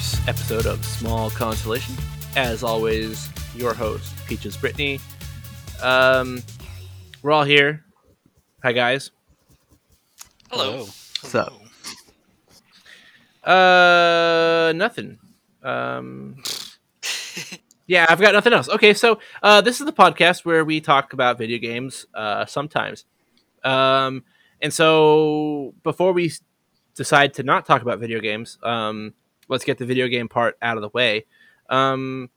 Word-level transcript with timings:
back 0.00 0.10
to 0.10 0.24
another 0.24 0.28
s- 0.28 0.28
episode 0.28 0.66
of 0.66 0.84
Small 0.84 1.30
Constellation. 1.30 1.94
As 2.36 2.62
always, 2.62 3.28
your 3.54 3.74
host, 3.74 4.14
Peaches 4.26 4.56
Brittany. 4.56 5.00
Um, 5.82 6.42
we're 7.22 7.32
all 7.32 7.44
here. 7.44 7.84
Hi, 8.62 8.72
guys. 8.72 9.10
Hello. 10.50 10.86
What's 11.20 11.34
up? 11.34 11.52
Uh, 13.44 14.72
nothing. 14.76 15.18
Um, 15.62 16.42
yeah, 17.86 18.06
I've 18.08 18.20
got 18.20 18.32
nothing 18.32 18.52
else. 18.52 18.68
Okay, 18.68 18.94
so 18.94 19.20
uh, 19.42 19.60
this 19.60 19.80
is 19.80 19.86
the 19.86 19.92
podcast 19.92 20.44
where 20.44 20.64
we 20.64 20.80
talk 20.80 21.12
about 21.12 21.38
video 21.38 21.58
games 21.58 22.06
uh, 22.14 22.46
sometimes. 22.46 23.04
Um, 23.64 24.24
and 24.62 24.72
so 24.72 25.74
before 25.82 26.12
we 26.12 26.32
decide 26.94 27.34
to 27.34 27.42
not 27.42 27.66
talk 27.66 27.82
about 27.82 27.98
video 27.98 28.20
games, 28.20 28.58
um, 28.62 29.14
let's 29.50 29.64
get 29.64 29.76
the 29.76 29.84
video 29.84 30.08
game 30.08 30.28
part 30.28 30.56
out 30.62 30.78
of 30.78 30.82
the 30.82 30.88
way. 30.88 31.26
Um, 31.68 32.30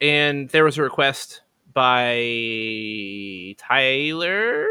and 0.00 0.48
there 0.48 0.64
was 0.64 0.78
a 0.78 0.82
request 0.82 1.42
by 1.72 3.54
Tyler. 3.58 4.66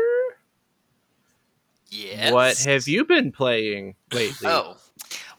Yes. 1.90 2.34
What 2.34 2.58
have 2.66 2.88
you 2.88 3.06
been 3.06 3.32
playing 3.32 3.96
lately? 4.12 4.50
Oh. 4.50 4.78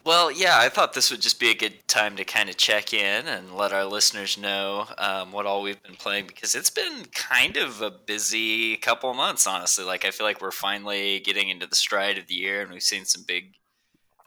Well, 0.05 0.31
yeah, 0.31 0.59
I 0.59 0.69
thought 0.69 0.93
this 0.93 1.09
would 1.09 1.21
just 1.21 1.39
be 1.39 1.49
a 1.49 1.55
good 1.55 1.87
time 1.87 2.15
to 2.17 2.23
kind 2.23 2.47
of 2.47 2.57
check 2.57 2.93
in 2.93 3.27
and 3.27 3.55
let 3.55 3.73
our 3.73 3.85
listeners 3.85 4.37
know 4.37 4.85
um, 4.99 5.31
what 5.31 5.47
all 5.47 5.63
we've 5.63 5.81
been 5.81 5.95
playing 5.95 6.27
because 6.27 6.53
it's 6.53 6.69
been 6.69 7.05
kind 7.15 7.57
of 7.57 7.81
a 7.81 7.89
busy 7.89 8.77
couple 8.77 9.11
months, 9.15 9.47
honestly. 9.47 9.83
Like, 9.83 10.05
I 10.05 10.11
feel 10.11 10.27
like 10.27 10.41
we're 10.41 10.51
finally 10.51 11.21
getting 11.21 11.49
into 11.49 11.65
the 11.65 11.75
stride 11.75 12.19
of 12.19 12.27
the 12.27 12.35
year 12.35 12.61
and 12.61 12.71
we've 12.71 12.83
seen 12.83 13.05
some 13.05 13.23
big 13.27 13.55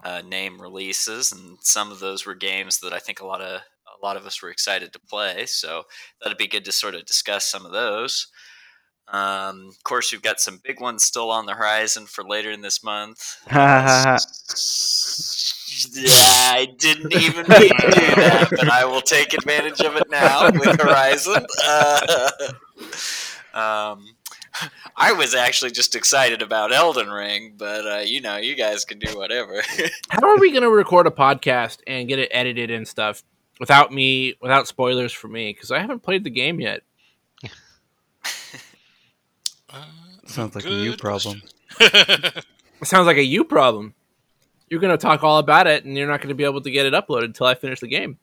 uh, 0.05 0.23
name 0.23 0.61
releases, 0.61 1.33
and 1.33 1.59
some 1.61 1.91
of 1.91 2.01
those 2.01 2.27
were 2.27 2.35
games 2.35 2.81
that 2.81 2.93
I 2.93 2.99
think 2.99 3.21
a 3.21 3.27
lot 3.27 3.41
of 3.41 3.61
a 4.01 4.07
lot 4.07 4.17
of 4.17 4.27
us 4.27 4.43
were 4.43 4.51
excited 4.51 4.93
to 4.93 5.01
play. 5.01 5.47
So 5.47 5.85
that'd 6.23 6.39
be 6.39 6.47
good 6.47 6.65
to 6.67 6.73
sort 6.73 6.95
of 6.95 7.05
discuss 7.05 7.47
some 7.47 7.67
of 7.67 7.73
those. 7.73 8.29
Um, 9.11 9.69
of 9.69 9.83
course, 9.85 10.13
we've 10.13 10.23
got 10.23 10.39
some 10.39 10.61
big 10.63 10.81
ones 10.81 11.03
still 11.03 11.31
on 11.31 11.47
the 11.47 11.55
horizon 11.55 12.05
for 12.07 12.23
later 12.23 12.51
in 12.51 12.61
this 12.61 12.85
month. 12.85 13.39
yeah, 15.95 16.09
I 16.53 16.69
didn't 16.79 17.15
even 17.15 17.47
mean 17.49 17.71
to 17.71 17.91
do 17.91 18.15
that, 18.17 18.49
but 18.51 18.69
I 18.69 18.85
will 18.85 19.01
take 19.01 19.33
advantage 19.33 19.81
of 19.81 19.97
it 19.97 20.11
now 20.11 20.51
with 20.51 20.79
Horizon. 20.81 21.47
Uh, 21.65 22.31
um, 23.55 24.05
I 24.97 25.13
was 25.13 25.35
actually 25.35 25.71
just 25.71 25.95
excited 25.95 26.43
about 26.43 26.73
Elden 26.73 27.09
Ring, 27.09 27.55
but 27.57 27.87
uh, 27.87 27.99
you 27.99 28.21
know, 28.21 28.37
you 28.37 28.55
guys 28.55 28.85
can 28.85 28.99
do 28.99 29.17
whatever. 29.17 29.63
How 30.11 30.29
are 30.29 30.39
we 30.39 30.51
going 30.51 30.63
to 30.63 30.71
record 30.71 31.07
a 31.07 31.11
podcast 31.11 31.79
and 31.87 32.09
get 32.09 32.19
it 32.19 32.29
edited 32.33 32.71
and 32.71 32.87
stuff 32.87 33.23
without 33.61 33.93
me, 33.93 34.35
without 34.41 34.69
spoilers 34.69 35.13
for 35.13 35.29
me? 35.29 35.53
Because 35.53 35.71
I 35.71 35.79
haven't 35.79 36.03
played 36.03 36.25
the 36.25 36.31
game 36.31 36.61
yet. 36.61 36.83
Sounds 40.27 40.55
like 40.55 40.67
a 40.67 40.71
you 40.71 40.97
problem. 40.97 41.43
It 41.81 42.87
sounds 42.87 43.07
like 43.07 43.17
a 43.17 43.25
you 43.25 43.45
problem. 43.45 43.95
You're 44.69 44.81
going 44.81 44.97
to 44.97 45.01
talk 45.01 45.25
all 45.25 45.39
about 45.39 45.67
it, 45.67 45.85
and 45.85 45.97
you're 45.97 46.07
not 46.07 46.21
going 46.21 46.29
to 46.29 46.35
be 46.35 46.45
able 46.45 46.61
to 46.61 46.71
get 46.71 46.87
it 46.87 46.93
uploaded 46.93 47.25
until 47.25 47.47
I 47.47 47.55
finish 47.55 47.81
the 47.81 47.89
game. 47.89 48.19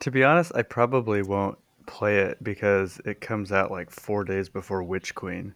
To 0.00 0.10
be 0.10 0.24
honest, 0.24 0.52
I 0.54 0.62
probably 0.62 1.22
won't 1.22 1.58
play 1.86 2.18
it 2.18 2.42
because 2.42 3.00
it 3.04 3.20
comes 3.20 3.52
out 3.52 3.70
like 3.70 3.90
four 3.90 4.24
days 4.24 4.48
before 4.48 4.82
Witch 4.82 5.14
Queen. 5.14 5.54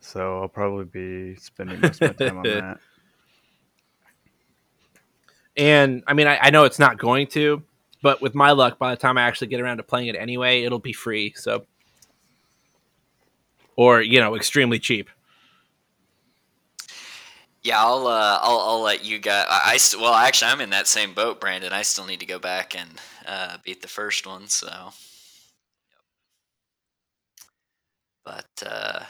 So 0.00 0.40
I'll 0.42 0.48
probably 0.48 0.84
be 0.84 1.36
spending 1.36 1.80
most 1.80 2.02
of 2.02 2.18
my 2.18 2.26
time 2.26 2.38
on 2.38 2.42
that. 2.44 2.78
And 5.56 6.02
I 6.08 6.14
mean, 6.14 6.26
I, 6.26 6.36
I 6.42 6.50
know 6.50 6.64
it's 6.64 6.80
not 6.80 6.98
going 6.98 7.28
to, 7.28 7.62
but 8.02 8.20
with 8.20 8.34
my 8.34 8.50
luck, 8.50 8.76
by 8.76 8.90
the 8.90 9.00
time 9.00 9.16
I 9.16 9.22
actually 9.22 9.46
get 9.46 9.60
around 9.60 9.76
to 9.76 9.84
playing 9.84 10.08
it 10.08 10.16
anyway, 10.16 10.62
it'll 10.62 10.80
be 10.80 10.92
free. 10.92 11.32
So, 11.36 11.64
or 13.76 14.02
you 14.02 14.18
know, 14.18 14.34
extremely 14.34 14.80
cheap. 14.80 15.08
yeah, 17.64 17.82
I'll, 17.82 18.06
uh, 18.06 18.38
I'll 18.42 18.60
I'll 18.60 18.82
let 18.82 19.04
you 19.04 19.18
guys. 19.18 19.46
I, 19.48 19.78
I 19.78 20.00
well, 20.00 20.12
actually, 20.12 20.50
I'm 20.50 20.60
in 20.60 20.70
that 20.70 20.86
same 20.86 21.14
boat, 21.14 21.40
Brandon. 21.40 21.72
I 21.72 21.82
still 21.82 22.04
need 22.04 22.20
to 22.20 22.26
go 22.26 22.38
back 22.38 22.76
and 22.78 22.90
uh, 23.26 23.56
beat 23.64 23.80
the 23.80 23.88
first 23.88 24.26
one, 24.26 24.48
so. 24.48 24.92
But 28.24 28.62
uh, 28.66 29.00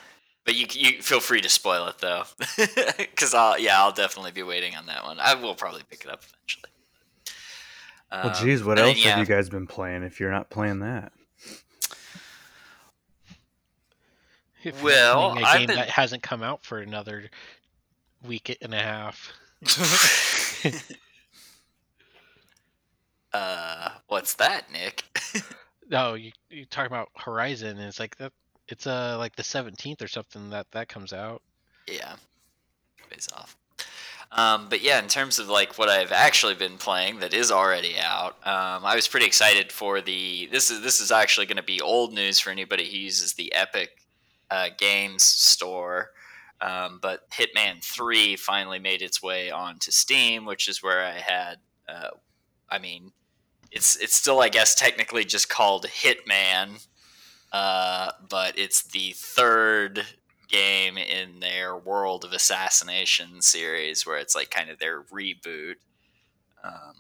but 0.45 0.55
you 0.57 0.67
you 0.71 1.01
feel 1.03 1.21
free 1.21 1.41
to 1.41 1.49
spoil 1.49 1.87
it 1.89 1.99
though, 1.99 2.25
because 2.99 3.33
I'll 3.35 3.59
yeah 3.59 3.81
I'll 3.81 3.93
definitely 3.93 4.33
be 4.33 4.43
waiting 4.43 4.75
on 4.77 4.87
that 4.87 5.05
one. 5.05 5.19
I 5.21 5.35
will 5.35 5.55
probably 5.55 5.83
pick 5.89 6.05
it 6.05 6.11
up 6.11 6.23
eventually. 6.25 6.71
Well, 8.13 8.29
Um, 8.37 8.45
geez, 8.45 8.63
what 8.65 8.79
and 8.79 8.89
then, 8.89 8.95
else 8.97 9.05
yeah, 9.05 9.11
have 9.17 9.29
you 9.29 9.35
guys 9.35 9.49
been 9.49 9.67
playing 9.67 10.03
if 10.03 10.21
you're 10.21 10.31
not 10.31 10.51
playing 10.51 10.81
that? 10.81 11.13
If 14.63 14.75
you're 14.77 14.85
Well, 14.85 15.31
playing 15.33 15.45
a 15.45 15.49
I've 15.49 15.59
game 15.59 15.67
been- 15.69 15.77
that 15.77 15.89
hasn't 15.91 16.23
come 16.23 16.43
out 16.43 16.65
for 16.65 16.79
another 16.79 17.29
week 18.27 18.57
and 18.63 18.73
a 18.75 18.79
half. 18.83 19.33
uh, 23.33 23.91
what's 24.09 24.35
that, 24.35 24.71
Nick? 24.73 25.05
No, 25.91 26.15
you 26.15 26.33
you 26.51 26.65
talking 26.67 26.87
about 26.93 27.11
Horizon? 27.17 27.79
And 27.79 27.81
it's 27.89 27.99
like 28.01 28.17
that. 28.17 28.33
It's 28.69 28.87
uh 28.87 29.17
like 29.19 29.37
the 29.37 29.43
seventeenth 29.43 30.03
or 30.03 30.09
something 30.09 30.51
that 30.51 30.67
that 30.73 30.89
comes 30.89 31.13
out. 31.13 31.43
Yeah, 31.87 32.17
ways 33.11 33.29
off. 33.35 33.57
Um, 34.33 34.69
but 34.69 34.83
yeah, 34.83 34.99
in 34.99 35.07
terms 35.07 35.39
of 35.39 35.49
like 35.49 35.79
what 35.79 35.89
I've 35.89 36.11
actually 36.11 36.55
been 36.55 36.77
playing 36.77 37.21
that 37.21 37.33
is 37.33 37.53
already 37.53 37.97
out, 37.99 38.37
um, 38.45 38.85
I 38.85 38.97
was 38.97 39.07
pretty 39.07 39.27
excited 39.27 39.71
for 39.71 40.01
the. 40.01 40.49
This 40.51 40.71
is 40.71 40.83
this 40.83 41.01
is 41.01 41.13
actually 41.13 41.47
going 41.47 41.57
to 41.57 41.63
be 41.63 41.81
old 41.81 42.13
news 42.13 42.41
for 42.41 42.51
anybody 42.51 42.85
who 42.91 42.97
uses 42.97 43.35
the 43.35 43.53
Epic 43.55 43.91
uh, 44.51 44.71
Games 44.77 45.23
Store. 45.23 46.11
Um, 46.61 46.99
but 47.01 47.31
Hitman 47.31 47.83
Three 47.85 48.35
finally 48.35 48.81
made 48.81 49.03
its 49.03 49.23
way 49.23 49.51
onto 49.51 49.93
Steam, 49.93 50.47
which 50.47 50.69
is 50.69 50.83
where 50.83 51.05
I 51.05 51.19
had. 51.19 51.57
Uh, 51.89 52.11
I 52.69 52.79
mean, 52.79 53.13
it's 53.71 53.95
it's 53.97 54.17
still 54.17 54.41
I 54.41 54.49
guess 54.49 54.75
technically 54.75 55.25
just 55.25 55.49
called 55.49 55.87
Hitman, 55.87 56.85
uh, 57.55 58.11
but 58.29 58.59
it's 58.59 58.83
the 58.83 59.13
third 59.15 60.05
game 60.49 60.99
in 60.99 61.39
their 61.39 61.77
World 61.77 62.25
of 62.25 62.33
Assassination 62.33 63.41
series, 63.43 64.05
where 64.05 64.19
it's 64.19 64.35
like 64.35 64.51
kind 64.51 64.71
of 64.71 64.81
their 64.81 65.03
reboot 65.03 65.77
um, 66.65 66.97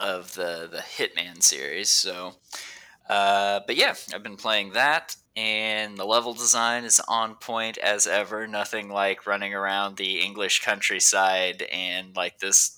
of 0.00 0.32
the 0.34 0.66
the 0.72 0.78
Hitman 0.78 1.42
series. 1.42 1.90
So, 1.90 2.36
uh, 3.10 3.60
but 3.66 3.76
yeah, 3.76 3.94
I've 4.14 4.22
been 4.22 4.36
playing 4.38 4.72
that, 4.72 5.14
and 5.36 5.98
the 5.98 6.06
level 6.06 6.32
design 6.32 6.84
is 6.84 6.98
on 7.06 7.34
point 7.34 7.76
as 7.76 8.06
ever. 8.06 8.46
Nothing 8.46 8.88
like 8.88 9.26
running 9.26 9.52
around 9.52 9.98
the 9.98 10.20
English 10.20 10.64
countryside 10.64 11.64
and 11.70 12.16
like 12.16 12.38
this 12.38 12.77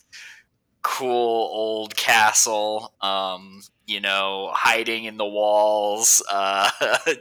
cool 0.82 1.48
old 1.52 1.94
castle 1.94 2.94
um 3.02 3.60
you 3.86 4.00
know 4.00 4.50
hiding 4.54 5.04
in 5.04 5.16
the 5.16 5.26
walls 5.26 6.22
uh 6.32 6.70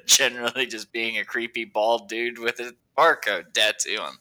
generally 0.06 0.66
just 0.66 0.92
being 0.92 1.18
a 1.18 1.26
creepy 1.26 1.66
bald 1.66 2.08
dude 2.08 2.40
with 2.40 2.60
a 2.60 2.74
barcode 2.98 3.54
tattoo 3.54 3.98
on 4.00 4.14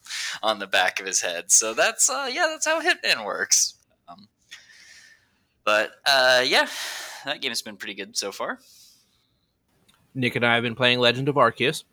on 0.43 0.59
the 0.59 0.67
back 0.67 1.01
of 1.01 1.07
his 1.07 1.21
head 1.21 1.51
so 1.51 1.75
that's 1.75 2.09
uh 2.11 2.29
yeah 2.33 2.47
that's 2.49 2.67
how 2.67 2.81
hitman 2.83 3.25
works 3.25 3.75
um, 4.09 4.29
but 5.65 5.91
uh 6.07 6.43
yeah 6.45 6.67
that 7.25 7.41
game's 7.41 7.63
been 7.63 7.77
pretty 7.77 7.95
good 7.95 8.17
so 8.17 8.33
far 8.33 8.59
Nick 10.15 10.35
and 10.35 10.45
I 10.45 10.55
have 10.55 10.65
been 10.65 10.75
playing 10.75 10.99
Legend 10.99 11.29
of 11.29 11.37
Arceus. 11.37 11.85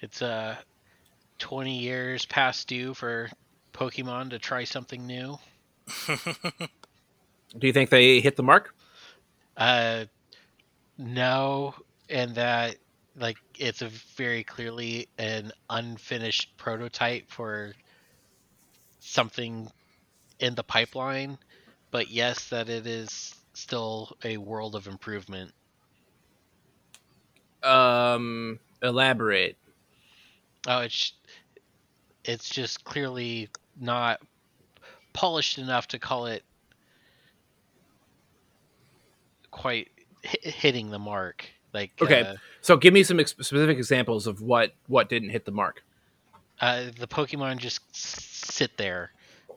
It's 0.00 0.20
uh 0.20 0.56
twenty 1.38 1.78
years 1.78 2.26
past 2.26 2.66
due 2.66 2.92
for 2.92 3.30
Pokemon 3.72 4.30
to 4.30 4.40
try 4.40 4.64
something 4.64 5.06
new. 5.06 5.38
Do 7.58 7.66
you 7.66 7.72
think 7.72 7.90
they 7.90 8.20
hit 8.20 8.36
the 8.36 8.42
mark? 8.42 8.74
Uh, 9.56 10.06
no, 10.98 11.74
and 12.08 12.34
that 12.34 12.76
like 13.16 13.36
it's 13.58 13.82
a 13.82 13.88
very 14.16 14.42
clearly 14.42 15.08
an 15.18 15.52
unfinished 15.68 16.56
prototype 16.56 17.30
for 17.30 17.74
something 19.00 19.70
in 20.38 20.54
the 20.54 20.62
pipeline. 20.62 21.38
But 21.90 22.10
yes, 22.10 22.48
that 22.48 22.68
it 22.68 22.86
is 22.86 23.34
still 23.52 24.16
a 24.24 24.38
world 24.38 24.74
of 24.74 24.86
improvement. 24.86 25.52
Um, 27.62 28.58
elaborate. 28.82 29.56
Oh, 30.66 30.80
it's 30.80 31.12
it's 32.24 32.48
just 32.48 32.84
clearly 32.84 33.48
not 33.78 34.20
polished 35.12 35.58
enough 35.58 35.88
to 35.88 35.98
call 35.98 36.26
it 36.26 36.44
quite 39.50 39.88
hi- 40.24 40.38
hitting 40.50 40.90
the 40.90 40.98
mark. 40.98 41.46
Like 41.72 41.92
Okay. 42.00 42.20
uh, 42.20 42.36
So, 42.60 42.76
give 42.76 42.92
me 42.94 43.02
some 43.02 43.18
ex- 43.20 43.30
specific 43.30 43.76
examples 43.76 44.26
of 44.26 44.40
what 44.42 44.74
what 44.86 45.08
didn't 45.08 45.30
hit 45.30 45.44
the 45.44 45.52
mark. 45.52 45.82
uh, 46.60 46.90
the 46.98 47.08
Pokemon 47.08 47.56
just 47.58 47.80
sit 47.94 48.76
there. 48.76 49.12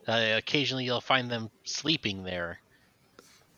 Uh, 0.07 0.34
occasionally, 0.38 0.86
you'll 0.86 1.02
find 1.02 1.30
them 1.30 1.50
sleeping 1.63 2.24
there, 2.24 2.60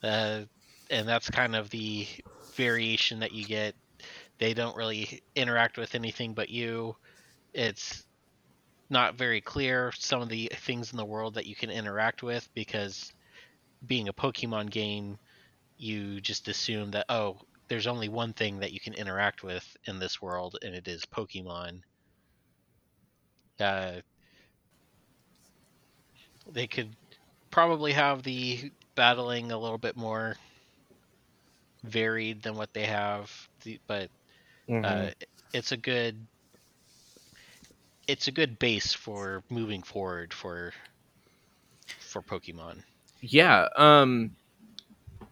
uh, 0.03 0.41
and 0.89 1.07
that's 1.07 1.29
kind 1.29 1.55
of 1.55 1.69
the 1.69 2.07
variation 2.55 3.19
that 3.19 3.31
you 3.31 3.45
get. 3.45 3.75
They 4.39 4.53
don't 4.53 4.75
really 4.75 5.21
interact 5.35 5.77
with 5.77 5.95
anything 5.95 6.33
but 6.33 6.49
you. 6.49 6.95
It's 7.53 8.05
not 8.89 9.15
very 9.15 9.41
clear 9.41 9.91
some 9.97 10.21
of 10.21 10.29
the 10.29 10.51
things 10.55 10.91
in 10.91 10.97
the 10.97 11.05
world 11.05 11.35
that 11.35 11.45
you 11.45 11.55
can 11.55 11.69
interact 11.69 12.21
with 12.23 12.47
because 12.53 13.11
being 13.85 14.07
a 14.07 14.13
Pokemon 14.13 14.69
game, 14.69 15.17
you 15.77 16.19
just 16.21 16.47
assume 16.47 16.91
that 16.91 17.05
oh, 17.09 17.39
there's 17.67 17.87
only 17.87 18.09
one 18.09 18.33
thing 18.33 18.59
that 18.59 18.71
you 18.73 18.79
can 18.79 18.93
interact 18.93 19.43
with 19.43 19.75
in 19.85 19.99
this 19.99 20.21
world, 20.21 20.57
and 20.61 20.73
it 20.75 20.87
is 20.87 21.05
Pokemon. 21.05 21.81
Uh, 23.59 24.01
they 26.51 26.67
could 26.67 26.95
probably 27.51 27.93
have 27.93 28.23
the 28.23 28.71
battling 28.95 29.51
a 29.51 29.57
little 29.57 29.77
bit 29.77 29.95
more 29.95 30.37
varied 31.83 32.41
than 32.43 32.55
what 32.55 32.73
they 32.73 32.85
have, 32.85 33.31
but 33.87 34.09
Mm-hmm. 34.69 35.07
uh, 35.07 35.09
it's 35.53 35.71
a 35.71 35.77
good 35.77 36.27
it's 38.07 38.27
a 38.27 38.31
good 38.31 38.59
base 38.59 38.93
for 38.93 39.43
moving 39.49 39.83
forward 39.83 40.33
for 40.33 40.73
for 41.99 42.21
Pokemon. 42.21 42.83
Yeah. 43.21 43.67
Um, 43.75 44.35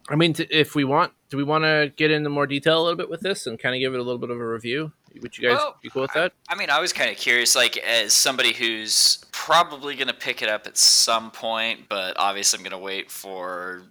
I 0.09 0.15
mean, 0.15 0.33
t- 0.33 0.47
if 0.49 0.75
we 0.75 0.83
want, 0.83 1.13
do 1.29 1.37
we 1.37 1.43
want 1.43 1.63
to 1.63 1.91
get 1.95 2.11
into 2.11 2.29
more 2.29 2.47
detail 2.47 2.79
a 2.79 2.83
little 2.83 2.97
bit 2.97 3.09
with 3.09 3.21
this 3.21 3.47
and 3.47 3.59
kind 3.59 3.75
of 3.75 3.79
give 3.79 3.93
it 3.93 3.99
a 3.99 4.03
little 4.03 4.19
bit 4.19 4.29
of 4.29 4.39
a 4.39 4.47
review? 4.47 4.91
Would 5.21 5.37
you 5.37 5.47
guys 5.47 5.57
Well, 5.57 5.77
be 5.81 5.89
cool 5.89 6.01
with 6.03 6.13
that? 6.13 6.33
I 6.49 6.55
mean, 6.55 6.69
I 6.69 6.79
was 6.81 6.91
kind 6.91 7.09
of 7.09 7.17
curious, 7.17 7.55
like 7.55 7.77
as 7.77 8.13
somebody 8.13 8.53
who's 8.53 9.23
probably 9.31 9.95
going 9.95 10.09
to 10.09 10.13
pick 10.13 10.41
it 10.41 10.49
up 10.49 10.67
at 10.67 10.77
some 10.77 11.31
point, 11.31 11.87
but 11.87 12.15
obviously 12.17 12.57
I'm 12.57 12.63
going 12.63 12.71
to 12.71 12.83
wait 12.83 13.09
for, 13.09 13.83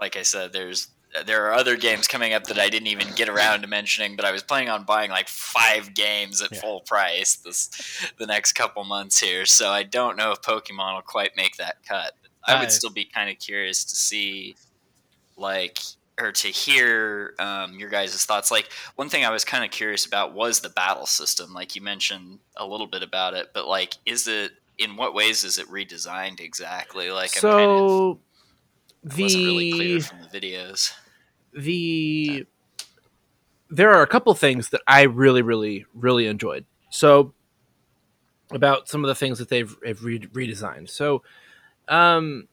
like 0.00 0.16
I 0.16 0.22
said, 0.22 0.52
there's 0.52 0.88
there 1.26 1.46
are 1.46 1.52
other 1.52 1.76
games 1.76 2.08
coming 2.08 2.32
up 2.32 2.44
that 2.44 2.58
I 2.58 2.68
didn't 2.68 2.88
even 2.88 3.08
get 3.14 3.28
around 3.28 3.62
to 3.62 3.68
mentioning, 3.68 4.16
but 4.16 4.24
I 4.24 4.32
was 4.32 4.42
planning 4.42 4.68
on 4.68 4.84
buying 4.84 5.10
like 5.10 5.28
five 5.28 5.94
games 5.94 6.40
at 6.40 6.52
Yeah. 6.52 6.60
full 6.60 6.80
price 6.80 7.36
this 7.36 7.68
the 8.18 8.26
next 8.26 8.52
couple 8.52 8.82
months 8.84 9.20
here. 9.20 9.44
So 9.46 9.70
I 9.70 9.82
don't 9.82 10.16
know 10.16 10.32
if 10.32 10.40
Pokemon 10.40 10.94
will 10.94 11.02
quite 11.02 11.36
make 11.36 11.56
that 11.56 11.76
cut. 11.86 12.12
I 12.44 12.58
would 12.58 12.72
still 12.72 12.90
be 12.90 13.04
kind 13.04 13.30
of 13.30 13.38
curious 13.38 13.84
to 13.84 13.94
see, 13.94 14.56
like, 15.36 15.78
or 16.20 16.32
to 16.32 16.48
hear 16.48 17.34
um, 17.38 17.78
your 17.78 17.88
guys' 17.88 18.24
thoughts. 18.24 18.50
Like, 18.50 18.68
one 18.96 19.08
thing 19.08 19.24
I 19.24 19.30
was 19.30 19.44
kind 19.44 19.64
of 19.64 19.70
curious 19.70 20.06
about 20.06 20.34
was 20.34 20.60
the 20.60 20.68
battle 20.70 21.06
system. 21.06 21.52
Like 21.54 21.76
you 21.76 21.82
mentioned 21.82 22.40
a 22.56 22.66
little 22.66 22.86
bit 22.88 23.02
about 23.02 23.34
it, 23.34 23.50
but 23.54 23.68
like, 23.68 23.94
is 24.06 24.26
it 24.26 24.52
in 24.78 24.96
what 24.96 25.14
ways 25.14 25.44
is 25.44 25.58
it 25.58 25.68
redesigned 25.68 26.40
exactly? 26.40 27.10
Like, 27.10 27.36
I'm 27.36 27.50
kind 27.50 27.70
of 27.70 27.90
so 27.90 28.20
wasn't 29.04 29.44
really 29.44 29.72
clear 29.72 30.00
from 30.00 30.18
the 30.22 30.40
videos. 30.40 30.92
The 31.54 32.46
there 33.70 33.90
are 33.90 34.02
a 34.02 34.06
couple 34.06 34.34
things 34.34 34.68
that 34.68 34.82
I 34.86 35.02
really, 35.02 35.40
really, 35.40 35.86
really 35.94 36.26
enjoyed. 36.26 36.66
So 36.90 37.32
about 38.50 38.86
some 38.88 39.02
of 39.02 39.08
the 39.08 39.14
things 39.14 39.38
that 39.38 39.48
they've, 39.48 39.74
have 39.86 40.04
re- 40.04 40.18
redesigned. 40.18 40.90
So 40.90 41.22
um, 41.88 42.48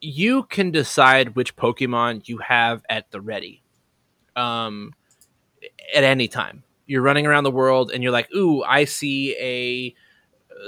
you 0.00 0.44
can 0.44 0.70
decide 0.70 1.36
which 1.36 1.56
Pokemon 1.56 2.26
you 2.26 2.38
have 2.38 2.82
at 2.88 3.10
the 3.10 3.20
ready 3.20 3.62
um, 4.34 4.94
at 5.94 6.04
any 6.04 6.26
time. 6.26 6.64
You're 6.86 7.02
running 7.02 7.26
around 7.26 7.44
the 7.44 7.50
world 7.50 7.90
and 7.92 8.02
you're 8.02 8.12
like, 8.12 8.34
ooh, 8.34 8.62
I 8.62 8.86
see 8.86 9.36
a 9.38 9.94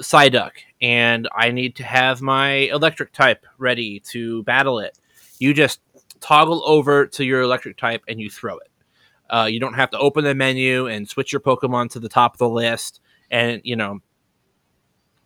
Psyduck 0.00 0.52
and 0.82 1.28
I 1.34 1.50
need 1.50 1.76
to 1.76 1.84
have 1.84 2.20
my 2.20 2.50
electric 2.52 3.12
type 3.12 3.46
ready 3.58 4.00
to 4.10 4.42
battle 4.42 4.80
it. 4.80 4.98
You 5.38 5.54
just 5.54 5.80
toggle 6.24 6.62
over 6.64 7.06
to 7.06 7.24
your 7.24 7.42
electric 7.42 7.76
type 7.76 8.02
and 8.08 8.18
you 8.18 8.30
throw 8.30 8.56
it. 8.56 8.70
Uh, 9.28 9.44
you 9.44 9.60
don't 9.60 9.74
have 9.74 9.90
to 9.90 9.98
open 9.98 10.24
the 10.24 10.34
menu 10.34 10.86
and 10.86 11.06
switch 11.06 11.32
your 11.32 11.40
Pokemon 11.40 11.90
to 11.90 12.00
the 12.00 12.08
top 12.08 12.34
of 12.34 12.38
the 12.38 12.48
list 12.48 13.00
and, 13.30 13.60
you 13.62 13.76
know, 13.76 14.00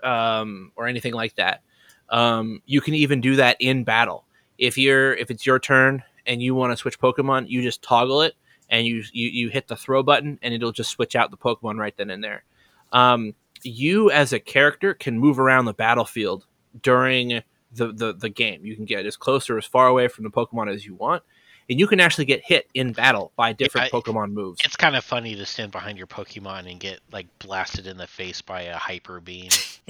um, 0.03 0.73
or 0.75 0.89
anything 0.89 1.15
like 1.15 1.37
that. 1.37 1.63
Um, 2.09 2.63
you 2.67 2.81
can 2.81 2.95
even 2.95 3.21
do 3.21 3.37
that 3.37 3.57
in 3.61 3.85
battle. 3.85 4.27
If 4.57 4.77
you're 4.77 5.15
if 5.15 5.31
it's 5.31 5.47
your 5.47 5.61
turn 5.61 6.03
and 6.27 6.43
you 6.43 6.55
want 6.55 6.73
to 6.73 6.77
switch 6.77 6.99
Pokemon, 6.99 7.49
you 7.49 7.63
just 7.63 7.83
toggle 7.83 8.23
it 8.23 8.35
and 8.69 8.85
you, 8.85 9.05
you 9.13 9.29
you 9.29 9.49
hit 9.51 9.69
the 9.69 9.77
throw 9.77 10.03
button 10.03 10.39
and 10.43 10.53
it'll 10.53 10.73
just 10.73 10.91
switch 10.91 11.15
out 11.15 11.31
the 11.31 11.37
Pokemon 11.37 11.79
right 11.79 11.97
then 11.97 12.11
and 12.11 12.25
there. 12.25 12.45
Um, 12.93 13.35
you 13.63 14.11
as 14.11 14.33
a 14.33 14.41
character 14.41 14.95
can 14.95 15.19
move 15.19 15.39
around 15.39 15.67
the 15.67 15.75
battlefield 15.75 16.47
during 16.83 17.43
the, 17.73 17.93
the 17.93 18.13
the 18.15 18.29
game. 18.29 18.65
You 18.65 18.77
can 18.77 18.85
get 18.85 19.07
as 19.07 19.17
close 19.17 19.49
or 19.51 19.59
as 19.59 19.67
far 19.67 19.87
away 19.87 20.09
from 20.09 20.25
the 20.25 20.31
Pokemon 20.31 20.73
as 20.73 20.87
you 20.87 20.95
want, 20.95 21.23
and 21.69 21.79
you 21.79 21.87
can 21.87 22.01
actually 22.01 22.25
get 22.25 22.43
hit 22.45 22.69
in 22.75 22.93
battle 22.93 23.33
by 23.37 23.53
different 23.53 23.89
I- 23.89 23.91
Pokemon 23.91 24.33
moves. 24.33 24.61
It's 24.65 24.77
kind 24.77 24.97
of 24.97 25.05
funny 25.05 25.35
to 25.35 25.45
stand 25.45 25.73
behind 25.73 25.99
your 25.99 26.07
Pokemon 26.07 26.71
and 26.71 26.81
get 26.81 27.01
like 27.13 27.27
blasted 27.39 27.87
in 27.87 27.97
the 27.97 28.07
face 28.07 28.41
by 28.41 28.63
a 28.63 28.77
hyper 28.77 29.21
beam. 29.21 29.51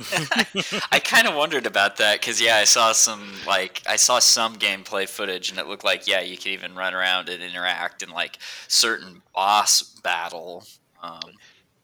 I 0.93 1.01
kind 1.03 1.27
of 1.27 1.35
wondered 1.35 1.67
about 1.67 1.97
that 1.99 2.21
because 2.21 2.41
yeah, 2.41 2.57
I 2.57 2.65
saw 2.65 2.93
some 2.93 3.33
like 3.47 3.83
I 3.87 3.97
saw 3.97 4.19
some 4.19 4.57
gameplay 4.57 5.09
footage 5.09 5.51
and 5.51 5.59
it 5.59 5.67
looked 5.67 5.85
like 5.85 6.07
yeah, 6.07 6.21
you 6.21 6.37
could 6.37 6.49
even 6.49 6.75
run 6.75 6.95
around 6.95 7.29
and 7.29 7.43
interact 7.43 8.03
in 8.03 8.11
like 8.11 8.39
certain 8.67 9.23
boss 9.35 9.83
battle 10.03 10.65
um, 11.03 11.21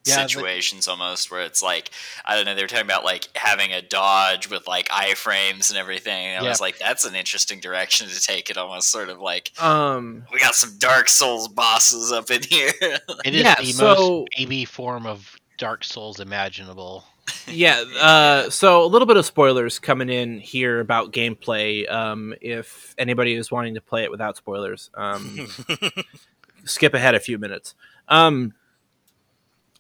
Yeah, 0.07 0.17
but- 0.23 0.31
situations 0.31 0.87
almost 0.89 1.31
where 1.31 1.41
it's 1.43 1.63
like 1.63 1.91
I 2.25 2.37
don't 2.37 2.45
know 2.45 2.55
they 2.55 2.63
were 2.63 2.69
talking 2.69 2.85
about 2.85 3.05
like 3.05 3.29
having 3.35 3.73
a 3.73 3.81
dodge 3.81 4.51
with 4.51 4.67
like 4.69 4.89
iframes 4.89 5.71
and 5.71 5.79
everything. 5.79 6.27
And 6.27 6.41
I 6.41 6.43
Yeah. 6.45 6.49
was 6.51 6.61
like, 6.61 6.79
that's 6.79 7.05
an 7.05 7.15
interesting 7.15 7.61
direction 7.61 8.09
to 8.09 8.21
take 8.21 8.51
it. 8.51 8.57
Almost 8.59 8.91
sort 8.91 9.09
of 9.09 9.21
like 9.21 9.51
um, 9.63 10.25
we 10.33 10.39
got 10.41 10.55
some 10.55 10.77
Dark 10.79 11.09
Souls 11.09 11.49
bosses 11.49 12.13
up 12.13 12.31
in 12.31 12.43
here. 12.43 12.71
It 13.25 13.35
is 13.35 13.43
Yeah, 13.43 13.55
the 13.57 13.73
so- 13.73 13.85
most 13.95 14.29
baby 14.37 14.65
form 14.65 15.07
of 15.07 15.37
Dark 15.59 15.85
Souls 15.85 16.21
imaginable. 16.21 17.05
yeah. 17.47 17.83
Uh, 17.99 18.51
so 18.51 18.85
a 18.85 18.87
little 18.87 19.07
bit 19.07 19.17
of 19.17 19.25
spoilers 19.25 19.79
coming 19.79 20.11
in 20.11 20.39
here 20.39 20.81
about 20.81 21.11
gameplay. 21.13 21.91
Um, 21.91 22.35
if 22.43 22.95
anybody 22.99 23.33
is 23.35 23.51
wanting 23.51 23.75
to 23.77 23.81
play 23.81 24.03
it 24.05 24.11
without 24.11 24.37
spoilers, 24.37 24.91
um, 24.95 25.49
skip 26.65 26.93
ahead 26.95 27.15
a 27.15 27.21
few 27.21 27.39
minutes. 27.39 27.75
Um, 28.09 28.53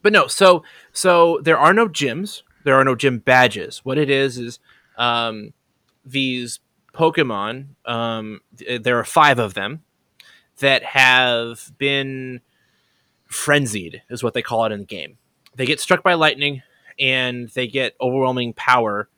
but 0.04 0.12
no, 0.12 0.26
so 0.26 0.62
so 0.92 1.40
there 1.42 1.58
are 1.58 1.72
no 1.72 1.88
gyms. 1.88 2.42
There 2.62 2.74
are 2.74 2.84
no 2.84 2.94
gym 2.94 3.18
badges. 3.18 3.78
What 3.84 3.96
it 3.96 4.10
is 4.10 4.38
is 4.38 4.58
um, 4.98 5.54
these 6.04 6.60
Pokemon. 6.92 7.68
Um, 7.86 8.40
th- 8.56 8.82
there 8.82 8.98
are 8.98 9.04
five 9.04 9.38
of 9.38 9.54
them 9.54 9.82
that 10.58 10.84
have 10.84 11.72
been 11.78 12.42
frenzied, 13.26 14.02
is 14.10 14.22
what 14.22 14.34
they 14.34 14.42
call 14.42 14.66
it 14.66 14.72
in 14.72 14.80
the 14.80 14.86
game. 14.86 15.16
They 15.56 15.64
get 15.64 15.80
struck 15.80 16.02
by 16.02 16.14
lightning 16.14 16.62
and 17.00 17.48
they 17.48 17.66
get 17.66 17.96
overwhelming 17.98 18.52
power 18.52 19.08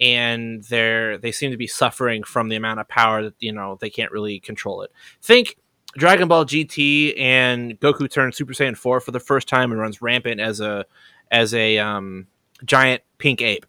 and 0.00 0.62
they're 0.64 1.18
they 1.18 1.32
seem 1.32 1.50
to 1.50 1.56
be 1.56 1.66
suffering 1.66 2.22
from 2.22 2.50
the 2.50 2.56
amount 2.56 2.78
of 2.78 2.86
power 2.86 3.22
that 3.24 3.34
you 3.40 3.52
know 3.52 3.78
they 3.80 3.90
can't 3.90 4.12
really 4.12 4.38
control 4.38 4.82
it. 4.82 4.92
Think 5.20 5.56
Dragon 5.96 6.28
Ball 6.28 6.44
GT 6.44 7.18
and 7.18 7.78
Goku 7.80 8.10
turns 8.10 8.36
Super 8.36 8.52
Saiyan 8.52 8.76
4 8.76 9.00
for 9.00 9.10
the 9.10 9.20
first 9.20 9.48
time 9.48 9.72
and 9.72 9.80
runs 9.80 10.02
rampant 10.02 10.40
as 10.40 10.60
a 10.60 10.84
as 11.30 11.54
a 11.54 11.78
um, 11.78 12.26
giant 12.64 13.02
pink 13.18 13.42
ape. 13.42 13.66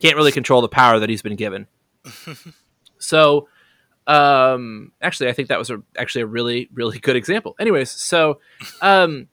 Can't 0.00 0.16
really 0.16 0.32
control 0.32 0.60
the 0.60 0.68
power 0.68 0.98
that 0.98 1.08
he's 1.08 1.22
been 1.22 1.36
given. 1.36 1.66
so 2.98 3.48
um 4.06 4.92
actually 5.02 5.28
I 5.28 5.32
think 5.34 5.48
that 5.48 5.58
was 5.58 5.68
a 5.68 5.82
actually 5.98 6.22
a 6.22 6.26
really 6.26 6.68
really 6.72 6.98
good 6.98 7.16
example. 7.16 7.54
Anyways, 7.60 7.90
so 7.90 8.40
um 8.80 9.28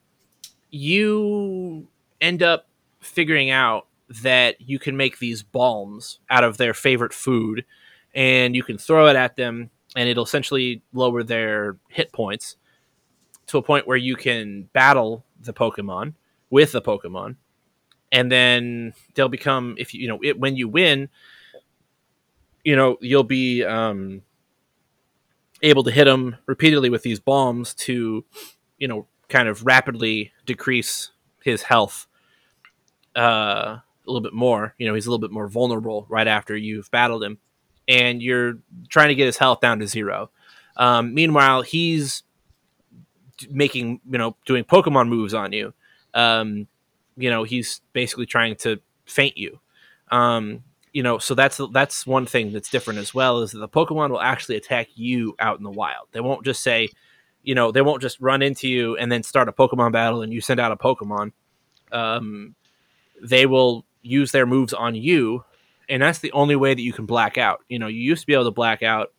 you 0.70 1.88
end 2.20 2.44
up 2.44 2.68
figuring 3.00 3.52
out 3.52 3.88
that 4.24 4.60
you 4.60 4.80
can 4.80 4.98
make 4.98 5.20
these 5.20 5.44
balms 5.44 6.20
out 6.30 6.44
of 6.44 6.58
their 6.58 6.74
favorite 6.74 7.14
food 7.14 7.66
and 8.14 8.56
you 8.56 8.64
can 8.64 8.78
throw 8.78 9.08
it 9.08 9.16
at 9.16 9.36
them 9.36 9.70
and 9.96 10.10
it'll 10.10 10.24
essentially 10.24 10.82
lower 10.94 11.24
their 11.24 11.78
hit 11.90 12.12
points 12.12 12.58
to 13.48 13.58
a 13.58 13.62
point 13.62 13.88
where 13.88 13.98
you 13.98 14.16
can 14.16 14.64
battle 14.74 15.24
the 15.40 15.54
pokemon 15.54 16.14
with 16.50 16.72
the 16.72 16.82
pokemon 16.82 17.36
and 18.12 18.32
then 18.32 18.94
they'll 19.14 19.30
become 19.30 19.76
if 19.78 19.94
you 19.94 20.02
you 20.02 20.08
know 20.08 20.20
it 20.24 20.40
when 20.40 20.56
you 20.56 20.68
win 20.68 21.10
you 22.64 22.76
know 22.76 22.98
you'll 23.02 23.24
be 23.24 23.64
um 23.64 24.22
able 25.62 25.84
to 25.84 25.92
hit 25.92 26.06
them 26.06 26.36
repeatedly 26.46 26.90
with 26.90 27.04
these 27.04 27.20
bombs 27.20 27.74
to 27.74 28.24
you 28.78 28.88
know 28.88 29.08
kind 29.30 29.48
of 29.48 29.66
rapidly 29.66 30.32
decrease 30.46 31.12
his 31.44 31.64
health 31.64 32.08
uh, 33.16 33.80
a 33.80 33.84
little 34.06 34.22
bit 34.22 34.34
more. 34.34 34.76
You 34.78 34.88
know, 34.88 34.94
he's 34.94 35.06
a 35.06 35.10
little 35.10 35.26
bit 35.26 35.32
more 35.32 35.48
vulnerable 35.48 36.06
right 36.10 36.28
after 36.28 36.56
you've 36.56 36.92
battled 36.92 37.24
him, 37.24 37.38
and 37.88 38.22
you're 38.22 38.60
trying 38.90 39.10
to 39.10 39.16
get 39.16 39.26
his 39.26 39.38
health 39.38 39.60
down 39.60 39.80
to 39.80 39.88
zero. 39.88 40.30
Um, 40.78 41.14
meanwhile, 41.14 41.62
he's 41.62 42.24
making 43.50 44.02
you 44.10 44.18
know 44.18 44.36
doing 44.46 44.64
Pokemon 44.64 45.10
moves 45.10 45.34
on 45.34 45.52
you. 45.52 45.74
Um, 46.14 46.68
you 47.18 47.30
know, 47.30 47.44
he's 47.44 47.82
basically 47.94 48.26
trying 48.26 48.56
to 48.58 48.80
faint 49.06 49.38
you. 49.38 49.60
Um, 50.12 50.64
you 50.94 51.04
know, 51.04 51.18
so 51.18 51.36
that's 51.36 51.60
that's 51.74 52.08
one 52.08 52.26
thing 52.26 52.54
that's 52.54 52.70
different 52.70 53.00
as 53.00 53.14
well 53.14 53.42
is 53.42 53.52
that 53.52 53.60
the 53.60 53.68
Pokemon 53.68 54.12
will 54.12 54.22
actually 54.22 54.56
attack 54.56 54.88
you 54.96 55.36
out 55.40 55.58
in 55.58 55.64
the 55.64 55.70
wild. 55.70 56.08
They 56.14 56.22
won't 56.22 56.46
just 56.46 56.62
say, 56.64 56.90
you 57.44 57.54
know, 57.54 57.72
they 57.72 57.82
won't 57.82 58.02
just 58.02 58.20
run 58.22 58.42
into 58.42 58.68
you 58.68 58.96
and 58.96 59.12
then 59.12 59.22
start 59.22 59.50
a 59.50 59.52
Pokemon 59.52 59.92
battle 59.92 60.22
and 60.22 60.32
you 60.32 60.40
send 60.40 60.60
out 60.60 60.72
a 60.72 60.78
Pokemon. 60.78 61.34
Um, 61.92 62.56
they 63.22 63.46
will 63.46 63.86
use 64.02 64.32
their 64.32 64.46
moves 64.46 64.74
on 64.74 64.96
you, 64.96 65.44
and 65.90 66.02
that's 66.02 66.20
the 66.20 66.32
only 66.32 66.56
way 66.56 66.74
that 66.74 66.82
you 66.82 66.94
can 66.94 67.06
black 67.06 67.38
out. 67.38 67.64
You 67.70 67.80
know, 67.80 67.88
you 67.88 68.00
used 68.00 68.22
to 68.22 68.28
be 68.28 68.34
able 68.34 68.46
to 68.46 68.52
black 68.52 68.84
out 68.84 69.14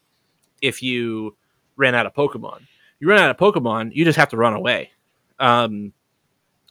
if 0.62 0.82
you 0.82 1.37
ran 1.76 1.94
out 1.94 2.06
of 2.06 2.14
Pokemon. 2.14 2.62
You 2.99 3.08
run 3.08 3.18
out 3.18 3.30
of 3.30 3.37
Pokemon, 3.37 3.94
you 3.94 4.04
just 4.04 4.18
have 4.18 4.30
to 4.30 4.37
run 4.37 4.54
away. 4.54 4.90
Um, 5.38 5.92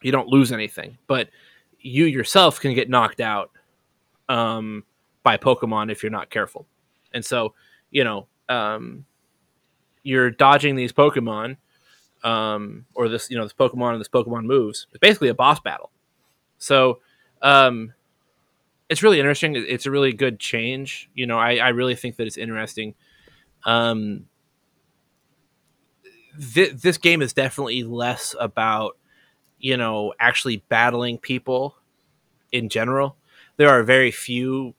you 0.01 0.11
don't 0.11 0.27
lose 0.27 0.51
anything, 0.51 0.97
but 1.07 1.29
you 1.79 2.05
yourself 2.05 2.59
can 2.59 2.73
get 2.73 2.89
knocked 2.89 3.21
out 3.21 3.51
um, 4.27 4.83
by 5.23 5.37
Pokemon 5.37 5.91
if 5.91 6.01
you're 6.01 6.11
not 6.11 6.29
careful. 6.29 6.65
And 7.13 7.23
so, 7.23 7.53
you 7.91 8.03
know, 8.03 8.27
um, 8.49 9.05
you're 10.03 10.31
dodging 10.31 10.75
these 10.75 10.91
Pokemon, 10.91 11.57
um, 12.23 12.85
or 12.95 13.07
this, 13.07 13.29
you 13.29 13.37
know, 13.37 13.43
this 13.43 13.53
Pokemon 13.53 13.93
and 13.93 14.01
this 14.01 14.07
Pokemon 14.07 14.45
moves. 14.45 14.87
It's 14.91 14.99
basically 14.99 15.29
a 15.29 15.35
boss 15.35 15.59
battle. 15.59 15.91
So, 16.57 16.99
um, 17.41 17.93
it's 18.89 19.01
really 19.01 19.19
interesting. 19.19 19.55
It's 19.55 19.85
a 19.85 19.91
really 19.91 20.13
good 20.13 20.39
change. 20.39 21.09
You 21.13 21.25
know, 21.27 21.37
I, 21.37 21.55
I 21.57 21.69
really 21.69 21.95
think 21.95 22.17
that 22.17 22.27
it's 22.27 22.37
interesting. 22.37 22.95
Um, 23.63 24.25
th- 26.53 26.73
this 26.73 26.97
game 26.97 27.21
is 27.21 27.33
definitely 27.33 27.83
less 27.83 28.35
about, 28.39 28.97
you 29.59 29.77
know, 29.77 30.13
actually 30.19 30.57
battling 30.69 31.17
people 31.17 31.75
in 32.51 32.69
general. 32.69 33.17
There 33.57 33.69
are 33.69 33.83
very 33.83 34.11
few 34.11 34.75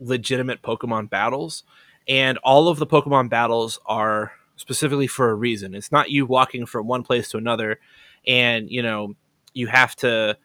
legitimate 0.00 0.62
Pokemon 0.62 1.10
battles, 1.10 1.64
and 2.08 2.38
all 2.38 2.68
of 2.68 2.78
the 2.78 2.86
Pokemon 2.86 3.30
battles 3.30 3.78
are 3.86 4.32
specifically 4.56 5.06
for 5.06 5.30
a 5.30 5.34
reason. 5.34 5.74
It's 5.74 5.92
not 5.92 6.10
you 6.10 6.26
walking 6.26 6.66
from 6.66 6.86
one 6.86 7.02
place 7.02 7.28
to 7.30 7.36
another, 7.36 7.78
and 8.26 8.70
you 8.70 8.82
know 8.82 9.14
you 9.54 9.66
have 9.68 9.96
to, 9.96 10.36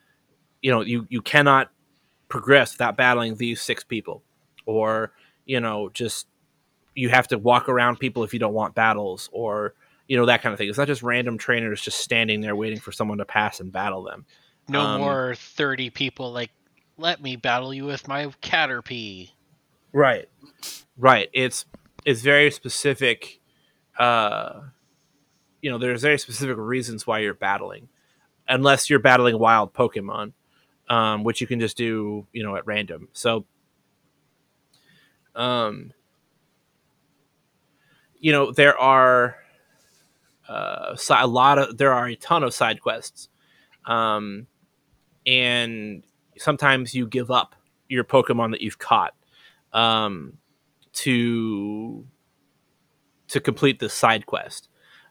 you 0.62 0.72
know, 0.72 0.82
you 0.82 1.08
you 1.10 1.22
cannot 1.22 1.72
progress 2.32 2.74
without 2.74 2.98
battling 2.98 3.36
these 3.36 3.62
six 3.62 3.84
people, 3.84 4.24
or 4.66 5.12
you 5.46 5.60
know 5.60 5.90
just 5.94 6.28
you 6.96 7.10
have 7.10 7.28
to 7.28 7.38
walk 7.38 7.70
around 7.70 8.00
people 8.00 8.24
if 8.24 8.34
you 8.34 8.40
don't 8.40 8.54
want 8.54 8.74
battles, 8.74 9.30
or 9.32 9.76
you 10.08 10.18
know 10.18 10.26
that 10.26 10.42
kind 10.42 10.54
of 10.54 10.58
thing. 10.58 10.70
It's 10.70 10.78
not 10.78 10.88
just 10.88 11.04
random 11.04 11.38
trainers 11.38 11.82
just 11.82 12.00
standing 12.00 12.42
there 12.42 12.56
waiting 12.56 12.80
for 12.80 12.92
someone 12.92 13.20
to 13.20 13.26
pass 13.26 13.60
and 13.60 13.72
battle 13.72 14.04
them. 14.04 14.26
No 14.68 14.82
Um, 14.82 15.02
more 15.02 15.36
thirty 15.36 15.90
people 15.90 16.32
like 16.32 16.52
let 16.98 17.22
me 17.22 17.36
battle 17.36 17.74
you 17.74 17.86
with 17.86 18.08
my 18.08 18.28
Caterpie. 18.42 19.32
Right. 19.94 20.30
Right. 20.98 21.30
It's 21.34 21.66
it's 22.06 22.22
very 22.22 22.52
specific 22.52 23.40
uh 23.98 24.62
you 25.62 25.70
know, 25.70 25.78
there's 25.78 26.02
very 26.02 26.18
specific 26.18 26.58
reasons 26.58 27.06
why 27.06 27.20
you're 27.20 27.34
battling. 27.36 27.90
Unless 28.48 28.90
you're 28.90 29.00
battling 29.00 29.38
wild 29.38 29.74
Pokemon, 29.74 30.34
um, 30.92 31.24
which 31.24 31.42
you 31.42 31.48
can 31.48 31.60
just 31.60 31.78
do, 31.78 32.28
you 32.34 32.44
know, 32.44 32.56
at 32.56 32.66
random. 32.66 33.08
So 33.14 33.46
um 35.36 35.94
you 38.20 38.32
know, 38.32 38.52
there 38.52 38.78
are 38.78 39.38
uh 40.48 40.96
a 41.10 41.28
lot 41.28 41.58
of 41.58 41.78
there 41.78 41.94
are 41.94 42.08
a 42.08 42.16
ton 42.16 42.44
of 42.44 42.54
side 42.54 42.82
quests. 42.82 43.30
Um 43.86 44.48
and 45.26 46.04
sometimes 46.38 46.94
you 46.94 47.08
give 47.08 47.32
up 47.32 47.56
your 47.88 48.04
Pokemon 48.04 48.52
that 48.52 48.62
you've 48.62 48.80
caught 48.80 49.14
um, 49.74 50.38
to 50.94 52.06
to 53.28 53.40
complete 53.40 53.80
the 53.80 53.90
side 53.90 54.26
quest. 54.26 54.68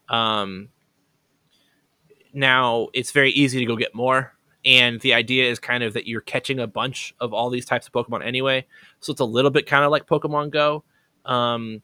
Um, 0.08 0.68
now 2.32 2.88
it's 2.92 3.12
very 3.12 3.30
easy 3.30 3.58
to 3.60 3.64
go 3.66 3.76
get 3.76 3.94
more, 3.94 4.34
and 4.64 5.00
the 5.00 5.14
idea 5.14 5.50
is 5.50 5.58
kind 5.58 5.82
of 5.82 5.94
that 5.94 6.06
you're 6.06 6.20
catching 6.20 6.58
a 6.58 6.66
bunch 6.66 7.14
of 7.20 7.32
all 7.32 7.50
these 7.50 7.64
types 7.64 7.86
of 7.86 7.92
Pokemon 7.92 8.24
anyway, 8.24 8.66
so 9.00 9.12
it's 9.12 9.20
a 9.20 9.24
little 9.24 9.50
bit 9.50 9.66
kind 9.66 9.84
of 9.84 9.90
like 9.90 10.06
Pokemon 10.06 10.50
Go. 10.50 10.84
Um, 11.24 11.82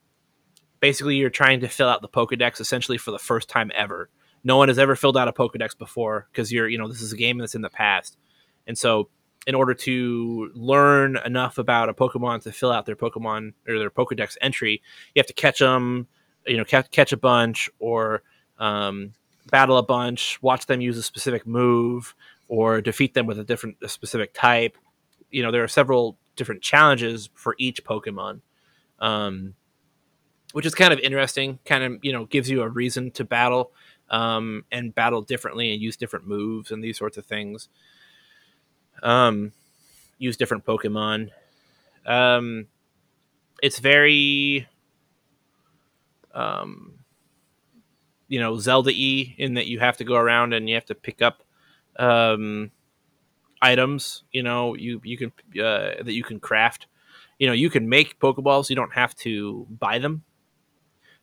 basically, 0.81 1.17
you're 1.17 1.31
trying 1.31 1.61
to 1.61 1.69
fill 1.69 1.89
out 1.89 2.03
the 2.03 2.09
Pokedex 2.09 2.61
essentially 2.61 2.99
for 2.99 3.11
the 3.11 3.19
first 3.19 3.49
time 3.49 3.71
ever. 3.75 4.11
No 4.45 4.57
one 4.57 4.69
has 4.69 4.79
ever 4.79 4.95
filled 4.95 5.17
out 5.17 5.29
a 5.29 5.33
Pokedex 5.33 5.77
before 5.77 6.29
because 6.31 6.53
you're 6.53 6.69
you 6.69 6.79
know 6.79 6.89
this 6.89 7.03
is 7.03 7.13
a 7.13 7.17
game 7.17 7.39
that's 7.39 7.55
in 7.55 7.63
the 7.63 7.71
past, 7.71 8.19
and 8.67 8.77
so 8.77 9.09
in 9.47 9.55
order 9.55 9.75
to 9.75 10.51
learn 10.55 11.17
enough 11.25 11.57
about 11.57 11.89
a 11.89 11.95
Pokemon 11.95 12.43
to 12.43 12.53
fill 12.53 12.73
out 12.73 12.85
their 12.85 12.97
Pokemon 12.97 13.53
or 13.69 13.79
their 13.79 13.91
Pokedex 13.91 14.37
entry, 14.41 14.83
you 15.15 15.21
have 15.21 15.27
to 15.27 15.33
catch 15.33 15.61
them, 15.61 16.09
you 16.47 16.57
know, 16.57 16.65
catch, 16.65 16.91
catch 16.91 17.13
a 17.13 17.17
bunch 17.17 17.71
or 17.79 18.23
um, 18.59 19.13
battle 19.51 19.79
a 19.79 19.85
bunch, 19.85 20.43
watch 20.43 20.67
them 20.67 20.81
use 20.81 20.99
a 20.99 21.03
specific 21.03 21.47
move, 21.47 22.15
or 22.49 22.81
defeat 22.81 23.15
them 23.15 23.27
with 23.27 23.39
a 23.39 23.45
different 23.45 23.77
a 23.83 23.89
specific 23.89 24.35
type. 24.35 24.77
You 25.31 25.43
know, 25.43 25.51
there 25.51 25.65
are 25.65 25.69
several 25.69 26.19
different 26.37 26.63
challenges 26.63 27.31
for 27.35 27.55
each 27.59 27.85
Pokemon, 27.85 28.41
um, 29.01 29.55
which 30.53 30.67
is 30.67 30.75
kind 30.75 30.93
of 30.93 30.99
interesting. 31.01 31.59
Kind 31.65 31.85
of, 31.85 31.99
you 32.03 32.13
know, 32.13 32.25
gives 32.27 32.49
you 32.49 32.63
a 32.63 32.69
reason 32.69 33.11
to 33.13 33.25
battle 33.25 33.73
um, 34.11 34.65
and 34.71 34.95
battle 34.95 35.23
differently 35.23 35.73
and 35.73 35.83
use 35.83 35.97
different 35.97 36.27
moves 36.27 36.71
and 36.71 36.83
these 36.83 36.99
sorts 36.99 37.17
of 37.17 37.27
things 37.27 37.69
um, 39.03 39.53
use 40.19 40.37
different 40.37 40.65
Pokemon. 40.65 41.31
Um, 42.05 42.67
it's 43.63 43.79
very, 43.79 44.67
um, 46.35 46.95
you 48.29 48.41
know, 48.41 48.59
Zelda 48.59 48.91
y 48.91 49.35
in 49.39 49.55
that 49.55 49.67
you 49.67 49.81
have 49.81 49.97
to 49.99 50.05
go 50.05 50.17
around 50.17 50.53
and 50.53 50.69
you 50.69 50.75
have 50.75 50.87
to 50.87 50.95
pick 50.95 51.23
up 51.23 51.43
um, 51.99 52.71
items. 53.61 54.25
You 54.33 54.43
know, 54.43 54.75
you 54.75 55.01
you 55.05 55.17
can 55.19 55.33
uh, 55.61 56.03
that 56.03 56.13
you 56.13 56.25
can 56.25 56.41
craft. 56.41 56.87
You 57.39 57.47
know, 57.47 57.53
you 57.53 57.71
can 57.71 57.89
make 57.89 58.19
Pokeballs. 58.19 58.71
You 58.71 58.77
don't 58.77 58.95
have 58.95 59.15
to 59.17 59.67
buy 59.71 59.99
them. 59.99 60.25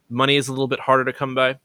Money 0.10 0.36
is 0.36 0.48
a 0.48 0.52
little 0.52 0.68
bit 0.68 0.80
harder 0.80 1.06
to 1.06 1.14
come 1.14 1.34
by. 1.34 1.58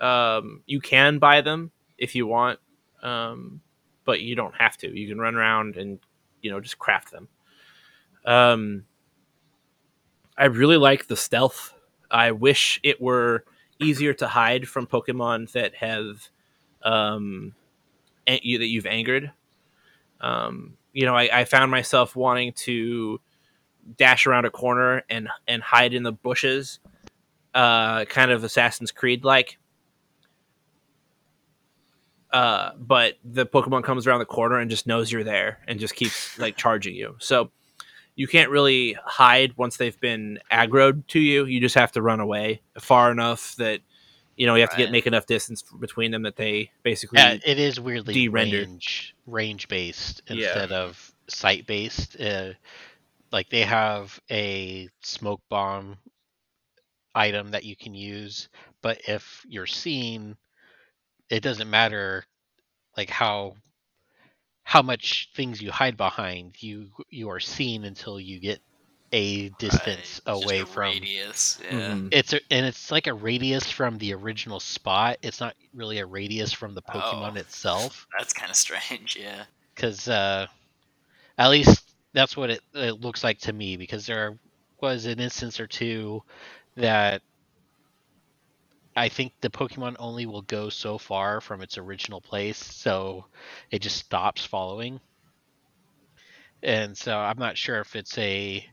Um, 0.00 0.62
you 0.66 0.80
can 0.80 1.18
buy 1.18 1.40
them 1.42 1.70
if 1.98 2.14
you 2.14 2.26
want. 2.26 2.58
Um, 3.02 3.60
but 4.04 4.20
you 4.20 4.34
don't 4.34 4.54
have 4.56 4.76
to. 4.78 4.88
You 4.88 5.08
can 5.08 5.18
run 5.18 5.36
around 5.36 5.76
and 5.76 5.98
you 6.42 6.50
know 6.50 6.60
just 6.60 6.78
craft 6.78 7.12
them. 7.12 7.28
Um, 8.24 8.84
I 10.36 10.46
really 10.46 10.76
like 10.76 11.06
the 11.06 11.16
stealth. 11.16 11.74
I 12.10 12.32
wish 12.32 12.80
it 12.82 13.00
were 13.00 13.44
easier 13.78 14.12
to 14.14 14.26
hide 14.26 14.66
from 14.66 14.86
Pokemon 14.86 15.52
that 15.52 15.76
have 15.76 16.28
um, 16.82 17.54
you 18.26 18.58
that 18.58 18.66
you've 18.66 18.86
angered. 18.86 19.32
Um, 20.20 20.76
you 20.92 21.06
know, 21.06 21.16
I, 21.16 21.40
I 21.40 21.44
found 21.44 21.70
myself 21.70 22.14
wanting 22.16 22.52
to 22.52 23.20
dash 23.96 24.26
around 24.26 24.44
a 24.44 24.50
corner 24.50 25.02
and 25.08 25.28
and 25.48 25.62
hide 25.62 25.94
in 25.94 26.02
the 26.02 26.12
bushes, 26.12 26.78
uh, 27.54 28.04
kind 28.06 28.30
of 28.30 28.44
Assassin's 28.44 28.92
Creed 28.92 29.24
like 29.24 29.58
uh, 32.32 32.70
but 32.78 33.14
the 33.24 33.44
Pokemon 33.44 33.82
comes 33.82 34.06
around 34.06 34.20
the 34.20 34.24
corner 34.24 34.58
and 34.58 34.70
just 34.70 34.86
knows 34.86 35.10
you're 35.10 35.24
there 35.24 35.58
and 35.66 35.80
just 35.80 35.96
keeps 35.96 36.38
like 36.38 36.56
charging 36.56 36.94
you. 36.94 37.16
So 37.18 37.50
you 38.14 38.28
can't 38.28 38.50
really 38.50 38.96
hide 39.04 39.56
once 39.56 39.76
they've 39.76 39.98
been 40.00 40.38
aggroed 40.50 41.06
to 41.08 41.20
you. 41.20 41.44
You 41.46 41.60
just 41.60 41.74
have 41.74 41.92
to 41.92 42.02
run 42.02 42.20
away 42.20 42.62
far 42.78 43.10
enough 43.10 43.56
that 43.56 43.80
you 44.40 44.46
know 44.46 44.54
you 44.54 44.62
have 44.62 44.70
to 44.70 44.76
get 44.78 44.90
make 44.90 45.06
enough 45.06 45.26
distance 45.26 45.62
between 45.80 46.10
them 46.10 46.22
that 46.22 46.34
they 46.36 46.70
basically 46.82 47.18
Yeah, 47.18 47.36
it 47.44 47.58
is 47.58 47.78
weirdly 47.78 48.14
de-rendered. 48.14 48.68
range 48.68 49.14
range 49.26 49.68
based 49.68 50.22
Yeah. 50.26 50.34
instead 50.34 50.72
of 50.72 51.12
sight 51.28 51.66
based. 51.66 52.18
Uh, 52.18 52.54
like 53.30 53.50
they 53.50 53.64
have 53.64 54.18
a 54.30 54.88
smoke 55.02 55.42
bomb 55.50 55.98
item 57.14 57.50
that 57.50 57.64
you 57.64 57.76
can 57.76 57.94
use, 57.94 58.48
but 58.80 58.98
if 59.06 59.44
you're 59.46 59.66
seen, 59.66 60.36
it 61.28 61.42
doesn't 61.42 61.68
matter 61.68 62.24
like 62.96 63.10
how 63.10 63.56
how 64.62 64.80
much 64.80 65.28
things 65.34 65.60
you 65.60 65.70
hide 65.70 65.98
behind. 65.98 66.54
You 66.62 66.90
you 67.10 67.28
are 67.28 67.40
seen 67.40 67.84
until 67.84 68.18
you 68.18 68.40
get 68.40 68.62
a 69.12 69.48
distance 69.50 70.20
Right, 70.26 70.34
just 70.34 70.44
away 70.44 70.60
a 70.60 70.66
from 70.66 70.82
radius. 70.92 71.60
Yeah. 71.64 71.70
Mhm. 71.72 72.08
it's 72.12 72.32
a, 72.32 72.40
and 72.50 72.64
it's 72.66 72.90
like 72.90 73.06
a 73.08 73.14
radius 73.14 73.70
from 73.70 73.98
the 73.98 74.14
original 74.14 74.60
spot. 74.60 75.18
It's 75.22 75.40
not 75.40 75.54
really 75.74 75.98
a 75.98 76.06
radius 76.06 76.52
from 76.52 76.74
the 76.74 76.82
Pokemon 76.82 77.32
Oh. 77.34 77.40
itself, 77.40 78.06
That's 78.18 78.32
kind 78.32 78.50
of 78.50 78.56
strange. 78.56 79.16
Yeah. 79.20 79.44
because 79.74 80.08
uh, 80.08 80.46
at 81.38 81.48
least 81.50 81.94
that's 82.12 82.36
what 82.36 82.50
it, 82.50 82.60
it 82.74 83.00
looks 83.00 83.24
like 83.24 83.38
to 83.40 83.52
me. 83.52 83.76
Because 83.76 84.06
there 84.06 84.38
was 84.80 85.06
an 85.06 85.18
instance 85.20 85.58
or 85.60 85.66
two 85.66 86.22
that 86.76 87.22
I 88.96 89.08
think 89.08 89.32
the 89.40 89.50
Pokemon 89.50 89.96
only 89.98 90.26
will 90.26 90.42
go 90.42 90.68
so 90.68 90.98
far 90.98 91.40
from 91.40 91.62
its 91.62 91.78
original 91.78 92.20
place, 92.20 92.58
so 92.58 93.26
it 93.70 93.80
just 93.82 93.96
stops 93.96 94.44
following. 94.44 95.00
and 96.62 96.96
so 96.96 97.16
I'm 97.16 97.38
not 97.38 97.56
sure 97.56 97.80
if 97.80 97.96
it's 97.96 98.16
a 98.18 98.64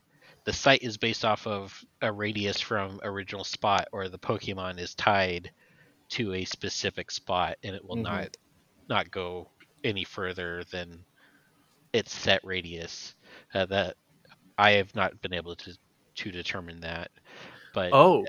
the 0.48 0.54
sight 0.54 0.82
is 0.82 0.96
based 0.96 1.26
off 1.26 1.46
of 1.46 1.84
a 2.00 2.10
radius 2.10 2.58
from 2.60 3.00
original 3.04 3.44
spot 3.44 3.86
or 3.92 4.08
the 4.08 4.18
Pokemon 4.18 4.80
is 4.80 4.94
tied 4.94 5.52
to 6.10 6.32
a 6.34 6.46
specific 6.46 7.10
spot 7.10 7.58
and 7.64 7.76
it 7.76 7.84
will 7.84 7.96
Mhm. 7.96 8.02
not 8.02 8.36
not 8.88 9.10
go 9.10 9.52
any 9.84 10.04
further 10.04 10.64
than 10.72 11.04
its 11.92 12.14
set 12.14 12.40
radius. 12.44 13.14
Uh, 13.54 13.66
that 13.66 13.96
I 14.58 14.72
have 14.72 14.94
not 14.96 15.20
been 15.20 15.34
able 15.34 15.56
to 15.56 15.78
to 16.16 16.32
determine 16.32 16.80
that, 16.80 17.10
but 17.74 17.92
Oh, 17.92 18.26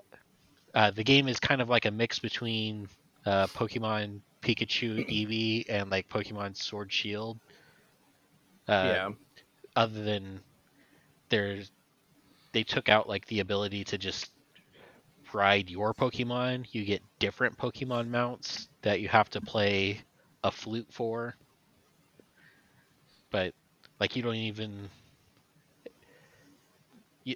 uh, 0.75 0.91
the 0.91 1.03
game 1.05 1.29
is 1.29 1.39
kind 1.39 1.61
of 1.61 1.69
like 1.69 1.85
a 1.85 1.91
mix 1.91 2.19
between 2.19 2.89
uh, 3.25 3.47
Pokemon 3.47 4.21
Pikachu 4.43 5.07
Eevee 5.09 5.65
and 5.69 5.89
like 5.89 6.09
Pokemon 6.09 6.57
Sword 6.57 6.91
Shield. 6.91 7.39
Uh, 8.67 8.73
yeah. 8.85 9.09
Other 9.75 10.03
than 10.03 10.43
there's, 11.29 11.71
they 12.51 12.63
took 12.63 12.89
out 12.89 13.07
like 13.07 13.25
the 13.27 13.39
ability 13.39 13.83
to 13.85 13.97
just 13.97 14.31
ride 15.33 15.69
your 15.69 15.93
Pokemon. 15.93 16.65
You 16.71 16.85
get 16.85 17.03
different 17.19 17.57
Pokemon 17.57 18.09
mounts 18.09 18.69
that 18.81 19.01
you 19.01 19.07
have 19.07 19.29
to 19.31 19.41
play 19.41 20.01
a 20.43 20.51
flute 20.51 20.87
for. 20.91 21.35
But 23.31 23.53
like 23.99 24.15
you 24.15 24.23
don't 24.23 24.35
even 24.35 24.89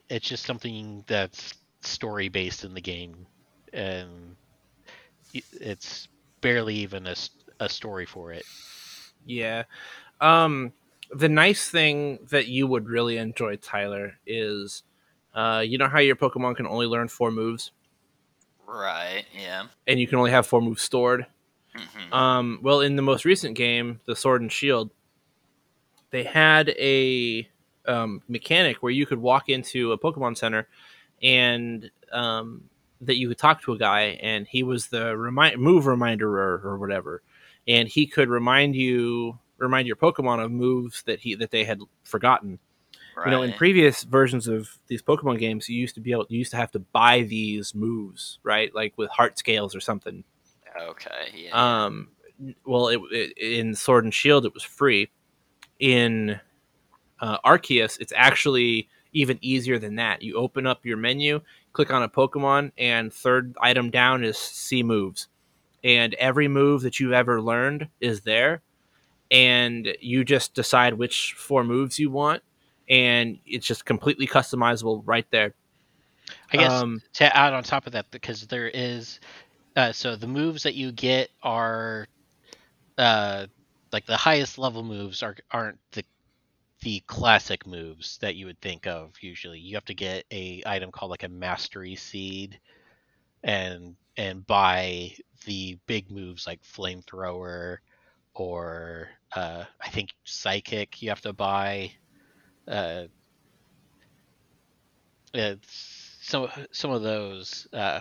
it's 0.09 0.27
just 0.27 0.45
something 0.45 1.03
that's 1.07 1.53
story 1.81 2.29
based 2.29 2.63
in 2.63 2.73
the 2.73 2.81
game, 2.81 3.25
and 3.73 4.35
it's 5.33 6.07
barely 6.41 6.75
even 6.75 7.07
a, 7.07 7.15
a 7.59 7.69
story 7.69 8.05
for 8.05 8.31
it. 8.31 8.45
Yeah. 9.25 9.63
Um, 10.21 10.73
the 11.11 11.29
nice 11.29 11.69
thing 11.69 12.19
that 12.29 12.47
you 12.47 12.67
would 12.67 12.87
really 12.87 13.17
enjoy, 13.17 13.57
Tyler, 13.57 14.15
is 14.25 14.83
uh, 15.33 15.63
you 15.65 15.77
know 15.77 15.87
how 15.87 15.99
your 15.99 16.15
Pokemon 16.15 16.55
can 16.57 16.67
only 16.67 16.85
learn 16.85 17.07
four 17.07 17.31
moves, 17.31 17.71
Right. 18.67 19.25
Yeah. 19.37 19.65
and 19.87 19.99
you 19.99 20.07
can 20.07 20.17
only 20.17 20.31
have 20.31 20.47
four 20.47 20.61
moves 20.61 20.81
stored. 20.81 21.25
hmm 21.75 22.13
Um, 22.13 22.59
well, 22.61 22.81
in 22.81 22.95
the 22.95 23.01
most 23.01 23.25
recent 23.25 23.55
game, 23.55 23.99
the 24.05 24.15
Sword 24.15 24.41
and 24.41 24.51
Shield, 24.51 24.91
they 26.11 26.23
had 26.23 26.69
a 26.69 27.47
um, 27.85 28.21
mechanic 28.27 28.77
where 28.83 28.91
you 28.91 29.05
could 29.05 29.19
walk 29.19 29.49
into 29.49 29.91
a 29.91 29.97
Pokemon 29.97 30.37
Center, 30.37 30.67
and 31.21 31.89
um, 32.11 32.63
that 33.01 33.17
you 33.17 33.27
could 33.27 33.37
talk 33.37 33.61
to 33.63 33.73
a 33.73 33.77
guy, 33.77 34.17
and 34.21 34.47
he 34.47 34.63
was 34.63 34.87
the 34.87 35.17
remind 35.17 35.59
move 35.59 35.87
reminder 35.87 36.29
or, 36.39 36.61
or 36.63 36.77
whatever, 36.77 37.21
and 37.67 37.87
he 37.87 38.05
could 38.05 38.29
remind 38.29 38.75
you 38.75 39.37
remind 39.57 39.87
your 39.87 39.95
Pokemon 39.95 40.43
of 40.43 40.51
moves 40.51 41.03
that 41.03 41.19
he 41.19 41.35
that 41.35 41.51
they 41.51 41.63
had 41.63 41.79
forgotten. 42.03 42.59
Right. 43.15 43.25
You 43.25 43.31
know, 43.31 43.41
in 43.41 43.53
previous 43.53 44.03
versions 44.03 44.47
of 44.47 44.69
these 44.87 45.01
Pokemon 45.01 45.39
games, 45.39 45.69
you 45.69 45.79
used 45.79 45.95
to 45.95 46.01
be 46.01 46.11
able 46.11 46.25
you 46.29 46.39
used 46.39 46.51
to 46.51 46.57
have 46.57 46.71
to 46.71 46.79
buy 46.79 47.21
these 47.21 47.73
moves, 47.75 48.39
right? 48.43 48.73
Like 48.73 48.93
with 48.97 49.09
heart 49.09 49.37
scales 49.37 49.75
or 49.75 49.79
something. 49.79 50.23
okay. 50.79 51.29
Yeah. 51.35 51.85
Um, 51.85 52.09
well, 52.65 52.87
it, 52.89 52.99
it, 53.11 53.37
in 53.37 53.75
Sword 53.75 54.03
and 54.03 54.13
Shield, 54.13 54.45
it 54.45 54.53
was 54.53 54.63
free. 54.63 55.09
In 55.79 56.39
uh, 57.19 57.37
Arceus, 57.45 57.99
it's 57.99 58.13
actually 58.15 58.89
even 59.13 59.37
easier 59.41 59.79
than 59.79 59.95
that. 59.95 60.21
You 60.21 60.35
open 60.35 60.67
up 60.67 60.85
your 60.85 60.97
menu, 60.97 61.41
click 61.71 61.91
on 61.91 62.03
a 62.03 62.09
Pokemon, 62.09 62.71
and 62.77 63.13
third 63.13 63.55
item 63.61 63.89
down 63.89 64.23
is 64.23 64.37
see 64.37 64.83
moves. 64.83 65.27
And 65.83 66.13
every 66.15 66.47
move 66.47 66.81
that 66.81 66.99
you've 66.99 67.13
ever 67.13 67.41
learned 67.41 67.87
is 67.99 68.21
there. 68.21 68.61
And 69.31 69.95
you 69.99 70.23
just 70.23 70.53
decide 70.53 70.93
which 70.93 71.33
four 71.37 71.63
moves 71.63 71.99
you 71.99 72.09
want. 72.09 72.43
And 72.93 73.39
it's 73.45 73.65
just 73.65 73.85
completely 73.85 74.27
customizable 74.27 75.01
right 75.05 75.25
there. 75.31 75.53
I 76.53 76.57
guess 76.57 76.83
Um, 76.83 77.01
to 77.13 77.35
add 77.35 77.53
on 77.53 77.63
top 77.63 77.87
of 77.87 77.93
that 77.93 78.11
because 78.11 78.47
there 78.47 78.69
is 78.69 79.19
uh, 79.75 79.91
so 79.91 80.15
the 80.15 80.27
moves 80.27 80.63
that 80.63 80.75
you 80.75 80.91
get 80.91 81.29
are 81.41 82.07
uh, 82.97 83.47
like 83.91 84.05
the 84.05 84.17
highest 84.17 84.57
level 84.57 84.83
moves 84.83 85.23
are 85.23 85.35
aren't 85.51 85.79
the 85.93 86.03
the 86.81 87.01
classic 87.07 87.65
moves 87.65 88.17
that 88.19 88.35
you 88.35 88.45
would 88.45 88.59
think 88.61 88.87
of 88.87 89.13
usually 89.21 89.59
you 89.59 89.75
have 89.75 89.85
to 89.85 89.95
get 89.95 90.25
a 90.31 90.61
item 90.65 90.91
called 90.91 91.11
like 91.11 91.23
a 91.23 91.29
mastery 91.29 91.95
seed 91.95 92.59
and 93.43 93.95
and 94.17 94.45
buy 94.47 95.11
the 95.45 95.77
big 95.87 96.11
moves 96.11 96.47
like 96.47 96.61
flamethrower 96.63 97.77
or 98.35 99.09
uh, 99.35 99.63
i 99.81 99.89
think 99.89 100.11
psychic 100.25 101.01
you 101.01 101.09
have 101.09 101.21
to 101.21 101.33
buy 101.33 101.91
uh, 102.67 103.03
it's 105.33 106.17
some 106.21 106.47
some 106.71 106.91
of 106.91 107.01
those 107.01 107.67
uh 107.73 107.99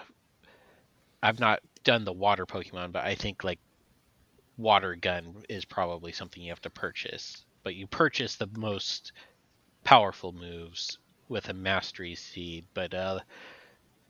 I've 1.22 1.40
not 1.40 1.61
done 1.85 2.05
the 2.05 2.12
water 2.12 2.46
Pokemon, 2.46 2.92
but 2.92 3.05
I 3.05 3.14
think 3.14 3.44
like 3.44 3.59
water 4.57 4.94
gun 4.96 5.35
is 5.48 5.64
probably 5.64 6.12
something 6.12 6.42
you 6.42 6.51
have 6.51 6.61
to 6.62 6.70
purchase. 6.70 7.44
But 7.62 7.75
you 7.77 7.87
purchase 7.87 8.37
the 8.37 8.48
most 8.57 9.12
powerful 9.85 10.33
moves 10.33 10.98
with 11.29 11.48
a 11.48 11.55
mastery 11.55 12.14
seed, 12.14 12.64
but 12.75 12.92
uh 12.94 13.20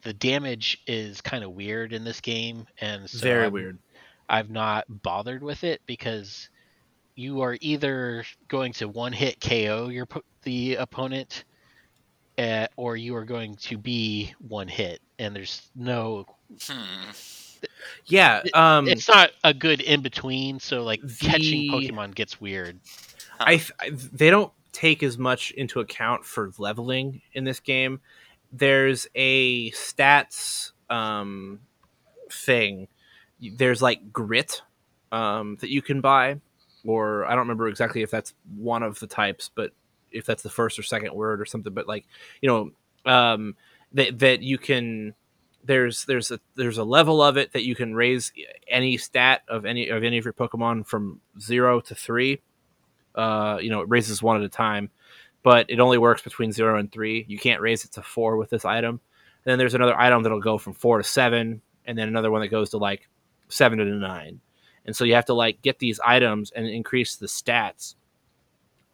the 0.02 0.12
damage 0.12 0.82
is 0.86 1.20
kind 1.20 1.44
of 1.44 1.52
weird 1.52 1.92
in 1.92 2.02
this 2.02 2.20
game 2.20 2.66
and 2.80 3.08
so 3.08 3.18
very 3.18 3.44
I'm- 3.44 3.52
weird. 3.52 3.78
I've 4.28 4.50
not 4.50 4.84
bothered 4.88 5.42
with 5.42 5.62
it 5.62 5.82
because 5.86 6.48
you 7.14 7.42
are 7.42 7.56
either 7.60 8.24
going 8.48 8.72
to 8.74 8.88
one 8.88 9.12
hit 9.12 9.40
KO 9.40 9.88
your 9.88 10.06
the 10.42 10.76
opponent, 10.76 11.44
uh, 12.38 12.66
or 12.76 12.96
you 12.96 13.14
are 13.16 13.24
going 13.24 13.56
to 13.56 13.78
be 13.78 14.34
one 14.38 14.68
hit, 14.68 15.00
and 15.18 15.34
there's 15.34 15.70
no. 15.74 16.26
Hmm. 16.66 17.10
Yeah. 18.06 18.42
Um, 18.54 18.88
it's 18.88 19.08
not 19.08 19.30
a 19.44 19.54
good 19.54 19.80
in 19.80 20.02
between. 20.02 20.58
So 20.58 20.82
like 20.82 21.00
catching 21.20 21.70
Pokemon 21.70 22.14
gets 22.14 22.40
weird. 22.40 22.80
I, 23.38 23.62
I 23.80 23.90
they 23.90 24.30
don't 24.30 24.52
take 24.72 25.02
as 25.02 25.18
much 25.18 25.52
into 25.52 25.80
account 25.80 26.24
for 26.24 26.50
leveling 26.58 27.22
in 27.32 27.44
this 27.44 27.60
game. 27.60 28.00
There's 28.52 29.06
a 29.14 29.70
stats 29.70 30.72
um, 30.90 31.60
thing. 32.30 32.88
There's 33.40 33.80
like 33.82 34.12
grit 34.12 34.62
um, 35.10 35.56
that 35.60 35.70
you 35.70 35.82
can 35.82 36.00
buy, 36.00 36.40
or 36.84 37.24
I 37.24 37.30
don't 37.30 37.40
remember 37.40 37.68
exactly 37.68 38.02
if 38.02 38.10
that's 38.10 38.34
one 38.56 38.82
of 38.82 38.98
the 39.00 39.06
types, 39.06 39.50
but 39.54 39.72
if 40.10 40.26
that's 40.26 40.42
the 40.42 40.50
first 40.50 40.78
or 40.78 40.82
second 40.82 41.14
word 41.14 41.40
or 41.40 41.46
something. 41.46 41.72
But 41.72 41.88
like 41.88 42.06
you 42.40 42.48
know 42.48 43.10
um, 43.10 43.56
that 43.92 44.18
that 44.20 44.42
you 44.42 44.58
can. 44.58 45.14
There's 45.64 46.06
there's 46.06 46.32
a 46.32 46.40
there's 46.56 46.78
a 46.78 46.84
level 46.84 47.22
of 47.22 47.36
it 47.36 47.52
that 47.52 47.62
you 47.62 47.76
can 47.76 47.94
raise 47.94 48.32
any 48.66 48.96
stat 48.96 49.42
of 49.46 49.64
any 49.64 49.90
of 49.90 50.02
any 50.02 50.18
of 50.18 50.24
your 50.24 50.34
Pokemon 50.34 50.88
from 50.88 51.20
zero 51.38 51.78
to 51.82 51.94
three 51.94 52.40
uh, 53.14 53.58
you 53.60 53.70
know, 53.70 53.80
it 53.80 53.88
raises 53.88 54.22
one 54.22 54.36
at 54.36 54.42
a 54.42 54.48
time, 54.48 54.90
but 55.42 55.66
it 55.68 55.80
only 55.80 55.98
works 55.98 56.22
between 56.22 56.52
zero 56.52 56.78
and 56.78 56.90
three. 56.90 57.24
You 57.28 57.38
can't 57.38 57.60
raise 57.60 57.84
it 57.84 57.92
to 57.92 58.02
four 58.02 58.36
with 58.36 58.50
this 58.50 58.64
item. 58.64 59.00
And 59.44 59.50
then 59.50 59.58
there's 59.58 59.74
another 59.74 59.98
item 59.98 60.22
that'll 60.22 60.40
go 60.40 60.58
from 60.58 60.74
four 60.74 60.98
to 60.98 61.04
seven, 61.04 61.62
and 61.84 61.98
then 61.98 62.08
another 62.08 62.30
one 62.30 62.40
that 62.42 62.48
goes 62.48 62.70
to 62.70 62.78
like 62.78 63.08
seven 63.48 63.78
to 63.78 63.84
nine. 63.84 64.40
And 64.86 64.96
so 64.96 65.04
you 65.04 65.14
have 65.14 65.26
to 65.26 65.34
like 65.34 65.62
get 65.62 65.78
these 65.78 66.00
items 66.04 66.50
and 66.50 66.66
increase 66.66 67.16
the 67.16 67.26
stats. 67.26 67.94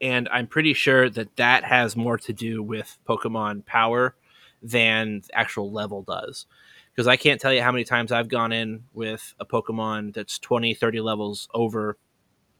And 0.00 0.28
I'm 0.30 0.46
pretty 0.46 0.74
sure 0.74 1.10
that 1.10 1.36
that 1.36 1.64
has 1.64 1.96
more 1.96 2.18
to 2.18 2.32
do 2.32 2.62
with 2.62 2.98
Pokemon 3.08 3.66
power 3.66 4.14
than 4.62 5.22
actual 5.32 5.72
level 5.72 6.02
does. 6.02 6.46
Because 6.94 7.06
I 7.06 7.16
can't 7.16 7.40
tell 7.40 7.52
you 7.52 7.62
how 7.62 7.72
many 7.72 7.84
times 7.84 8.12
I've 8.12 8.28
gone 8.28 8.52
in 8.52 8.84
with 8.92 9.34
a 9.40 9.46
Pokemon 9.46 10.14
that's 10.14 10.38
20, 10.38 10.74
30 10.74 11.00
levels 11.00 11.48
over 11.54 11.96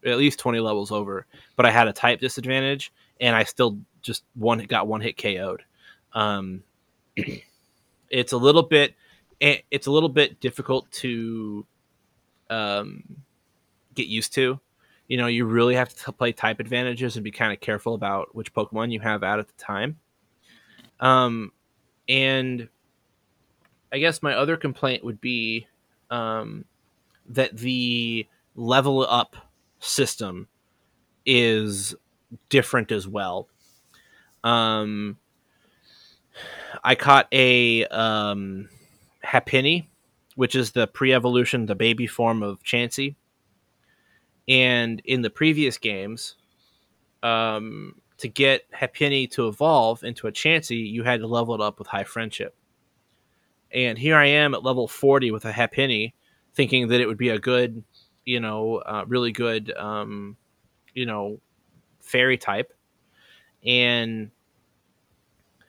at 0.04 0.18
least 0.18 0.38
20 0.38 0.60
levels 0.60 0.92
over, 0.92 1.26
but 1.56 1.66
I 1.66 1.70
had 1.70 1.88
a 1.88 1.92
type 1.92 2.20
disadvantage 2.20 2.92
and 3.20 3.34
I 3.34 3.44
still 3.44 3.78
just 4.00 4.24
one 4.34 4.58
got 4.60 4.86
one 4.86 5.00
hit 5.00 5.16
KO'd. 5.16 5.64
Um, 6.12 6.62
it's 8.10 8.32
a 8.32 8.36
little 8.36 8.62
bit 8.62 8.94
it's 9.40 9.86
a 9.86 9.90
little 9.90 10.08
bit 10.08 10.40
difficult 10.40 10.90
to 10.90 11.64
um, 12.50 13.02
get 13.94 14.06
used 14.06 14.34
to. 14.34 14.60
You 15.08 15.16
know, 15.16 15.26
you 15.26 15.46
really 15.46 15.74
have 15.74 15.94
to 16.04 16.12
play 16.12 16.32
type 16.32 16.60
advantages 16.60 17.16
and 17.16 17.24
be 17.24 17.30
kind 17.30 17.52
of 17.52 17.60
careful 17.60 17.94
about 17.94 18.34
which 18.34 18.52
Pokemon 18.52 18.92
you 18.92 19.00
have 19.00 19.22
out 19.22 19.38
at 19.38 19.48
the 19.48 19.54
time. 19.54 19.98
Um, 21.00 21.52
and 22.08 22.68
I 23.92 23.98
guess 23.98 24.22
my 24.22 24.34
other 24.34 24.56
complaint 24.56 25.04
would 25.04 25.20
be 25.20 25.66
um, 26.10 26.64
that 27.28 27.56
the 27.56 28.26
level 28.54 29.06
up 29.08 29.36
system 29.78 30.48
is 31.24 31.94
different 32.48 32.92
as 32.92 33.06
well. 33.08 33.48
Um, 34.44 35.16
I 36.84 36.94
caught 36.94 37.28
a 37.32 37.86
um, 37.86 38.68
Happiny, 39.24 39.86
which 40.38 40.54
is 40.54 40.70
the 40.70 40.86
pre-evolution, 40.86 41.66
the 41.66 41.74
baby 41.74 42.06
form 42.06 42.44
of 42.44 42.62
Chansey. 42.62 43.16
And 44.46 45.02
in 45.04 45.22
the 45.22 45.30
previous 45.30 45.78
games, 45.78 46.36
um, 47.24 47.96
to 48.18 48.28
get 48.28 48.70
Happiny 48.70 49.28
to 49.32 49.48
evolve 49.48 50.04
into 50.04 50.28
a 50.28 50.32
Chansey, 50.32 50.88
you 50.88 51.02
had 51.02 51.18
to 51.18 51.26
level 51.26 51.56
it 51.56 51.60
up 51.60 51.80
with 51.80 51.88
High 51.88 52.04
Friendship. 52.04 52.54
And 53.72 53.98
here 53.98 54.14
I 54.14 54.26
am 54.26 54.54
at 54.54 54.62
level 54.62 54.86
40 54.86 55.32
with 55.32 55.44
a 55.44 55.50
Happiny, 55.50 56.12
thinking 56.54 56.86
that 56.86 57.00
it 57.00 57.08
would 57.08 57.18
be 57.18 57.30
a 57.30 57.40
good, 57.40 57.82
you 58.24 58.38
know, 58.38 58.76
uh, 58.76 59.06
really 59.08 59.32
good, 59.32 59.72
um, 59.76 60.36
you 60.94 61.04
know, 61.04 61.40
fairy 61.98 62.38
type. 62.38 62.72
And 63.66 64.30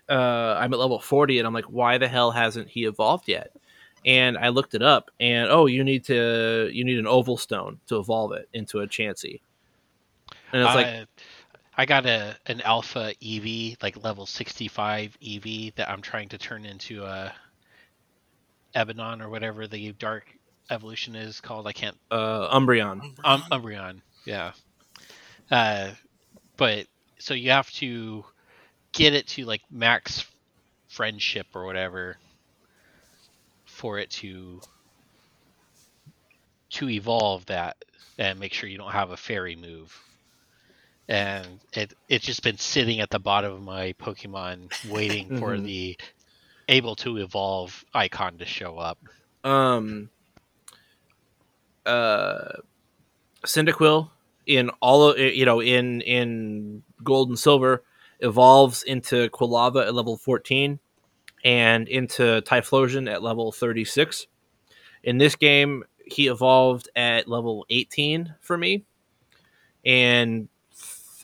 uh, 0.08 0.58
I'm 0.60 0.72
at 0.72 0.80
level 0.80 1.00
40, 1.00 1.40
and 1.40 1.48
I'm 1.48 1.56
like, 1.56 1.66
why 1.66 1.98
the 1.98 2.08
hell 2.08 2.30
hasn't 2.30 2.68
he 2.68 2.86
evolved 2.86 3.28
yet? 3.28 3.50
And 4.06 4.38
I 4.38 4.50
looked 4.50 4.76
it 4.76 4.82
up, 4.82 5.12
and 5.20 5.50
oh, 5.50 5.66
you 5.66 5.84
need 5.84 6.06
to 6.06 6.70
you 6.72 6.86
need 6.86 7.00
an 7.00 7.08
oval 7.08 7.38
stone 7.38 7.80
to 7.88 7.98
evolve 7.98 8.32
it 8.32 8.48
into 8.54 8.80
a 8.80 8.88
Chansey. 8.88 9.42
And 10.52 10.64
it's 10.64 10.76
like, 10.76 11.08
I, 11.78 11.86
got 11.86 12.06
a 12.06 12.36
an 12.46 12.62
alpha 12.62 13.14
Eevee, 13.22 13.82
like 13.84 14.04
level 14.04 14.26
65 14.26 15.18
Eevee, 15.22 15.76
that 15.76 15.90
I'm 15.90 16.02
trying 16.02 16.30
to 16.30 16.38
turn 16.38 16.66
into 16.66 17.04
a 17.04 17.34
Ebanon 18.76 19.22
or 19.22 19.30
whatever 19.30 19.68
the 19.68 19.92
dark 19.94 20.26
evolution 20.70 21.16
is 21.16 21.42
called. 21.42 21.68
I 21.68 21.74
can't. 21.74 21.98
uh, 22.10 22.58
Umbreon. 22.58 23.02
Um, 23.24 23.44
Umbreon, 23.52 24.02
yeah. 24.26 24.54
Uh, 25.52 25.92
but 26.58 26.88
so 27.18 27.34
you 27.34 27.52
have 27.52 27.72
to 27.74 28.24
get 28.92 29.14
it 29.14 29.28
to 29.28 29.46
like 29.46 29.62
max 29.70 30.26
friendship 30.88 31.48
or 31.54 31.66
whatever 31.66 32.18
for 33.80 33.98
it 33.98 34.10
to 34.12 34.62
to 36.72 36.90
evolve 36.90 37.46
that 37.48 37.78
and 38.18 38.40
make 38.40 38.54
sure 38.54 38.70
you 38.70 38.78
don't 38.78 38.92
have 38.92 39.12
a 39.12 39.18
fairy 39.18 39.56
move. 39.56 39.98
And 41.08 41.60
it 41.74 41.94
it's 42.08 42.26
just 42.26 42.44
been 42.44 42.58
sitting 42.58 43.00
at 43.00 43.10
the 43.10 43.20
bottom 43.20 43.52
of 43.54 43.62
my 43.64 43.94
Pokemon 43.94 44.70
waiting 44.84 45.30
for 45.40 45.58
Mhm. 45.58 45.64
the 45.66 45.98
able 46.68 46.96
to 46.98 47.18
evolve 47.18 47.84
icon 47.94 48.38
to 48.38 48.46
show 48.46 48.78
up. 48.78 49.00
um 49.44 50.10
uh 51.86 52.52
Cyndaquil 53.46 54.12
in 54.46 54.70
all 54.82 55.04
of 55.10 55.18
you 55.18 55.46
know 55.46 55.62
in 55.62 56.02
in 56.02 56.84
gold 57.04 57.30
and 57.30 57.40
silver 57.40 57.84
evolves 58.20 58.84
into 58.84 59.30
Quilava 59.30 59.88
at 59.88 59.96
level 59.96 60.18
14 60.18 60.80
and 61.44 61.88
into 61.88 62.42
Typhlosion 62.42 63.12
at 63.12 63.24
level 63.24 63.52
36. 63.52 64.28
In 65.04 65.18
this 65.18 65.36
game, 65.36 65.84
he 66.06 66.28
evolved 66.28 66.90
at 66.96 67.28
level 67.28 67.66
18 67.70 68.36
for 68.42 68.58
me 68.58 68.84
and 69.86 70.50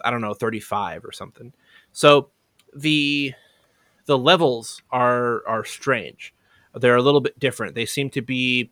I 0.04 0.12
don't 0.12 0.22
know 0.22 0.34
35 0.34 1.06
or 1.06 1.12
something. 1.12 1.54
So 1.92 2.30
the 2.76 3.34
the 4.06 4.18
levels 4.18 4.82
are 4.92 5.46
are 5.48 5.66
strange. 5.66 6.34
They're 6.74 6.96
a 6.96 7.02
little 7.02 7.22
bit 7.22 7.40
different. 7.40 7.76
They 7.76 7.86
seem 7.86 8.10
to 8.12 8.22
be 8.22 8.72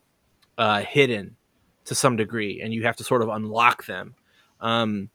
uh, 0.58 0.82
hidden 0.82 1.38
to 1.86 1.96
some 1.96 2.16
degree, 2.16 2.62
and 2.62 2.74
you 2.74 2.84
have 2.84 2.98
to 2.98 3.04
sort 3.04 3.22
of 3.22 3.30
unlock 3.30 3.86
them. 3.86 4.16
Um, 4.60 5.10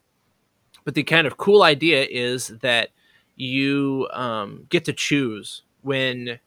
but 0.84 0.94
the 0.94 1.02
kind 1.02 1.26
of 1.26 1.36
cool 1.36 1.62
idea 1.62 2.06
is 2.08 2.48
that 2.62 2.90
you 3.36 4.08
um, 4.12 4.66
get 4.70 4.86
to 4.86 4.92
choose 4.92 5.62
when 5.88 6.38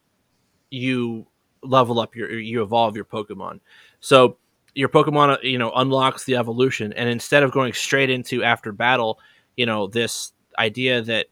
you 0.69 1.27
level 1.63 1.99
up 1.99 2.15
your 2.15 2.39
you 2.39 2.63
evolve 2.63 2.95
your 2.95 3.05
Pokemon. 3.05 3.59
So 3.99 4.37
your 4.73 4.87
Pokemon, 4.89 5.33
uh, 5.33 5.37
you 5.43 5.57
know, 5.57 5.71
unlocks 5.75 6.23
the 6.23 6.37
evolution, 6.37 6.93
and 6.93 7.09
instead 7.09 7.43
of 7.43 7.51
going 7.51 7.73
straight 7.73 8.09
into 8.09 8.43
after 8.43 8.71
battle, 8.71 9.19
you 9.57 9.65
know, 9.65 9.87
this 9.87 10.31
idea 10.57 11.01
that 11.01 11.27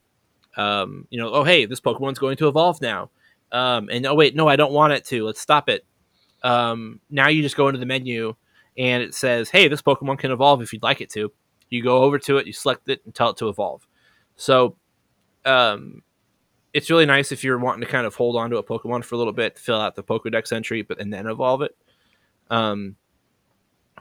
um, 0.57 1.07
you 1.09 1.19
know, 1.19 1.31
oh 1.31 1.43
hey, 1.43 1.65
this 1.65 1.79
Pokemon's 1.79 2.19
going 2.19 2.37
to 2.37 2.47
evolve 2.47 2.81
now, 2.81 3.09
um, 3.51 3.89
and 3.89 4.05
oh 4.05 4.15
wait, 4.15 4.35
no, 4.35 4.47
I 4.47 4.57
don't 4.57 4.73
want 4.73 4.93
it 4.93 5.05
to. 5.05 5.25
Let's 5.25 5.39
stop 5.39 5.69
it. 5.69 5.85
Um, 6.43 6.99
now 7.09 7.29
you 7.29 7.41
just 7.41 7.57
go 7.57 7.67
into 7.67 7.79
the 7.79 7.85
menu 7.85 8.35
and 8.77 9.03
it 9.03 9.13
says, 9.13 9.49
hey, 9.49 9.67
this 9.67 9.81
Pokemon 9.81 10.19
can 10.19 10.31
evolve 10.31 10.61
if 10.61 10.71
you'd 10.71 10.83
like 10.83 11.01
it 11.01 11.09
to. 11.11 11.31
You 11.69 11.83
go 11.83 12.03
over 12.03 12.17
to 12.19 12.37
it, 12.37 12.47
you 12.47 12.53
select 12.53 12.87
it, 12.87 13.01
and 13.03 13.13
tell 13.13 13.29
it 13.31 13.37
to 13.37 13.49
evolve. 13.49 13.85
So, 14.37 14.77
um, 15.45 16.01
it's 16.73 16.89
really 16.89 17.05
nice 17.05 17.31
if 17.31 17.43
you're 17.43 17.57
wanting 17.57 17.81
to 17.81 17.87
kind 17.87 18.05
of 18.05 18.15
hold 18.15 18.35
on 18.35 18.49
to 18.51 18.57
a 18.57 18.63
Pokemon 18.63 19.03
for 19.03 19.15
a 19.15 19.17
little 19.17 19.33
bit, 19.33 19.57
fill 19.57 19.79
out 19.79 19.95
the 19.95 20.03
Pokedex 20.03 20.51
entry, 20.51 20.81
but 20.81 20.99
and 20.99 21.11
then 21.11 21.27
evolve 21.27 21.61
it. 21.61 21.75
Um, 22.49 22.95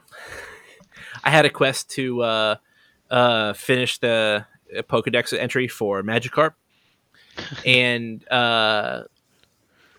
I 1.23 1.29
had 1.29 1.45
a 1.45 1.49
quest 1.49 1.89
to 1.91 2.21
uh, 2.21 2.55
uh, 3.09 3.53
finish 3.53 3.97
the 3.97 4.45
uh, 4.77 4.81
Pokedex 4.83 5.37
entry 5.37 5.67
for 5.67 6.03
Magikarp, 6.03 6.53
and 7.65 8.27
uh, 8.29 9.03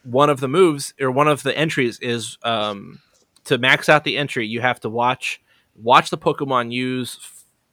one 0.05 0.31
of 0.31 0.41
the 0.41 0.49
moves 0.49 0.95
or 1.01 1.11
one 1.11 1.29
of 1.29 1.43
the 1.43 1.57
entries 1.57 1.99
is 2.01 2.39
um, 2.43 3.01
to 3.45 3.59
max 3.59 3.89
out 3.89 4.05
the 4.05 4.17
entry. 4.17 4.47
You 4.47 4.61
have 4.61 4.81
to 4.81 4.89
watch 4.89 5.43
watch 5.75 6.11
the 6.11 6.19
Pokemon 6.19 6.73
use 6.73 7.19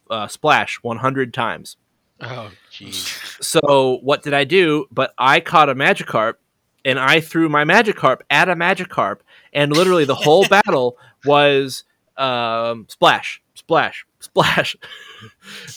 uh, 0.09 0.27
Splash 0.27 0.79
100 0.81 1.33
times. 1.33 1.77
Oh, 2.21 2.51
jeez. 2.71 3.43
So 3.43 3.99
what 4.01 4.23
did 4.23 4.33
I 4.33 4.43
do? 4.43 4.87
But 4.91 5.13
I 5.17 5.39
caught 5.39 5.69
a 5.69 5.75
Magikarp 5.75 6.35
and 6.83 6.99
I 6.99 7.19
threw 7.19 7.49
my 7.49 7.63
Magikarp 7.63 8.21
at 8.29 8.49
a 8.49 8.55
Magikarp, 8.55 9.19
and 9.53 9.75
literally 9.75 10.05
the 10.05 10.15
whole 10.15 10.47
battle 10.49 10.97
was 11.25 11.83
um, 12.15 12.85
splash, 12.89 13.41
splash, 13.55 14.05
splash. 14.19 14.75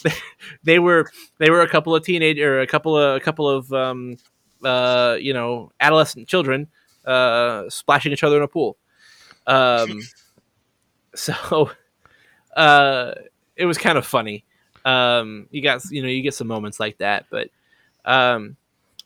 they, 0.03 0.11
they 0.63 0.79
were 0.79 1.11
they 1.37 1.49
were 1.49 1.61
a 1.61 1.67
couple 1.67 1.93
of 1.93 2.03
teenage 2.03 2.39
or 2.39 2.61
a 2.61 2.67
couple 2.67 2.97
of 2.97 3.17
a 3.17 3.19
couple 3.19 3.49
of 3.49 3.71
um, 3.73 4.17
uh, 4.63 5.17
you 5.19 5.33
know 5.33 5.71
adolescent 5.79 6.27
children 6.27 6.67
uh, 7.05 7.69
splashing 7.69 8.11
each 8.11 8.23
other 8.23 8.37
in 8.37 8.43
a 8.43 8.47
pool. 8.47 8.77
Um, 9.47 10.01
so 11.15 11.71
uh, 12.55 13.13
it 13.55 13.65
was 13.65 13.77
kind 13.77 13.97
of 13.97 14.05
funny. 14.05 14.45
Um, 14.85 15.47
you 15.51 15.61
got 15.61 15.83
you 15.91 16.01
know 16.01 16.07
you 16.07 16.21
get 16.21 16.33
some 16.33 16.47
moments 16.47 16.79
like 16.79 16.97
that, 16.99 17.25
but 17.29 17.49
um, 18.05 18.55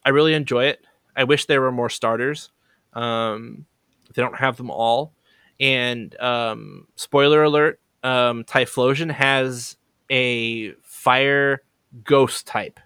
I 0.06 0.10
really 0.10 0.34
enjoy 0.34 0.66
it. 0.66 0.86
I 1.16 1.24
wish 1.26 1.46
there 1.46 1.62
were 1.62 1.72
more 1.72 1.90
starters. 1.90 2.50
Um, 2.94 3.66
they 4.14 4.22
don't 4.22 4.36
have 4.38 4.58
them 4.58 4.72
all. 4.72 5.12
And 5.60 6.18
um, 6.20 6.88
spoiler 6.96 7.44
alert: 7.44 7.80
um, 8.04 8.44
Typhlosion 8.44 9.12
has 9.12 9.78
a 10.10 10.72
fire 10.84 11.62
ghost 12.04 12.46
type. 12.48 12.80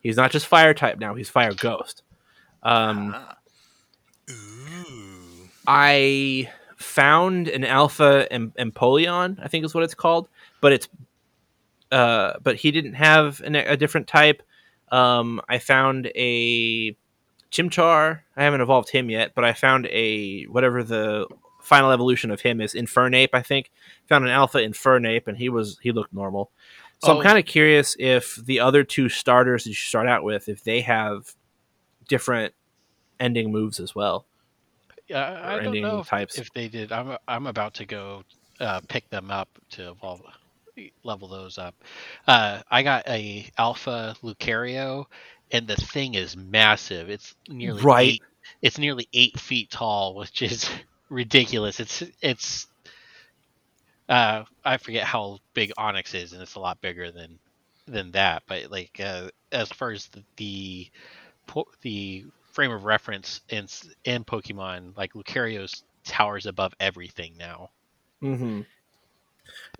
He's 0.00 0.16
not 0.16 0.30
just 0.30 0.46
fire 0.46 0.74
type 0.74 0.98
now; 0.98 1.14
he's 1.14 1.28
fire 1.28 1.54
ghost. 1.54 2.02
Um, 2.62 3.14
Ah. 3.16 3.36
Ooh. 4.30 5.48
I 5.66 6.50
found 6.76 7.48
an 7.48 7.64
alpha 7.64 8.26
em- 8.30 8.52
Empoleon, 8.58 9.38
I 9.42 9.48
think 9.48 9.64
is 9.64 9.74
what 9.74 9.84
it's 9.84 9.94
called, 9.94 10.28
but 10.60 10.72
it's 10.72 10.88
uh, 11.92 12.34
but 12.42 12.56
he 12.56 12.70
didn't 12.70 12.94
have 12.94 13.40
an, 13.40 13.54
a 13.56 13.76
different 13.76 14.06
type. 14.06 14.42
Um, 14.90 15.40
I 15.48 15.58
found 15.58 16.10
a 16.14 16.96
Chimchar. 17.50 18.20
I 18.36 18.44
haven't 18.44 18.60
evolved 18.60 18.90
him 18.90 19.10
yet, 19.10 19.32
but 19.34 19.44
I 19.44 19.52
found 19.52 19.86
a 19.86 20.44
whatever 20.44 20.82
the 20.82 21.26
final 21.60 21.90
evolution 21.90 22.30
of 22.30 22.40
him 22.40 22.60
is 22.60 22.74
Infernape. 22.74 23.30
I 23.32 23.42
think 23.42 23.70
found 24.08 24.24
an 24.24 24.30
alpha 24.30 24.58
Infernape, 24.58 25.26
and 25.28 25.36
he 25.36 25.48
was 25.48 25.78
he 25.82 25.92
looked 25.92 26.12
normal. 26.12 26.50
So 27.00 27.12
Oh. 27.12 27.16
I'm 27.18 27.22
kind 27.22 27.38
of 27.38 27.44
curious 27.46 27.94
if 27.98 28.36
the 28.36 28.58
other 28.60 28.82
two 28.82 29.08
starters 29.08 29.64
that 29.64 29.70
you 29.70 29.74
start 29.76 30.08
out 30.08 30.24
with, 30.24 30.48
if 30.48 30.64
they 30.64 30.80
have 30.80 31.34
different 32.08 32.54
ending 33.20 33.52
moves 33.52 33.78
as 33.80 33.94
well. 33.94 34.26
Yeah, 35.06 35.22
I- 35.22 35.56
I 35.58 35.62
don't 35.62 35.80
know 35.80 36.00
if, 36.00 36.08
types. 36.08 36.38
if 36.38 36.52
they 36.52 36.68
did. 36.68 36.90
I'm 36.92 37.16
I'm 37.28 37.46
about 37.46 37.74
to 37.74 37.86
go 37.86 38.24
uh, 38.60 38.80
pick 38.88 39.08
them 39.10 39.30
up 39.30 39.48
to 39.70 39.90
evolve, 39.90 40.22
level 41.02 41.28
those 41.28 41.58
up. 41.58 41.74
Uh, 42.26 42.60
I 42.70 42.82
got 42.82 43.08
a 43.08 43.50
alpha 43.58 44.16
Lucario, 44.22 45.06
and 45.50 45.66
the 45.66 45.76
thing 45.76 46.14
is 46.14 46.36
massive. 46.36 47.10
It's 47.10 47.34
nearly 47.48 47.82
Right. 47.82 48.08
Eight, 48.08 48.22
it's 48.62 48.78
nearly 48.78 49.08
eight 49.12 49.38
feet 49.38 49.70
tall, 49.70 50.14
which 50.14 50.42
is 50.42 50.68
ridiculous. 51.08 51.80
It's 51.80 52.02
it's. 52.22 52.66
Uh, 54.08 54.44
I 54.64 54.78
forget 54.78 55.04
how 55.04 55.38
big 55.52 55.72
Onix 55.78 56.14
is, 56.14 56.32
and 56.32 56.40
it's 56.40 56.54
a 56.54 56.60
lot 56.60 56.80
bigger 56.80 57.10
than 57.10 57.38
than 57.86 58.12
that. 58.12 58.42
But 58.46 58.70
like 58.70 58.98
uh, 59.02 59.28
as 59.52 59.68
far 59.68 59.90
as 59.90 60.06
the, 60.08 60.22
the 60.36 60.88
po- 61.46 61.68
the 61.82 62.24
frame 62.52 62.70
of 62.72 62.84
reference 62.84 63.40
in 63.48 63.66
in 64.04 64.24
Pokemon, 64.24 64.96
like 64.96 65.12
Lucario's 65.12 65.82
towers 66.04 66.46
above 66.46 66.72
everything 66.80 67.34
now. 67.38 67.70
Mm-hmm. 68.22 68.62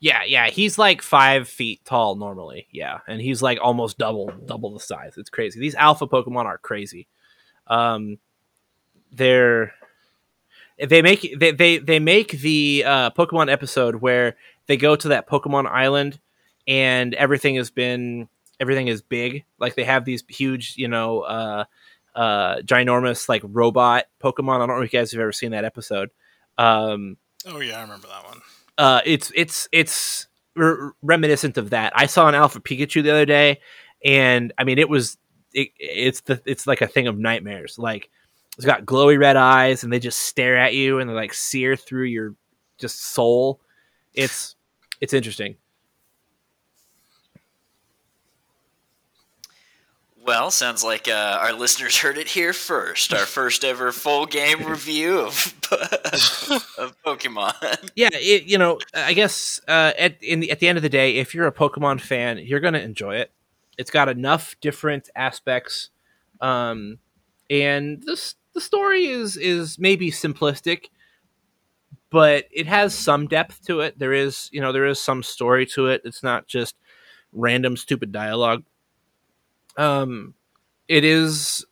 Yeah, 0.00 0.24
yeah, 0.24 0.48
he's 0.48 0.78
like 0.78 1.02
five 1.02 1.48
feet 1.48 1.84
tall 1.84 2.16
normally. 2.16 2.68
Yeah, 2.70 2.98
and 3.06 3.20
he's 3.20 3.42
like 3.42 3.58
almost 3.60 3.98
double 3.98 4.30
double 4.46 4.72
the 4.72 4.80
size. 4.80 5.14
It's 5.16 5.30
crazy. 5.30 5.58
These 5.60 5.74
alpha 5.74 6.06
Pokemon 6.06 6.44
are 6.44 6.58
crazy. 6.58 7.08
Um, 7.66 8.18
they're 9.10 9.74
they 10.78 11.02
make 11.02 11.34
they 11.38 11.50
they, 11.50 11.78
they 11.78 11.98
make 11.98 12.32
the 12.32 12.84
uh, 12.86 13.10
Pokemon 13.10 13.50
episode 13.50 13.96
where 13.96 14.36
they 14.66 14.76
go 14.76 14.94
to 14.96 15.08
that 15.08 15.28
Pokemon 15.28 15.66
island 15.66 16.20
and 16.66 17.14
everything 17.14 17.56
has 17.56 17.70
been 17.70 18.28
everything 18.60 18.88
is 18.88 19.02
big. 19.02 19.44
Like 19.58 19.74
they 19.74 19.84
have 19.84 20.04
these 20.04 20.22
huge, 20.28 20.74
you 20.76 20.88
know, 20.88 21.20
uh, 21.22 21.64
uh, 22.14 22.56
ginormous 22.58 23.28
like 23.28 23.42
robot 23.44 24.04
Pokemon. 24.22 24.56
I 24.56 24.58
don't 24.58 24.68
know 24.68 24.82
if 24.82 24.92
you 24.92 24.98
guys 24.98 25.12
have 25.12 25.20
ever 25.20 25.32
seen 25.32 25.50
that 25.52 25.64
episode. 25.64 26.10
Um, 26.56 27.16
Oh 27.46 27.60
yeah, 27.60 27.78
I 27.78 27.82
remember 27.82 28.08
that 28.08 28.24
one. 28.24 28.40
Uh, 28.78 29.00
it's 29.04 29.32
it's 29.34 29.68
it's 29.72 30.28
r- 30.56 30.94
reminiscent 31.02 31.58
of 31.58 31.70
that. 31.70 31.92
I 31.94 32.06
saw 32.06 32.28
an 32.28 32.34
Alpha 32.34 32.60
Pikachu 32.60 33.02
the 33.02 33.10
other 33.10 33.26
day, 33.26 33.60
and 34.04 34.52
I 34.56 34.64
mean, 34.64 34.78
it 34.78 34.88
was 34.88 35.18
it, 35.52 35.70
it's 35.78 36.20
the 36.22 36.40
it's 36.46 36.66
like 36.66 36.80
a 36.80 36.86
thing 36.86 37.08
of 37.08 37.18
nightmares. 37.18 37.78
Like 37.78 38.08
it's 38.56 38.64
got 38.64 38.86
glowy 38.86 39.18
red 39.18 39.36
eyes, 39.36 39.84
and 39.84 39.92
they 39.92 39.98
just 39.98 40.20
stare 40.20 40.56
at 40.56 40.74
you, 40.74 41.00
and 41.00 41.10
they 41.10 41.14
like 41.14 41.34
sear 41.34 41.76
through 41.76 42.04
your 42.04 42.34
just 42.78 43.02
soul. 43.02 43.60
It's 44.14 44.54
it's 45.00 45.12
interesting. 45.12 45.56
Well, 50.28 50.50
sounds 50.50 50.84
like 50.84 51.08
uh, 51.08 51.38
our 51.40 51.54
listeners 51.54 51.96
heard 51.96 52.18
it 52.18 52.28
here 52.28 52.52
first. 52.52 53.14
Our 53.14 53.24
first 53.24 53.64
ever 53.64 53.92
full 53.92 54.26
game 54.26 54.62
review 54.62 55.20
of, 55.20 55.54
of 56.76 56.94
Pokemon. 57.02 57.54
yeah, 57.96 58.10
it, 58.12 58.42
you 58.42 58.58
know, 58.58 58.78
I 58.92 59.14
guess 59.14 59.58
uh, 59.66 59.92
at 59.98 60.22
in 60.22 60.40
the, 60.40 60.50
at 60.50 60.60
the 60.60 60.68
end 60.68 60.76
of 60.76 60.82
the 60.82 60.90
day, 60.90 61.16
if 61.16 61.34
you're 61.34 61.46
a 61.46 61.52
Pokemon 61.52 62.02
fan, 62.02 62.36
you're 62.44 62.60
gonna 62.60 62.80
enjoy 62.80 63.14
it. 63.14 63.32
It's 63.78 63.90
got 63.90 64.10
enough 64.10 64.54
different 64.60 65.08
aspects, 65.16 65.88
um, 66.42 66.98
and 67.48 68.02
this 68.02 68.34
the 68.52 68.60
story 68.60 69.06
is 69.06 69.38
is 69.38 69.78
maybe 69.78 70.10
simplistic, 70.10 70.90
but 72.10 72.44
it 72.52 72.66
has 72.66 72.94
some 72.94 73.28
depth 73.28 73.64
to 73.68 73.80
it. 73.80 73.98
There 73.98 74.12
is, 74.12 74.50
you 74.52 74.60
know, 74.60 74.72
there 74.72 74.84
is 74.84 75.00
some 75.00 75.22
story 75.22 75.64
to 75.68 75.86
it. 75.86 76.02
It's 76.04 76.22
not 76.22 76.46
just 76.46 76.76
random 77.32 77.78
stupid 77.78 78.12
dialogue. 78.12 78.64
Um, 79.78 80.34
it 80.88 81.04
is 81.04 81.64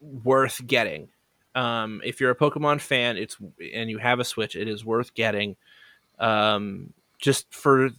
worth 0.00 0.66
getting. 0.66 1.08
Um, 1.54 2.00
if 2.04 2.20
you're 2.20 2.30
a 2.30 2.36
Pokemon 2.36 2.80
fan, 2.80 3.16
it's 3.16 3.36
and 3.74 3.90
you 3.90 3.98
have 3.98 4.18
a 4.18 4.24
Switch, 4.24 4.56
it 4.56 4.68
is 4.68 4.84
worth 4.84 5.14
getting. 5.14 5.56
Um, 6.18 6.92
just 7.18 7.52
for 7.52 7.90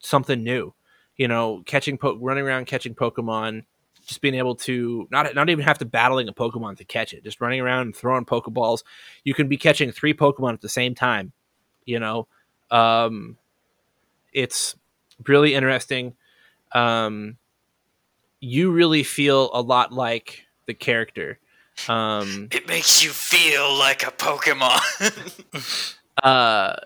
something 0.00 0.42
new, 0.42 0.74
you 1.16 1.28
know, 1.28 1.62
catching 1.66 1.98
po- 1.98 2.16
running 2.16 2.44
around 2.44 2.66
catching 2.66 2.94
Pokemon, 2.94 3.64
just 4.06 4.20
being 4.20 4.34
able 4.34 4.54
to 4.56 5.06
not 5.10 5.34
not 5.34 5.50
even 5.50 5.64
have 5.64 5.78
to 5.78 5.84
battling 5.84 6.28
a 6.28 6.32
Pokemon 6.32 6.76
to 6.78 6.84
catch 6.84 7.12
it, 7.12 7.24
just 7.24 7.40
running 7.40 7.60
around 7.60 7.82
and 7.82 7.96
throwing 7.96 8.24
Pokeballs. 8.24 8.82
You 9.24 9.34
can 9.34 9.48
be 9.48 9.56
catching 9.56 9.92
three 9.92 10.14
Pokemon 10.14 10.54
at 10.54 10.60
the 10.60 10.68
same 10.68 10.94
time. 10.94 11.32
You 11.84 12.00
know, 12.00 12.26
um, 12.70 13.36
it's 14.32 14.76
really 15.26 15.54
interesting. 15.54 16.14
Um, 16.72 17.36
you 18.40 18.70
really 18.70 19.02
feel 19.02 19.50
a 19.52 19.60
lot 19.60 19.92
like 19.92 20.44
the 20.66 20.74
character. 20.74 21.38
Um, 21.88 22.48
It 22.50 22.66
makes 22.66 23.04
you 23.04 23.10
feel 23.10 23.76
like 23.78 24.02
a 24.02 24.10
Pokemon. 24.10 24.80
uh, 26.22 26.76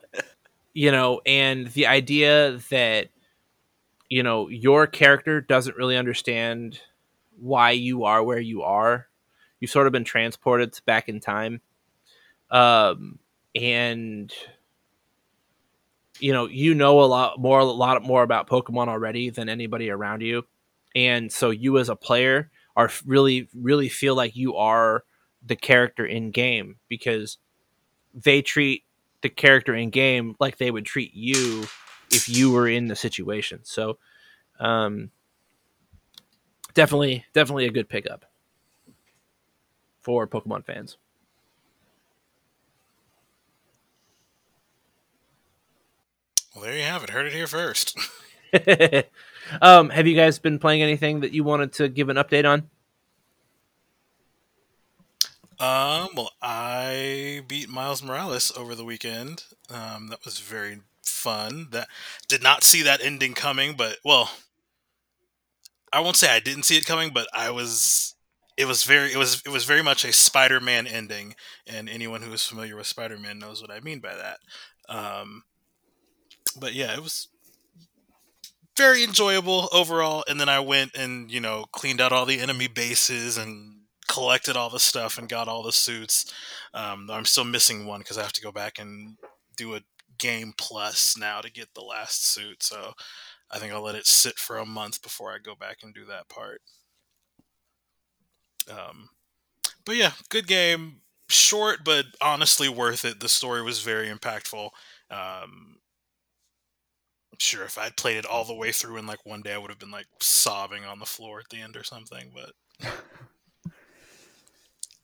you 0.74 0.90
know, 0.90 1.20
and 1.26 1.68
the 1.68 1.86
idea 1.86 2.58
that 2.70 3.08
you 4.08 4.22
know 4.22 4.48
your 4.48 4.86
character 4.86 5.40
doesn't 5.40 5.76
really 5.76 5.96
understand 5.96 6.80
why 7.38 7.70
you 7.70 8.04
are 8.04 8.22
where 8.22 8.40
you 8.40 8.62
are. 8.62 9.08
You've 9.60 9.70
sort 9.70 9.86
of 9.86 9.92
been 9.92 10.04
transported 10.04 10.78
back 10.86 11.08
in 11.08 11.20
time, 11.20 11.60
um, 12.50 13.18
and 13.54 14.32
you 16.20 16.32
know 16.32 16.46
you 16.46 16.74
know 16.74 17.00
a 17.00 17.06
lot 17.06 17.40
more, 17.40 17.60
a 17.60 17.64
lot 17.64 18.02
more 18.02 18.22
about 18.22 18.48
Pokemon 18.48 18.88
already 18.88 19.30
than 19.30 19.48
anybody 19.48 19.88
around 19.90 20.20
you, 20.20 20.44
and 20.94 21.33
so 21.33 21.50
you 21.50 21.78
as 21.78 21.88
a 21.88 21.96
player 21.96 22.50
are 22.76 22.90
really, 23.07 23.48
really 23.55 23.88
feel 23.88 24.14
like 24.14 24.37
you 24.37 24.57
are 24.57 25.05
the 25.44 25.57
character 25.57 26.07
in 26.07 26.31
game 26.31 26.76
because 26.88 27.38
they 28.14 28.42
treat 28.42 28.85
the 29.22 29.28
character 29.28 29.74
in 29.74 29.90
game 29.90 30.35
like 30.40 30.59
they 30.59 30.70
would 30.70 30.87
treat 30.87 31.14
you 31.14 31.64
if 32.11 32.28
you 32.28 32.50
were 32.50 32.68
in 32.68 32.88
the 32.88 32.96
situation. 32.96 33.61
So, 33.62 33.98
um, 34.61 35.11
definitely, 36.74 37.24
definitely 37.33 37.66
a 37.66 37.70
good 37.70 37.88
pickup 37.88 38.24
for 40.00 40.26
Pokemon 40.26 40.64
fans. 40.64 40.96
Well, 46.55 46.64
there 46.64 46.76
you 46.76 46.83
have 46.83 47.02
it. 47.02 47.11
Heard 47.11 47.26
it 47.26 47.33
here 47.33 47.46
first. 47.46 47.96
um, 49.62 49.90
have 49.90 50.06
you 50.06 50.16
guys 50.16 50.38
been 50.38 50.58
playing 50.58 50.82
anything 50.82 51.20
that 51.20 51.32
you 51.32 51.44
wanted 51.44 51.72
to 51.74 51.88
give 51.88 52.08
an 52.08 52.16
update 52.16 52.48
on? 52.48 52.70
Um, 55.58 56.08
well, 56.16 56.32
I 56.42 57.42
beat 57.46 57.68
Miles 57.68 58.02
Morales 58.02 58.50
over 58.56 58.74
the 58.74 58.84
weekend. 58.84 59.44
Um, 59.70 60.08
that 60.08 60.24
was 60.24 60.38
very 60.40 60.80
fun. 61.02 61.68
That 61.70 61.88
did 62.28 62.42
not 62.42 62.64
see 62.64 62.82
that 62.82 63.00
ending 63.00 63.34
coming, 63.34 63.76
but 63.76 63.98
well, 64.04 64.30
I 65.92 66.00
won't 66.00 66.16
say 66.16 66.30
I 66.34 66.40
didn't 66.40 66.64
see 66.64 66.76
it 66.76 66.86
coming, 66.86 67.10
but 67.12 67.28
I 67.34 67.50
was. 67.50 68.14
It 68.56 68.66
was 68.66 68.84
very. 68.84 69.12
It 69.12 69.16
was. 69.16 69.42
It 69.44 69.50
was 69.50 69.64
very 69.64 69.82
much 69.82 70.04
a 70.04 70.12
Spider-Man 70.12 70.86
ending, 70.86 71.34
and 71.66 71.88
anyone 71.88 72.22
who 72.22 72.32
is 72.32 72.46
familiar 72.46 72.76
with 72.76 72.86
Spider-Man 72.86 73.38
knows 73.38 73.60
what 73.60 73.70
I 73.70 73.80
mean 73.80 74.00
by 74.00 74.14
that. 74.14 74.38
Um, 74.88 75.44
but 76.58 76.74
yeah, 76.74 76.92
it 76.94 77.02
was 77.02 77.28
very 78.76 79.04
enjoyable 79.04 79.68
overall. 79.72 80.24
And 80.28 80.40
then 80.40 80.48
I 80.48 80.61
went 80.61 80.96
and 80.96 81.30
you 81.30 81.40
know 81.40 81.66
cleaned 81.72 82.00
out 82.00 82.12
all 82.12 82.26
the 82.26 82.40
enemy 82.40 82.68
bases 82.68 83.37
and 83.37 83.82
collected 84.08 84.56
all 84.56 84.70
the 84.70 84.78
stuff 84.80 85.18
and 85.18 85.28
got 85.28 85.48
all 85.48 85.62
the 85.62 85.72
suits. 85.72 86.32
Um, 86.74 87.08
I'm 87.11 87.24
still 87.24 87.44
missing 87.44 87.87
one 87.87 88.00
because 88.00 88.18
I 88.18 88.22
have 88.22 88.32
to 88.35 88.42
go 88.42 88.52
back 88.52 88.78
and 88.78 89.16
do 89.56 89.74
a 89.74 89.80
game 90.18 90.52
plus 90.56 91.16
now 91.16 91.40
to 91.40 91.50
get 91.50 91.74
the 91.74 91.80
last 91.82 92.26
suit. 92.26 92.62
So 92.62 92.92
I 93.50 93.58
think 93.58 93.72
I'll 93.72 93.82
let 93.82 93.94
it 93.94 94.06
sit 94.06 94.38
for 94.38 94.58
a 94.58 94.66
month 94.66 95.02
before 95.02 95.32
I 95.32 95.38
go 95.42 95.54
back 95.54 95.78
and 95.82 95.94
do 95.94 96.04
that 96.06 96.28
part. 96.28 96.61
Um, 98.70 99.08
but 99.85 99.96
yeah, 99.96 100.12
good 100.28 100.46
game. 100.46 101.00
Short, 101.28 101.80
but 101.85 102.06
honestly 102.20 102.68
worth 102.68 103.04
it. 103.04 103.20
The 103.20 103.28
story 103.28 103.62
was 103.62 103.80
very 103.80 104.08
impactful. 104.08 104.70
Um, 105.11 105.76
sure, 107.42 107.64
if 107.64 107.76
I'd 107.76 107.96
played 107.96 108.16
it 108.16 108.26
all 108.26 108.44
the 108.44 108.55
way 108.55 108.72
through 108.72 108.96
in 108.96 109.07
like 109.07 109.26
one 109.26 109.42
day, 109.42 109.52
I 109.55 109.59
would 109.59 109.70
have 109.70 109.78
been 109.78 109.90
like 109.90 110.07
sobbing 110.20 110.85
on 110.85 110.98
the 110.98 111.07
floor 111.07 111.40
at 111.40 111.48
the 111.50 111.61
end 111.61 111.76
or 111.76 111.85
something. 111.85 112.33
But 112.35 112.88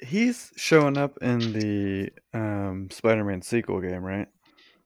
He's 0.01 0.53
showing 0.57 0.96
up 0.96 1.18
in 1.20 1.53
the 1.53 2.11
um, 2.33 2.88
Spider-Man 2.90 3.42
sequel 3.42 3.81
game, 3.81 4.05
right? 4.05 4.29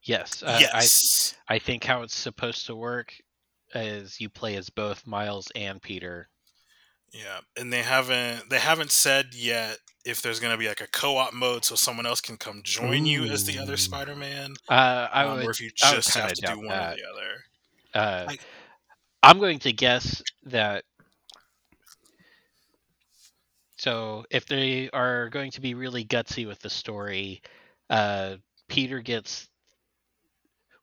Yes, 0.03 0.43
uh, 0.43 0.59
yes, 0.61 1.35
I 1.49 1.55
I 1.55 1.59
think 1.59 1.85
how 1.85 2.03
it's 2.03 2.17
supposed 2.17 2.67
to 2.67 2.75
work 2.75 3.15
is 3.75 4.21
you 4.21 4.29
play 4.29 4.57
as 4.57 4.71
both 4.71 5.07
Miles 5.07 5.53
and 5.55 5.81
Peter. 5.81 6.29
Yeah, 7.13 7.41
and 7.59 7.73
they 7.73 7.83
haven't 7.83 8.49
they 8.49 8.59
haven't 8.59 8.91
said 8.91 9.35
yet 9.35 9.79
if 10.05 10.23
there's 10.23 10.41
going 10.41 10.53
to 10.53 10.59
be 10.59 10.67
like 10.67 10.81
a 10.81 10.87
co-op 10.89 11.33
mode 11.33 11.65
so 11.65 11.75
someone 11.75 12.07
else 12.07 12.21
can 12.21 12.37
come 12.37 12.61
join 12.65 13.07
you 13.07 13.25
as 13.25 13.45
the 13.45 13.59
other 13.59 13.77
Spider-Man, 13.77 14.55
Uh, 14.69 15.09
I 15.13 15.25
um, 15.25 15.37
would, 15.37 15.47
or 15.47 15.51
if 15.51 15.61
you 15.61 15.71
just 15.77 16.11
have 16.15 16.33
to 16.33 16.41
do 16.43 16.59
one 16.59 16.69
that. 16.69 16.95
or 16.95 16.97
the 16.97 17.05
other. 17.13 17.45
Uh, 17.95 18.27
I- 18.31 18.39
I'm 19.23 19.39
going 19.39 19.61
to 19.61 19.73
guess 19.73 20.21
that. 20.47 20.85
So, 23.77 24.25
if 24.31 24.47
they 24.47 24.91
are 24.91 25.29
going 25.29 25.51
to 25.53 25.61
be 25.61 25.75
really 25.75 26.05
gutsy 26.05 26.47
with 26.47 26.61
the 26.61 26.71
story, 26.71 27.43
uh, 27.91 28.37
Peter 28.69 29.01
gets. 29.01 29.49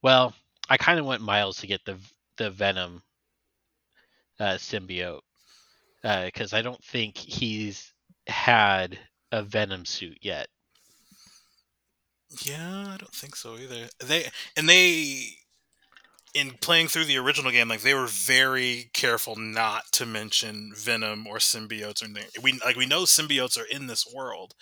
Well, 0.01 0.33
I 0.69 0.77
kind 0.77 0.99
of 0.99 1.05
want 1.05 1.21
Miles 1.21 1.57
to 1.57 1.67
get 1.67 1.83
the 1.85 1.97
the 2.37 2.49
Venom 2.51 3.01
uh, 4.39 4.53
symbiote 4.55 5.21
because 6.01 6.53
I 6.53 6.61
don't 6.61 6.83
think 6.83 7.17
he's 7.17 7.93
had 8.27 8.99
a 9.31 9.43
Venom 9.43 9.85
suit 9.85 10.17
yet. 10.21 10.47
Yeah, 12.43 12.93
I 12.93 12.97
don't 12.97 13.13
think 13.13 13.35
so 13.35 13.57
either. 13.57 13.89
They 13.99 14.29
and 14.55 14.69
they 14.69 15.35
in 16.35 16.51
playing 16.61 16.87
through 16.87 17.05
the 17.05 17.17
original 17.17 17.51
game, 17.51 17.67
like 17.67 17.81
they 17.81 17.93
were 17.93 18.07
very 18.07 18.91
careful 18.93 19.35
not 19.35 19.83
to 19.93 20.05
mention 20.05 20.71
Venom 20.75 21.25
or 21.25 21.37
symbiotes 21.37 22.01
or 22.01 22.05
anything. 22.05 22.29
We 22.41 22.59
like 22.63 22.75
we 22.75 22.85
know 22.85 23.03
symbiotes 23.03 23.57
are 23.57 23.65
in 23.65 23.87
this 23.87 24.05
world, 24.13 24.53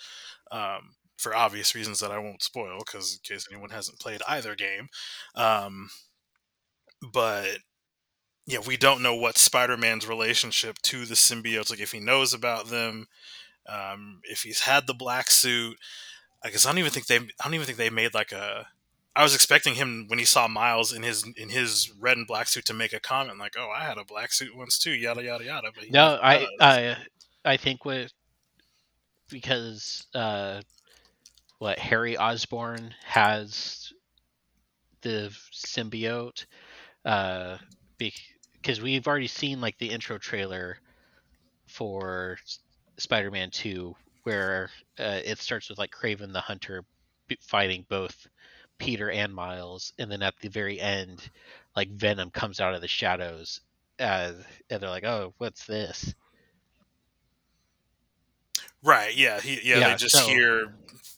um, 0.50 0.94
for 1.18 1.34
obvious 1.34 1.74
reasons 1.74 2.00
that 2.00 2.10
I 2.10 2.18
won't 2.18 2.42
spoil, 2.42 2.78
because 2.78 3.14
in 3.14 3.34
case 3.34 3.46
anyone 3.50 3.70
hasn't 3.70 4.00
played 4.00 4.22
either 4.26 4.54
game. 4.54 4.88
Um, 5.34 5.90
but 7.12 7.58
yeah, 8.48 8.60
we 8.66 8.78
don't 8.78 9.02
know 9.02 9.14
what 9.14 9.36
Spider-Man's 9.36 10.08
relationship 10.08 10.78
to 10.78 11.04
the 11.04 11.14
symbiotes, 11.14 11.68
like 11.68 11.80
if 11.80 11.92
he 11.92 12.00
knows 12.00 12.32
about 12.32 12.68
them, 12.70 13.06
um, 13.68 14.22
if 14.24 14.42
he's 14.42 14.60
had 14.60 14.86
the 14.86 14.94
black 14.94 15.30
suit. 15.30 15.76
I 16.42 16.48
guess 16.48 16.64
I 16.64 16.70
don't 16.70 16.78
even 16.78 16.90
think 16.90 17.06
they. 17.06 17.16
I 17.16 17.44
don't 17.44 17.54
even 17.54 17.66
think 17.66 17.76
they 17.76 17.90
made 17.90 18.14
like 18.14 18.32
a. 18.32 18.66
I 19.14 19.22
was 19.22 19.34
expecting 19.34 19.74
him 19.74 20.06
when 20.06 20.18
he 20.18 20.24
saw 20.24 20.48
Miles 20.48 20.94
in 20.94 21.02
his 21.02 21.26
in 21.36 21.50
his 21.50 21.92
red 22.00 22.16
and 22.16 22.26
black 22.26 22.46
suit 22.46 22.64
to 22.66 22.74
make 22.74 22.94
a 22.94 23.00
comment 23.00 23.38
like, 23.38 23.54
"Oh, 23.58 23.68
I 23.68 23.82
had 23.82 23.98
a 23.98 24.04
black 24.04 24.32
suit 24.32 24.56
once 24.56 24.78
too." 24.78 24.92
Yada 24.92 25.22
yada 25.22 25.44
yada. 25.44 25.68
But 25.74 25.90
No, 25.90 26.18
I. 26.22 26.46
I 26.58 26.96
I 27.44 27.56
think 27.58 27.84
what 27.84 28.12
because 29.28 30.06
uh, 30.14 30.62
what 31.58 31.78
Harry 31.78 32.16
Osborn 32.16 32.94
has 33.04 33.92
the 35.02 35.36
symbiote, 35.52 36.46
uh, 37.04 37.58
because 38.60 38.80
we've 38.80 39.06
already 39.06 39.26
seen 39.26 39.60
like 39.60 39.78
the 39.78 39.90
intro 39.90 40.18
trailer 40.18 40.78
for 41.66 42.38
Spider-Man 42.98 43.50
Two, 43.50 43.94
where 44.24 44.70
uh, 44.98 45.20
it 45.24 45.38
starts 45.38 45.68
with 45.68 45.78
like 45.78 45.90
Kraven 45.90 46.32
the 46.32 46.40
Hunter 46.40 46.84
fighting 47.40 47.84
both 47.88 48.26
Peter 48.78 49.10
and 49.10 49.34
Miles, 49.34 49.92
and 49.98 50.10
then 50.10 50.22
at 50.22 50.34
the 50.40 50.48
very 50.48 50.80
end, 50.80 51.30
like 51.76 51.90
Venom 51.90 52.30
comes 52.30 52.60
out 52.60 52.74
of 52.74 52.80
the 52.80 52.88
shadows, 52.88 53.60
uh, 54.00 54.32
and 54.70 54.80
they're 54.82 54.90
like, 54.90 55.04
"Oh, 55.04 55.34
what's 55.38 55.66
this?" 55.66 56.14
right, 58.82 59.14
yeah, 59.16 59.40
he 59.40 59.60
yeah, 59.62 59.78
Yeah, 59.78 59.88
they 59.90 59.96
just 59.96 60.16
so- 60.16 60.26
hear 60.26 60.74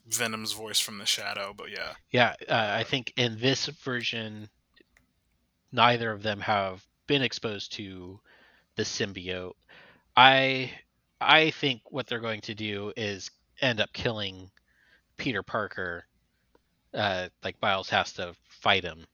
Venom's 0.09 0.53
voice 0.53 0.81
from 0.81 0.99
the 0.99 1.07
shadow, 1.07 1.55
but 1.57 1.71
yeah, 1.71 1.95
Yeah, 2.11 2.35
uh, 2.49 2.75
I 2.79 2.85
think 2.85 3.13
in 3.17 3.39
this 3.39 3.67
version, 3.67 4.49
neither 5.73 6.11
of 6.11 6.23
them 6.23 6.41
have 6.41 6.85
been 7.11 7.23
exposed 7.23 7.73
to 7.73 8.21
the 8.77 8.85
symbiote. 8.85 9.55
I 10.17 10.71
I 11.21 11.51
think 11.51 11.83
what 11.91 12.07
they're 12.07 12.21
going 12.21 12.43
to 12.43 12.55
do 12.55 12.93
is 12.97 13.33
end 13.61 13.81
up 13.81 13.93
killing 13.93 14.53
Peter 15.17 15.43
Parker. 15.43 16.05
Uh, 16.95 17.29
like 17.43 17.61
Miles 17.61 17.91
has 17.91 18.13
to 18.13 18.35
fight 18.49 18.85
him 18.85 19.07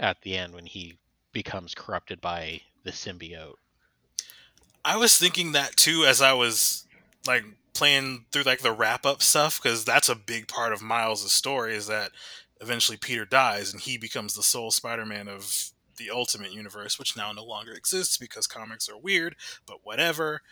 at 0.00 0.20
the 0.22 0.36
end 0.36 0.52
when 0.52 0.66
he 0.66 0.98
becomes 1.32 1.76
corrupted 1.76 2.20
by 2.20 2.60
the 2.82 2.90
symbiote. 2.90 3.54
I 4.84 4.96
was 4.96 5.16
thinking 5.16 5.52
that 5.52 5.76
too 5.76 6.04
as 6.08 6.20
I 6.20 6.32
was 6.32 6.88
like 7.24 7.44
playing 7.72 8.24
through 8.32 8.42
like 8.42 8.62
the 8.62 8.72
wrap 8.72 9.06
up 9.06 9.22
stuff 9.22 9.62
because 9.62 9.84
that's 9.84 10.08
a 10.08 10.16
big 10.16 10.48
part 10.48 10.72
of 10.72 10.82
Miles' 10.82 11.30
story 11.30 11.76
is 11.76 11.86
that 11.86 12.10
eventually 12.60 12.98
Peter 12.98 13.24
dies 13.24 13.72
and 13.72 13.80
he 13.80 13.96
becomes 13.96 14.34
the 14.34 14.42
sole 14.42 14.72
Spider-Man 14.72 15.28
of 15.28 15.70
the 15.96 16.10
Ultimate 16.10 16.52
Universe, 16.52 16.98
which 16.98 17.16
now 17.16 17.32
no 17.32 17.44
longer 17.44 17.72
exists 17.72 18.16
because 18.16 18.46
comics 18.46 18.88
are 18.88 18.96
weird. 18.98 19.36
But 19.66 19.78
whatever. 19.84 20.42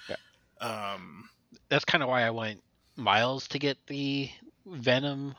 Um, 0.60 1.28
That's 1.68 1.84
kind 1.84 2.02
of 2.02 2.08
why 2.08 2.22
I 2.22 2.30
went 2.30 2.62
Miles 2.96 3.48
to 3.48 3.58
get 3.58 3.78
the 3.86 4.30
Venom 4.66 5.34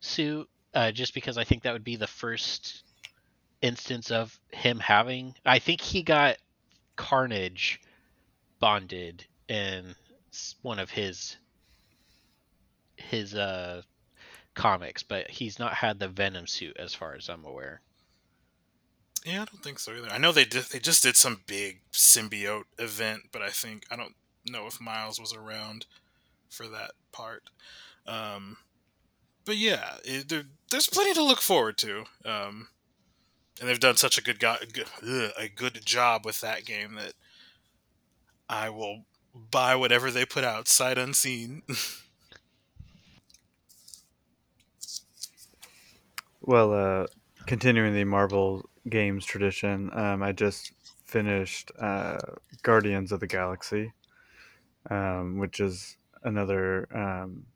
suit, 0.00 0.48
uh, 0.74 0.92
just 0.92 1.14
because 1.14 1.36
I 1.36 1.44
think 1.44 1.62
that 1.62 1.72
would 1.72 1.84
be 1.84 1.96
the 1.96 2.06
first 2.06 2.82
instance 3.60 4.10
of 4.10 4.38
him 4.52 4.78
having. 4.78 5.34
I 5.44 5.58
think 5.58 5.80
he 5.80 6.02
got 6.02 6.36
Carnage 6.96 7.80
bonded 8.60 9.24
in 9.48 9.94
one 10.62 10.78
of 10.78 10.90
his 10.90 11.36
his 12.96 13.34
uh 13.34 13.82
comics, 14.54 15.02
but 15.02 15.30
he's 15.30 15.58
not 15.58 15.72
had 15.74 15.98
the 15.98 16.08
Venom 16.08 16.46
suit 16.46 16.76
as 16.78 16.94
far 16.94 17.14
as 17.14 17.28
I'm 17.28 17.44
aware. 17.44 17.80
Yeah, 19.24 19.42
I 19.42 19.44
don't 19.44 19.62
think 19.62 19.78
so 19.78 19.92
either. 19.92 20.08
I 20.10 20.18
know 20.18 20.32
they 20.32 20.44
did. 20.44 20.64
They 20.64 20.78
just 20.78 21.02
did 21.02 21.16
some 21.16 21.42
big 21.46 21.80
symbiote 21.92 22.64
event, 22.78 23.24
but 23.32 23.42
I 23.42 23.50
think 23.50 23.84
I 23.90 23.96
don't 23.96 24.14
know 24.48 24.66
if 24.66 24.80
Miles 24.80 25.20
was 25.20 25.34
around 25.34 25.86
for 26.48 26.66
that 26.68 26.92
part. 27.12 27.50
Um, 28.06 28.58
but 29.44 29.56
yeah, 29.56 29.94
it, 30.04 30.28
there, 30.28 30.44
there's 30.70 30.88
plenty 30.88 31.14
to 31.14 31.22
look 31.22 31.40
forward 31.40 31.78
to. 31.78 32.04
Um, 32.24 32.68
and 33.60 33.68
they've 33.68 33.80
done 33.80 33.96
such 33.96 34.18
a 34.18 34.22
good, 34.22 34.38
go- 34.38 34.56
a 35.38 35.48
good 35.48 35.84
job 35.84 36.24
with 36.24 36.40
that 36.40 36.64
game 36.64 36.94
that 36.94 37.14
I 38.48 38.70
will 38.70 39.04
buy 39.34 39.74
whatever 39.74 40.10
they 40.10 40.24
put 40.24 40.44
out 40.44 40.68
sight 40.68 40.98
unseen. 40.98 41.62
Well, 46.40 46.72
uh, 46.72 47.06
continuing 47.44 47.92
the 47.92 48.04
Marvel 48.04 48.67
games 48.88 49.24
tradition, 49.24 49.90
um, 49.92 50.22
I 50.22 50.32
just 50.32 50.72
finished 51.04 51.72
uh, 51.78 52.18
Guardians 52.62 53.12
of 53.12 53.20
the 53.20 53.26
Galaxy, 53.26 53.92
um, 54.90 55.38
which 55.38 55.60
is 55.60 55.96
another 56.22 56.88
um, 56.94 57.46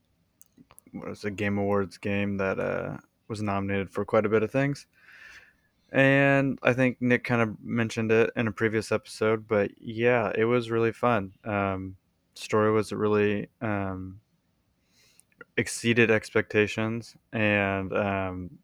what 0.93 1.09
was 1.09 1.25
a 1.25 1.31
Game 1.31 1.59
Awards 1.59 1.99
game 1.99 2.37
that 2.37 2.61
uh, 2.61 2.97
was 3.29 3.43
nominated 3.43 3.91
for 3.91 4.05
quite 4.05 4.27
a 4.27 4.29
bit 4.29 4.43
of 4.43 4.51
things. 4.51 4.87
And 5.91 6.59
I 6.63 6.73
think 6.73 6.97
Nick 7.01 7.25
kind 7.25 7.43
of 7.43 7.63
mentioned 7.63 8.11
it 8.13 8.31
in 8.35 8.47
a 8.47 8.53
previous 8.53 8.91
episode, 8.93 9.47
but 9.47 9.71
yeah, 9.79 10.33
it 10.35 10.45
was 10.45 10.71
really 10.71 10.93
fun. 10.93 11.33
Um, 11.45 11.97
story 12.35 12.73
was 12.73 12.93
really 12.93 13.49
um, 13.61 14.21
exceeded 15.57 16.11
expectations, 16.11 17.15
and 17.33 17.93
um, 17.93 18.59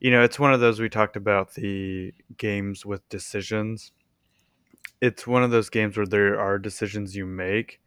you 0.00 0.10
know, 0.10 0.22
it's 0.22 0.38
one 0.38 0.52
of 0.54 0.60
those 0.60 0.80
we 0.80 0.88
talked 0.88 1.16
about 1.16 1.54
the 1.54 2.14
games 2.36 2.86
with 2.86 3.08
decisions. 3.08 3.92
It's 5.00 5.26
one 5.26 5.42
of 5.44 5.50
those 5.50 5.70
games 5.70 5.96
where 5.96 6.06
there 6.06 6.38
are 6.40 6.58
decisions 6.58 7.14
you 7.16 7.26
make, 7.26 7.80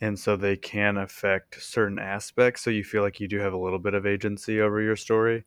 and 0.00 0.18
so 0.18 0.36
they 0.36 0.56
can 0.56 0.96
affect 0.98 1.62
certain 1.62 1.98
aspects. 1.98 2.62
So 2.62 2.70
you 2.70 2.84
feel 2.84 3.02
like 3.02 3.20
you 3.20 3.28
do 3.28 3.38
have 3.40 3.52
a 3.54 3.58
little 3.58 3.78
bit 3.78 3.94
of 3.94 4.06
agency 4.06 4.60
over 4.60 4.80
your 4.82 4.96
story, 4.96 5.46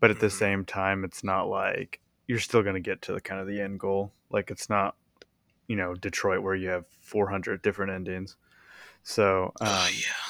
but 0.00 0.10
at 0.10 0.20
the 0.20 0.30
Mhm. 0.30 0.30
same 0.30 0.64
time, 0.66 1.04
it's 1.04 1.24
not 1.24 1.48
like 1.48 2.00
you're 2.28 2.40
still 2.40 2.62
going 2.62 2.74
to 2.76 2.80
get 2.80 3.02
to 3.04 3.12
the 3.14 3.20
kind 3.22 3.40
of 3.40 3.46
the 3.48 3.60
end 3.60 3.80
goal. 3.80 4.14
Like 4.30 4.50
it's 4.50 4.68
not, 4.70 4.96
you 5.68 5.76
know, 5.76 5.94
Detroit 5.96 6.42
where 6.42 6.56
you 6.56 6.68
have 6.70 6.88
400 6.88 7.62
different 7.62 7.92
endings. 7.92 8.36
So, 9.04 9.52
um, 9.60 9.66
oh 9.66 9.88
yeah. 9.88 10.29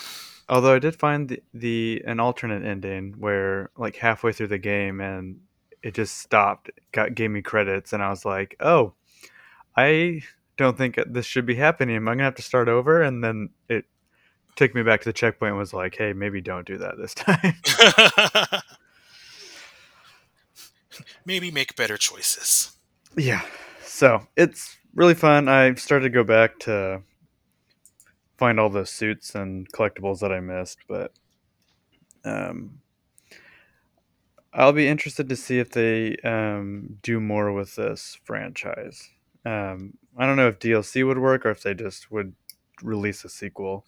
Although 0.51 0.75
I 0.75 0.79
did 0.81 0.97
find 0.97 1.29
the, 1.29 1.43
the 1.55 2.03
an 2.07 2.19
alternate 2.19 2.65
ending 2.65 3.15
where 3.19 3.71
like 3.79 3.95
halfway 3.95 4.33
through 4.33 4.49
the 4.49 4.59
game 4.59 5.01
and 5.01 5.39
it 5.81 5.95
just 5.95 6.19
stopped, 6.19 6.71
got 6.91 7.15
gave 7.15 7.31
me 7.31 7.41
credits, 7.41 7.93
and 7.93 8.03
I 8.03 8.11
was 8.11 8.25
like, 8.25 8.57
oh, 8.59 8.93
I 9.77 10.23
don't 10.57 10.77
think 10.77 10.99
this 11.07 11.25
should 11.25 11.47
be 11.47 11.55
happening. 11.55 11.95
Am 11.95 12.09
I 12.09 12.13
gonna 12.13 12.25
have 12.25 12.35
to 12.35 12.43
start 12.43 12.69
over? 12.69 13.01
And 13.01 13.23
then 13.23 13.51
it 13.69 13.85
took 14.57 14.75
me 14.75 14.83
back 14.83 15.01
to 15.03 15.09
the 15.09 15.13
checkpoint 15.13 15.51
and 15.51 15.59
was 15.59 15.73
like, 15.73 15.95
hey, 15.97 16.13
maybe 16.13 16.41
don't 16.41 16.67
do 16.67 16.79
that 16.79 16.99
this 16.99 17.15
time. 17.15 17.55
Maybe 21.25 21.51
make 21.51 21.77
better 21.77 21.97
choices. 21.97 22.77
yeah. 23.17 23.43
So 23.83 24.27
it's 24.37 24.77
really 24.95 25.15
fun. 25.15 25.49
I 25.49 25.75
started 25.75 26.05
to 26.05 26.11
go 26.11 26.25
back 26.25 26.59
to 26.61 27.03
find 28.41 28.59
all 28.59 28.71
the 28.71 28.87
suits 28.87 29.35
and 29.35 29.71
collectibles 29.71 30.21
that 30.21 30.33
I 30.33 30.41
missed, 30.41 30.79
but 30.89 31.13
um, 32.25 32.81
I'll 34.55 34.73
be 34.73 34.89
interested 34.89 35.29
to 35.29 35.37
see 35.37 35.59
if 35.59 35.71
they 35.73 36.17
um, 36.25 36.97
do 37.03 37.21
more 37.21 37.53
with 37.53 37.77
this 37.77 38.19
franchise. 38.25 39.11
Um, 39.45 39.99
I 40.17 40.25
don't 40.25 40.39
know 40.39 40.49
if 40.49 40.59
DLC 40.59 41.07
would 41.07 41.19
work 41.19 41.45
or 41.45 41.51
if 41.51 41.63
they 41.63 41.75
just 41.75 42.11
would 42.11 42.35
release 42.83 43.27
a 43.27 43.29
sequel, 43.29 43.85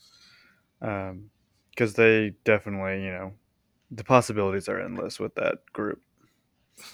because 0.81 1.95
they 1.95 2.35
definitely, 2.45 3.05
you 3.05 3.11
know, 3.11 3.33
the 3.91 4.05
possibilities 4.05 4.69
are 4.69 4.79
endless 4.79 5.19
with 5.19 5.35
that 5.37 5.61
group. 5.73 6.03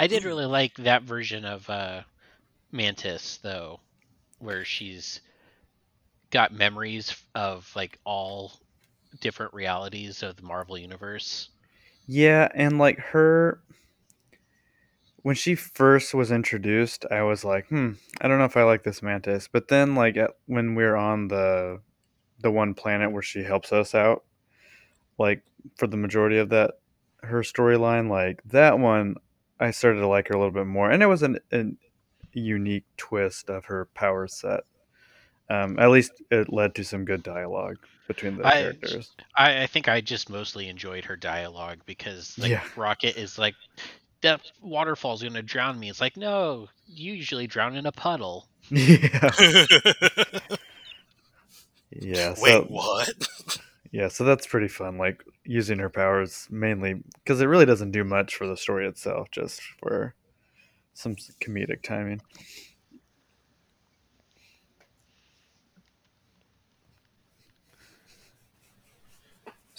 I 0.00 0.08
did 0.08 0.24
really 0.24 0.46
like 0.46 0.74
that 0.78 1.04
version 1.04 1.44
of 1.44 1.70
uh, 1.70 2.02
Mantis 2.72 3.38
though, 3.44 3.78
where 4.40 4.64
she's 4.64 5.20
got 6.30 6.52
memories 6.52 7.16
of 7.34 7.70
like 7.74 7.98
all 8.04 8.52
different 9.20 9.54
realities 9.54 10.22
of 10.22 10.36
the 10.36 10.42
Marvel 10.42 10.78
universe. 10.78 11.48
Yeah, 12.06 12.48
and 12.54 12.78
like 12.78 12.98
her 12.98 13.60
when 15.22 15.34
she 15.34 15.54
first 15.54 16.14
was 16.14 16.30
introduced, 16.30 17.04
I 17.10 17.22
was 17.22 17.44
like, 17.44 17.68
"Hmm, 17.68 17.92
I 18.20 18.28
don't 18.28 18.38
know 18.38 18.44
if 18.44 18.56
I 18.56 18.62
like 18.62 18.84
this 18.84 19.02
mantis." 19.02 19.48
But 19.48 19.68
then 19.68 19.94
like 19.94 20.16
at, 20.16 20.30
when 20.46 20.74
we're 20.74 20.96
on 20.96 21.28
the 21.28 21.80
the 22.40 22.50
one 22.50 22.74
planet 22.74 23.12
where 23.12 23.22
she 23.22 23.42
helps 23.42 23.72
us 23.72 23.94
out, 23.94 24.24
like 25.18 25.42
for 25.76 25.86
the 25.86 25.96
majority 25.96 26.38
of 26.38 26.50
that 26.50 26.74
her 27.22 27.42
storyline, 27.42 28.08
like 28.08 28.42
that 28.44 28.78
one 28.78 29.16
I 29.60 29.70
started 29.72 30.00
to 30.00 30.06
like 30.06 30.28
her 30.28 30.34
a 30.34 30.38
little 30.38 30.52
bit 30.52 30.66
more. 30.66 30.90
And 30.90 31.02
it 31.02 31.06
was 31.06 31.22
an, 31.22 31.40
an 31.50 31.78
unique 32.32 32.84
twist 32.96 33.50
of 33.50 33.66
her 33.66 33.86
power 33.94 34.28
set. 34.28 34.60
Um, 35.50 35.78
at 35.78 35.90
least 35.90 36.12
it 36.30 36.52
led 36.52 36.74
to 36.74 36.84
some 36.84 37.04
good 37.04 37.22
dialogue 37.22 37.78
between 38.06 38.36
the 38.36 38.46
I- 38.46 38.52
characters. 38.62 39.10
I, 39.36 39.62
I 39.62 39.66
think 39.66 39.88
I 39.88 40.00
just 40.00 40.28
mostly 40.30 40.68
enjoyed 40.68 41.04
her 41.06 41.16
dialogue 41.16 41.78
because 41.86 42.38
like 42.38 42.50
Yeah. 42.50 42.62
Rocket 42.76 43.16
is 43.16 43.38
like 43.38 43.54
that 44.20 44.40
waterfall's 44.60 45.22
gonna 45.22 45.42
drown 45.42 45.78
me. 45.78 45.88
It's 45.90 46.00
like 46.00 46.16
no, 46.16 46.68
you 46.86 47.12
usually 47.14 47.46
drown 47.46 47.76
in 47.76 47.86
a 47.86 47.92
puddle. 47.92 48.46
yeah. 48.70 49.30
Yeah. 51.90 52.34
Wait, 52.38 52.50
so- 52.52 52.66
what? 52.68 53.08
Yeah, 53.90 54.08
so 54.08 54.24
that's 54.24 54.46
pretty 54.46 54.68
fun. 54.68 54.98
Like 54.98 55.24
using 55.44 55.78
her 55.78 55.88
powers 55.88 56.46
mainly 56.50 57.02
because 57.24 57.40
it 57.40 57.46
really 57.46 57.64
doesn't 57.64 57.90
do 57.92 58.04
much 58.04 58.36
for 58.36 58.46
the 58.46 58.56
story 58.56 58.86
itself, 58.86 59.30
just 59.30 59.62
for 59.80 60.14
some 60.92 61.16
comedic 61.40 61.82
timing. 61.82 62.20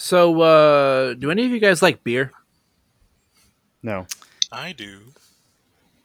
So, 0.02 0.40
uh, 0.40 1.14
do 1.16 1.30
any 1.30 1.44
of 1.46 1.52
you 1.52 1.60
guys 1.60 1.82
like 1.82 2.06
beer? 2.06 2.32
No, 3.84 4.08
I 4.50 4.72
do. 4.72 5.00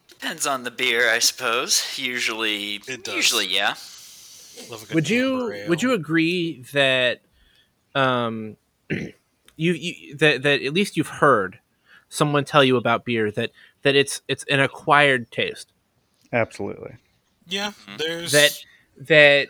Depends 0.08 0.48
on 0.48 0.64
the 0.64 0.72
beer, 0.72 1.08
I 1.08 1.20
suppose. 1.20 1.96
Usually, 1.96 2.80
It 2.88 3.04
does. 3.04 3.14
usually, 3.14 3.46
yeah. 3.46 3.74
Love 4.68 4.82
a 4.82 4.86
good 4.86 4.94
Would 4.96 5.08
you 5.08 5.52
ale. 5.52 5.68
would 5.68 5.80
you 5.80 5.92
agree 5.92 6.62
that 6.72 7.20
um 7.94 8.56
you, 8.90 9.12
you 9.56 10.16
that 10.16 10.42
that 10.42 10.62
at 10.62 10.72
least 10.74 10.96
you've 10.96 11.06
heard 11.08 11.60
someone 12.08 12.44
tell 12.44 12.64
you 12.64 12.76
about 12.76 13.04
beer 13.04 13.30
that 13.30 13.52
that 13.82 13.94
it's 13.94 14.22
it's 14.26 14.42
an 14.50 14.58
acquired 14.58 15.30
taste 15.30 15.72
absolutely. 16.32 16.96
Yeah, 17.46 17.72
there's 17.98 18.32
that 18.32 18.58
that 18.96 19.46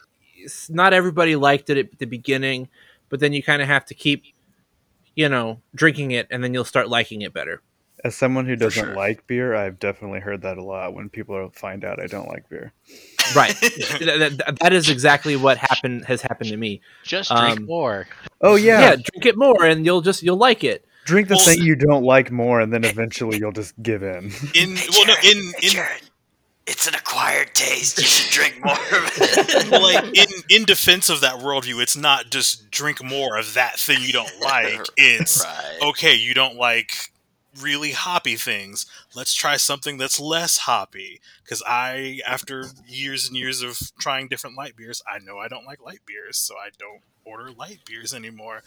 not 0.69 0.93
everybody 0.93 1.35
liked 1.35 1.71
it 1.71 1.79
at 1.79 1.99
the 1.99 2.07
beginning 2.07 2.69
but 3.09 3.21
then 3.21 3.33
you 3.33 3.43
kind 3.43 3.61
of 3.63 3.69
have 3.69 3.85
to 3.87 3.95
keep 3.95 4.25
you 5.15 5.29
know 5.29 5.61
drinking 5.75 6.11
it 6.11 6.27
and 6.31 6.43
then 6.43 6.53
you'll 6.55 6.65
start 6.65 6.89
liking 6.89 7.23
it 7.23 7.33
better 7.33 7.62
As 8.05 8.15
someone 8.15 8.47
who 8.47 8.57
doesn't 8.57 8.85
sure. 8.85 8.95
like 8.97 9.27
beer, 9.27 9.55
I've 9.55 9.79
definitely 9.79 10.21
heard 10.21 10.43
that 10.43 10.59
a 10.59 10.62
lot 10.65 10.95
when 10.95 11.09
people 11.09 11.51
find 11.55 11.85
out 11.85 12.01
I 12.01 12.07
don't 12.07 12.29
like 12.29 12.49
beer. 12.49 12.73
right 13.35 13.55
that, 13.61 14.43
that- 14.47 14.59
that 14.61 14.73
is 14.73 14.89
exactly 14.91 15.37
what 15.37 15.57
happened 15.59 16.05
has 16.05 16.21
happened 16.23 16.51
to 16.51 16.57
me 16.57 16.81
Just 17.05 17.31
drink 17.31 17.59
Um, 17.61 17.67
more. 17.67 18.07
Oh 18.41 18.57
yeah. 18.57 18.81
yeah, 18.81 18.91
drink 18.97 19.27
it 19.27 19.37
more 19.39 19.65
and 19.65 19.85
you'll 19.87 20.03
just 20.03 20.23
you'll 20.23 20.37
like 20.37 20.65
it 20.65 20.85
drink 21.05 21.29
the 21.29 21.35
Well, 21.37 21.45
thing 21.45 21.61
you 21.62 21.77
don't 21.77 22.03
like 22.03 22.31
more, 22.31 22.61
and 22.62 22.73
then 22.73 22.83
eventually 22.85 23.37
you'll 23.39 23.53
just 23.53 23.75
give 23.83 24.03
in. 24.03 24.33
in 24.55 24.75
well 24.91 25.07
no 25.07 25.15
Jared, 25.21 25.25
in 25.37 25.53
in 25.62 25.71
Jared, 25.71 26.03
it's 26.67 26.87
an 26.87 26.95
acquired 26.95 27.55
taste. 27.55 27.99
You 27.99 28.05
should 28.05 28.33
drink 28.33 28.65
more 28.65 28.75
of 28.75 29.12
it. 29.17 29.71
well, 29.71 29.83
like 29.83 30.17
in 30.17 30.27
in 30.49 30.65
defense 30.65 31.09
of 31.09 31.21
that 31.21 31.41
worldview, 31.41 31.83
it's 31.83 31.97
not 31.97 32.31
just 32.31 32.71
drink 32.71 33.03
more 33.03 33.37
of 33.37 33.55
that 33.55 33.79
thing 33.79 34.03
you 34.03 34.12
don't 34.12 34.33
like. 34.41 34.81
It's 34.97 35.45
right. 35.45 35.79
okay, 35.91 36.15
you 36.15 36.35
don't 36.35 36.57
like 36.57 37.11
really 37.61 37.93
hoppy 37.93 38.37
things. 38.37 38.87
Let's 39.15 39.35
try 39.35 39.57
something 39.57 39.99
that's 39.99 40.19
less 40.19 40.59
hoppy. 40.59 41.21
Because 41.43 41.62
I, 41.67 42.21
after 42.27 42.65
years 42.87 43.29
and 43.29 43.37
years 43.37 43.62
of 43.62 43.79
trying 43.99 44.29
different 44.29 44.57
light 44.57 44.77
beers, 44.77 45.03
I 45.07 45.19
know 45.19 45.39
I 45.39 45.49
don't 45.49 45.67
like 45.67 45.83
light 45.83 46.01
beers, 46.07 46.37
so 46.39 46.55
I 46.57 46.71
don't 46.79 47.03
order 47.25 47.51
light 47.53 47.81
beers 47.87 48.15
anymore. 48.15 48.62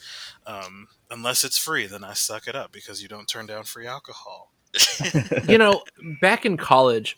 Um, 0.46 0.88
unless 1.10 1.44
it's 1.44 1.58
free, 1.58 1.86
then 1.86 2.04
I 2.04 2.14
suck 2.14 2.48
it 2.48 2.54
up 2.54 2.72
because 2.72 3.02
you 3.02 3.08
don't 3.08 3.28
turn 3.28 3.46
down 3.46 3.64
free 3.64 3.86
alcohol. 3.86 4.52
you 5.48 5.58
know, 5.58 5.82
back 6.20 6.44
in 6.44 6.56
college, 6.56 7.16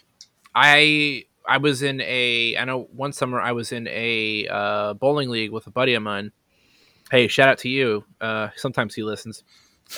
I 0.55 1.25
I 1.47 1.59
was 1.59 1.83
in 1.83 2.01
a 2.01 2.57
I 2.57 2.65
know 2.65 2.89
one 2.93 3.13
summer 3.13 3.41
I 3.41 3.53
was 3.53 3.73
in 3.73 3.89
a 3.89 4.47
uh, 4.49 4.95
bowling 4.95 5.29
league 5.31 5.53
with 5.53 5.67
a 5.67 5.71
buddy 5.71 5.95
of 5.95 6.03
mine. 6.03 6.33
Hey, 7.11 7.29
shout 7.29 7.49
out 7.49 7.59
to 7.59 7.69
you. 7.69 8.05
Uh, 8.21 8.49
sometimes 8.57 8.95
he 8.95 9.03
listens. 9.03 9.43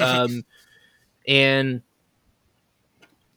Um, 0.00 0.44
and 1.28 1.82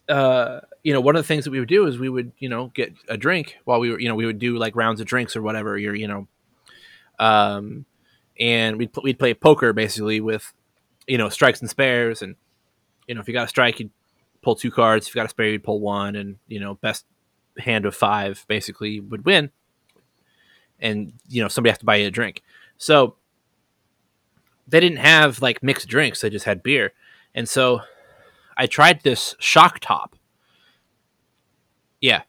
uh, 0.07 0.61
you 0.83 0.93
know, 0.93 1.01
one 1.01 1.15
of 1.15 1.23
the 1.23 1.27
things 1.27 1.45
that 1.45 1.51
we 1.51 1.59
would 1.59 1.69
do 1.69 1.87
is 1.87 1.97
we 1.97 2.09
would 2.09 2.31
you 2.39 2.49
know 2.49 2.71
get 2.73 2.93
a 3.09 3.17
drink 3.17 3.57
while 3.65 3.79
we 3.79 3.91
were 3.91 3.99
you 3.99 4.07
know 4.07 4.15
we 4.15 4.25
would 4.25 4.39
do 4.39 4.57
like 4.57 4.75
rounds 4.75 5.01
of 5.01 5.07
drinks 5.07 5.35
or 5.35 5.41
whatever. 5.41 5.77
You're 5.77 5.95
you 5.95 6.07
know, 6.07 6.27
um, 7.19 7.85
and 8.39 8.77
we'd 8.77 8.91
we'd 9.03 9.19
play 9.19 9.33
poker 9.33 9.73
basically 9.73 10.21
with 10.21 10.53
you 11.07 11.17
know 11.17 11.29
strikes 11.29 11.61
and 11.61 11.69
spares 11.69 12.21
and 12.21 12.35
you 13.07 13.15
know 13.15 13.21
if 13.21 13.27
you 13.27 13.33
got 13.33 13.45
a 13.45 13.49
strike 13.49 13.79
you'd 13.79 13.91
pull 14.45 14.55
two 14.55 14.71
cards. 14.71 15.07
If 15.07 15.15
you 15.15 15.19
got 15.19 15.25
a 15.25 15.29
spare, 15.29 15.49
you'd 15.49 15.63
pull 15.63 15.81
one, 15.81 16.15
and 16.15 16.37
you 16.47 16.59
know, 16.61 16.75
best 16.75 17.05
hand 17.57 17.85
of 17.85 17.95
five 17.95 18.45
basically 18.47 18.99
would 19.01 19.25
win. 19.25 19.49
And 20.79 21.13
you 21.27 21.41
know, 21.41 21.49
somebody 21.49 21.71
has 21.71 21.79
to 21.79 21.85
buy 21.85 21.97
you 21.97 22.07
a 22.07 22.11
drink. 22.11 22.43
So 22.77 23.15
they 24.67 24.79
didn't 24.79 24.99
have 24.99 25.41
like 25.41 25.63
mixed 25.63 25.89
drinks; 25.89 26.21
they 26.21 26.29
just 26.29 26.45
had 26.45 26.63
beer. 26.63 26.93
And 27.33 27.49
so 27.49 27.81
I 28.55 28.67
tried 28.67 29.01
this 29.01 29.35
shock 29.39 29.79
top. 29.79 30.15
Yeah, 31.99 32.21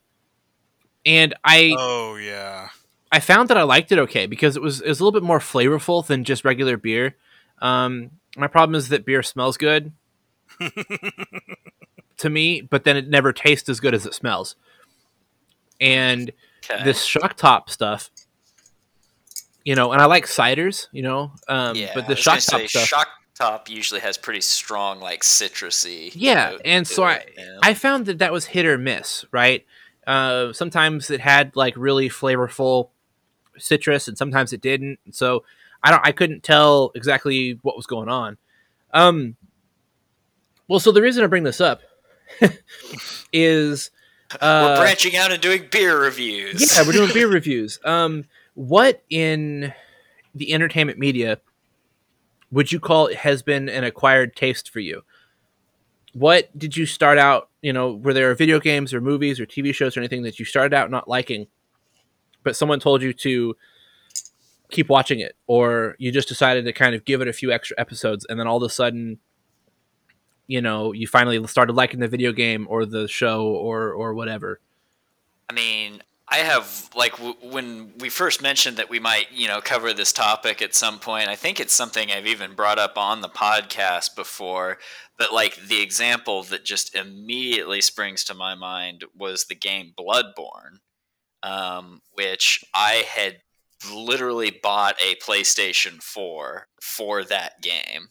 and 1.05 1.35
I 1.45 1.75
Oh 1.79 2.17
yeah, 2.17 2.71
I 3.12 3.21
found 3.21 3.51
that 3.51 3.59
I 3.59 3.62
liked 3.62 3.93
it 3.93 3.99
okay 3.99 4.27
because 4.27 4.57
it 4.57 4.62
was 4.62 4.81
it 4.81 4.89
was 4.89 5.01
a 5.01 5.05
little 5.05 5.21
bit 5.21 5.27
more 5.27 5.39
flavorful 5.39 6.07
than 6.07 6.25
just 6.25 6.45
regular 6.47 6.79
beer. 6.79 7.14
Um, 7.61 8.12
my 8.39 8.47
problem 8.47 8.75
is 8.75 8.89
that 8.89 9.05
beer 9.05 9.23
smells 9.23 9.57
good 9.57 9.93
to 12.19 12.31
me, 12.31 12.61
but 12.61 12.85
then 12.85 12.97
it 12.97 13.09
never 13.09 13.33
tastes 13.33 13.69
as 13.69 13.81
good 13.81 13.95
as 13.95 14.07
it 14.07 14.14
smells. 14.14 14.57
And 15.81 16.33
Okay. 16.69 16.83
this 16.83 17.05
shock 17.05 17.37
top 17.37 17.71
stuff, 17.71 18.11
you 19.64 19.75
know, 19.75 19.93
and 19.93 20.01
I 20.03 20.07
like 20.07 20.27
ciders, 20.27 20.89
you 20.91 21.03
know, 21.03 21.33
um, 21.49 21.77
yeah, 21.77 21.93
but 21.95 22.09
the 22.09 22.17
shock 22.17 22.41
top 22.41 22.62
stuff, 22.62 22.87
shock 22.87 23.09
top 23.37 23.69
usually 23.69 24.01
has 24.01 24.17
pretty 24.19 24.41
strong, 24.41 24.99
like 25.01 25.23
citrusy. 25.23 26.11
yeah. 26.14 26.57
And 26.64 26.87
so 26.87 27.05
I. 27.05 27.25
I 27.62 27.75
found 27.75 28.07
that 28.07 28.19
that 28.19 28.33
was 28.33 28.47
hit 28.47 28.67
or 28.67 28.79
miss, 28.79 29.25
right? 29.31 29.64
Uh, 30.07 30.53
sometimes 30.53 31.11
it 31.11 31.21
had 31.21 31.55
like 31.55 31.75
really 31.77 32.09
flavorful 32.09 32.91
citrus, 33.59 34.09
and 34.09 34.17
sometimes 34.17 34.53
it 34.53 34.61
didn't. 34.61 34.99
So 35.12 35.45
I 35.83 35.91
don't, 35.91 36.05
I 36.05 36.12
couldn't 36.12 36.43
tell 36.43 36.91
exactly 36.95 37.59
what 37.62 37.77
was 37.77 37.87
going 37.87 38.09
on. 38.09 38.39
Um, 38.93 39.37
well, 40.69 40.81
so 40.81 40.91
the 40.93 41.03
reason 41.03 41.23
I 41.23 41.27
bring 41.27 41.45
this 41.45 41.61
up 41.61 41.81
is 43.33 43.91
we're 44.33 44.39
uh, 44.41 44.81
branching 44.81 45.16
out 45.16 45.33
and 45.33 45.41
doing 45.41 45.66
beer 45.70 46.01
reviews. 46.01 46.72
yeah, 46.72 46.85
we're 46.87 46.93
doing 46.93 47.12
beer 47.12 47.29
reviews. 47.33 47.79
Um, 47.85 48.24
what 48.55 49.03
in 49.11 49.72
the 50.35 50.53
entertainment 50.53 50.99
media 50.99 51.39
would 52.51 52.72
you 52.72 52.81
call 52.81 53.12
has 53.14 53.43
been 53.43 53.68
an 53.68 53.85
acquired 53.85 54.37
taste 54.37 54.70
for 54.70 54.81
you? 54.81 55.03
What 56.12 56.57
did 56.59 56.77
you 56.77 56.87
start 56.87 57.18
out? 57.18 57.51
You 57.62 57.72
know, 57.72 57.95
were 57.95 58.14
there 58.14 58.35
video 58.35 58.61
games 58.61 58.95
or 58.95 59.01
movies 59.01 59.39
or 59.39 59.47
TV 59.47 59.74
shows 59.74 59.97
or 59.97 60.01
anything 60.01 60.22
that 60.22 60.39
you 60.39 60.45
started 60.45 60.74
out 60.74 60.91
not 60.91 61.09
liking, 61.09 61.47
but 62.43 62.57
someone 62.57 62.81
told 62.81 63.03
you 63.03 63.12
to 63.12 63.57
keep 64.70 64.89
watching 64.89 65.20
it, 65.20 65.37
or 65.47 65.95
you 65.99 66.11
just 66.11 66.29
decided 66.29 66.64
to 66.64 66.72
kind 66.72 66.95
of 66.95 67.05
give 67.05 67.20
it 67.20 67.29
a 67.29 67.33
few 67.33 67.53
extra 67.53 67.79
episodes, 67.79 68.27
and 68.29 68.41
then 68.41 68.47
all 68.47 68.57
of 68.57 68.62
a 68.62 68.70
sudden, 68.70 69.18
you 70.47 70.61
know, 70.61 70.93
you 70.93 71.07
finally 71.07 71.45
started 71.47 71.75
liking 71.75 72.01
the 72.01 72.09
video 72.09 72.33
game 72.33 72.67
or 72.69 72.87
the 72.87 73.09
show 73.09 73.47
or 73.47 73.93
or 73.93 74.15
whatever. 74.15 74.61
I 75.49 75.53
mean, 75.53 76.03
I 76.29 76.39
have 76.39 76.91
like 76.95 77.17
w- 77.17 77.37
when 77.41 77.93
we 77.99 78.09
first 78.09 78.43
mentioned 78.43 78.77
that 78.79 78.91
we 78.91 78.99
might, 78.99 79.31
you 79.33 79.47
know, 79.47 79.61
cover 79.61 79.93
this 79.93 80.13
topic 80.13 80.61
at 80.61 80.75
some 80.75 80.99
point. 80.99 81.29
I 81.29 81.37
think 81.37 81.61
it's 81.61 81.73
something 81.73 82.11
I've 82.11 82.27
even 82.27 82.55
brought 82.55 82.79
up 82.79 82.99
on 82.99 83.21
the 83.21 83.29
podcast 83.29 84.17
before. 84.17 84.79
But 85.17 85.33
like 85.33 85.57
the 85.57 85.81
example 85.81 86.43
that 86.45 86.65
just 86.65 86.95
immediately 86.95 87.81
springs 87.81 88.25
to 88.25 88.35
my 88.35 88.55
mind 88.55 89.05
was 89.17 89.45
the 89.45 89.55
game 89.55 89.95
Bloodborne, 89.97 90.81
um, 91.43 92.03
which 92.13 92.65
I 92.75 93.05
had 93.09 93.39
literally 93.95 94.51
bought 94.51 94.97
a 95.01 95.15
PlayStation 95.17 96.03
4 96.03 96.67
for 96.81 97.25
that 97.25 97.63
game. 97.63 98.09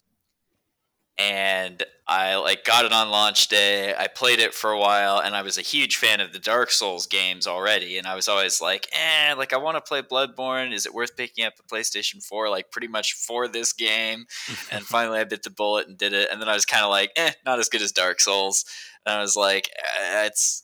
And 1.18 1.84
I 2.08 2.36
like 2.36 2.64
got 2.64 2.86
it 2.86 2.94
on 2.94 3.10
launch 3.10 3.48
day. 3.48 3.96
I 3.96 4.08
played 4.08 4.40
it 4.40 4.54
for 4.54 4.72
a 4.72 4.80
while, 4.80 5.18
and 5.20 5.36
I 5.36 5.42
was 5.42 5.58
a 5.58 5.64
huge 5.64 5.98
fan 5.98 6.22
of 6.22 6.34
the 6.34 6.40
Dark 6.40 6.70
Souls 6.70 7.08
games 7.08 7.48
already. 7.48 7.98
And 7.98 8.06
I 8.06 8.14
was 8.14 8.28
always 8.28 8.62
like, 8.62 8.88
"Eh, 8.94 9.34
like 9.36 9.54
I 9.54 9.58
want 9.58 9.76
to 9.78 9.82
play 9.82 10.04
Bloodborne. 10.04 10.72
Is 10.72 10.86
it 10.86 10.94
worth 10.94 11.18
picking 11.18 11.46
up 11.46 11.54
a 11.60 11.64
PlayStation 11.64 12.24
Four, 12.24 12.50
like 12.50 12.70
pretty 12.70 12.88
much 12.88 13.14
for 13.14 13.48
this 13.48 13.74
game?" 13.74 14.26
and 14.72 14.86
finally, 14.86 15.20
I 15.20 15.24
bit 15.24 15.42
the 15.42 15.50
bullet 15.50 15.88
and 15.88 15.98
did 15.98 16.14
it. 16.14 16.30
And 16.32 16.40
then 16.40 16.50
I 16.50 16.54
was 16.54 16.66
kind 16.66 16.84
of 16.84 16.92
like, 16.92 17.12
"Eh, 17.16 17.32
not 17.44 17.60
as 17.60 17.70
good 17.70 17.82
as 17.82 17.92
Dark 17.92 18.20
Souls." 18.20 18.66
And 19.06 19.16
I 19.16 19.22
was 19.22 19.36
like, 19.36 19.70
eh, 20.00 20.26
"It's 20.28 20.64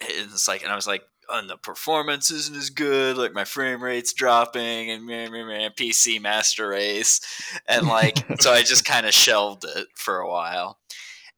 it's 0.00 0.46
like," 0.48 0.62
and 0.62 0.72
I 0.72 0.76
was 0.76 0.86
like, 0.86 1.02
"And 1.32 1.48
the 1.48 1.56
performance 1.56 2.30
isn't 2.30 2.56
as 2.56 2.70
good. 2.70 3.16
Like 3.16 3.32
my 3.32 3.44
frame 3.44 3.82
rate's 3.82 4.12
dropping, 4.12 4.90
and 4.90 5.06
meh, 5.06 5.28
meh, 5.28 5.44
meh, 5.44 5.68
PC 5.70 6.20
Master 6.20 6.68
Race." 6.68 7.20
and 7.66 7.86
like 7.86 8.18
so 8.40 8.52
i 8.52 8.62
just 8.62 8.84
kind 8.84 9.06
of 9.06 9.14
shelved 9.14 9.64
it 9.64 9.88
for 9.94 10.18
a 10.18 10.28
while 10.28 10.78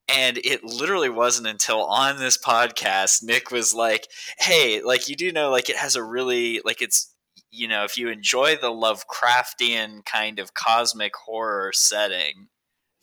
and 0.09 0.39
it 0.39 0.65
literally 0.65 1.09
wasn't 1.09 1.47
until 1.47 1.85
on 1.85 2.19
this 2.19 2.39
podcast 2.39 3.23
nick 3.23 3.51
was 3.51 3.75
like 3.75 4.09
hey 4.39 4.83
like 4.83 5.09
you 5.09 5.17
do 5.17 5.33
know 5.33 5.51
like 5.51 5.71
it 5.71 5.77
has 5.77 5.97
a 5.97 6.03
really 6.03 6.61
like 6.65 6.83
it's 6.83 7.15
you 7.51 7.69
know 7.69 7.85
if 7.85 7.97
you 7.97 8.09
enjoy 8.09 8.57
the 8.57 8.71
lovecraftian 8.71 10.05
kind 10.05 10.39
of 10.39 10.55
cosmic 10.55 11.15
horror 11.17 11.71
setting 11.73 12.49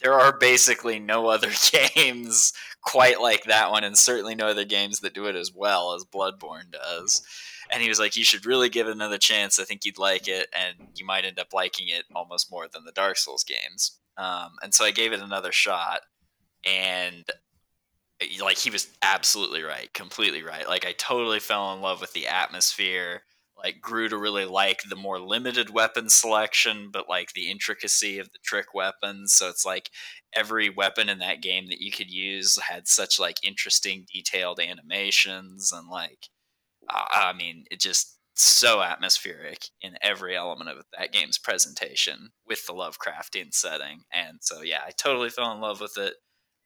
there 0.01 0.13
are 0.13 0.37
basically 0.37 0.99
no 0.99 1.27
other 1.27 1.51
games 1.95 2.53
quite 2.81 3.21
like 3.21 3.43
that 3.45 3.71
one 3.71 3.83
and 3.83 3.97
certainly 3.97 4.35
no 4.35 4.47
other 4.47 4.65
games 4.65 4.99
that 5.01 5.13
do 5.13 5.25
it 5.25 5.35
as 5.35 5.51
well 5.53 5.93
as 5.93 6.05
bloodborne 6.05 6.71
does 6.71 7.21
and 7.69 7.81
he 7.81 7.89
was 7.89 7.99
like, 7.99 8.15
"You 8.15 8.23
should 8.23 8.45
really 8.45 8.69
give 8.69 8.87
it 8.87 8.91
another 8.91 9.17
chance. 9.17 9.59
I 9.59 9.63
think 9.63 9.85
you'd 9.85 9.97
like 9.97 10.27
it, 10.27 10.49
and 10.53 10.89
you 10.95 11.05
might 11.05 11.25
end 11.25 11.39
up 11.39 11.53
liking 11.53 11.87
it 11.89 12.05
almost 12.15 12.51
more 12.51 12.67
than 12.67 12.85
the 12.85 12.91
Dark 12.91 13.17
Souls 13.17 13.43
games." 13.43 13.99
Um, 14.17 14.51
and 14.61 14.73
so 14.73 14.85
I 14.85 14.91
gave 14.91 15.13
it 15.13 15.21
another 15.21 15.51
shot, 15.51 16.01
and 16.65 17.25
like 18.41 18.57
he 18.57 18.69
was 18.69 18.89
absolutely 19.01 19.63
right, 19.63 19.93
completely 19.93 20.43
right. 20.43 20.67
Like 20.67 20.85
I 20.85 20.93
totally 20.93 21.39
fell 21.39 21.73
in 21.73 21.81
love 21.81 22.01
with 22.01 22.13
the 22.13 22.27
atmosphere. 22.27 23.23
Like 23.63 23.81
grew 23.81 24.09
to 24.09 24.17
really 24.17 24.45
like 24.45 24.81
the 24.89 24.95
more 24.95 25.19
limited 25.19 25.69
weapon 25.69 26.09
selection, 26.09 26.89
but 26.91 27.09
like 27.09 27.33
the 27.33 27.49
intricacy 27.49 28.19
of 28.19 28.31
the 28.31 28.39
trick 28.43 28.73
weapons. 28.73 29.33
So 29.33 29.49
it's 29.49 29.65
like 29.65 29.89
every 30.33 30.69
weapon 30.69 31.09
in 31.09 31.19
that 31.19 31.41
game 31.41 31.67
that 31.67 31.81
you 31.81 31.91
could 31.91 32.09
use 32.09 32.57
had 32.57 32.87
such 32.87 33.19
like 33.19 33.37
interesting 33.43 34.05
detailed 34.13 34.59
animations 34.59 35.71
and 35.71 35.89
like 35.89 36.27
I 36.89 37.33
mean 37.33 37.65
it 37.69 37.79
just 37.79 38.17
so 38.35 38.81
atmospheric 38.81 39.65
in 39.81 39.95
every 40.01 40.35
element 40.35 40.69
of 40.69 40.85
that 40.97 41.11
game's 41.11 41.37
presentation 41.37 42.29
with 42.47 42.65
the 42.65 42.73
Lovecraftian 42.73 43.53
setting. 43.53 44.03
And 44.13 44.37
so 44.41 44.61
yeah, 44.61 44.79
I 44.85 44.91
totally 44.91 45.29
fell 45.29 45.51
in 45.51 45.59
love 45.59 45.81
with 45.81 45.97
it 45.97 46.13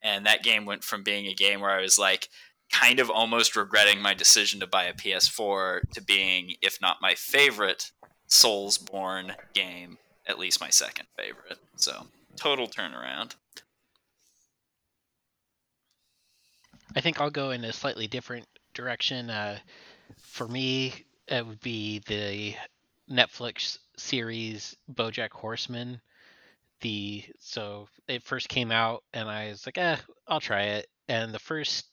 and 0.04 0.26
that 0.26 0.44
game 0.44 0.66
went 0.66 0.84
from 0.84 1.04
being 1.04 1.28
a 1.28 1.34
game 1.34 1.62
where 1.62 1.72
I 1.72 1.82
was 1.82 1.98
like 1.98 2.28
kind 2.74 2.99
of 2.99 3.09
almost 3.09 3.55
regretting 3.55 4.01
my 4.01 4.13
decision 4.13 4.59
to 4.59 4.67
buy 4.67 4.86
a 4.86 4.93
PS4 4.93 5.82
to 5.93 6.01
being, 6.01 6.55
if 6.61 6.80
not 6.82 6.97
my 7.01 7.13
favorite 7.13 7.91
Soulsborne 8.28 9.36
game, 9.53 9.97
at 10.28 10.39
least 10.39 10.59
my 10.59 10.69
second 10.69 11.05
favorite. 11.15 11.59
So 11.76 12.07
total 12.36 12.67
turnaround. 12.67 13.36
I 16.95 17.01
think 17.01 17.21
I'll 17.21 17.30
go 17.30 17.51
in 17.51 17.63
a 17.63 17.74
slightly 17.74 18.07
different 18.07 18.47
direction. 18.74 19.30
Uh, 19.30 19.59
for 20.17 20.47
me, 20.47 20.93
it 21.28 21.45
would 21.45 21.61
be 21.61 21.99
the 22.07 22.55
Netflix 23.09 23.78
series 23.97 24.76
BoJack 24.91 25.32
Horseman 25.32 26.01
the 26.84 27.24
so 27.39 27.88
it 28.07 28.24
first 28.24 28.49
came 28.49 28.71
out 28.71 29.03
and 29.13 29.30
I 29.30 29.49
was 29.49 29.65
like, 29.65 29.78
eh, 29.78 29.95
I'll 30.28 30.41
try 30.41 30.63
it. 30.63 30.88
And 31.07 31.34
the 31.34 31.39
first 31.39 31.86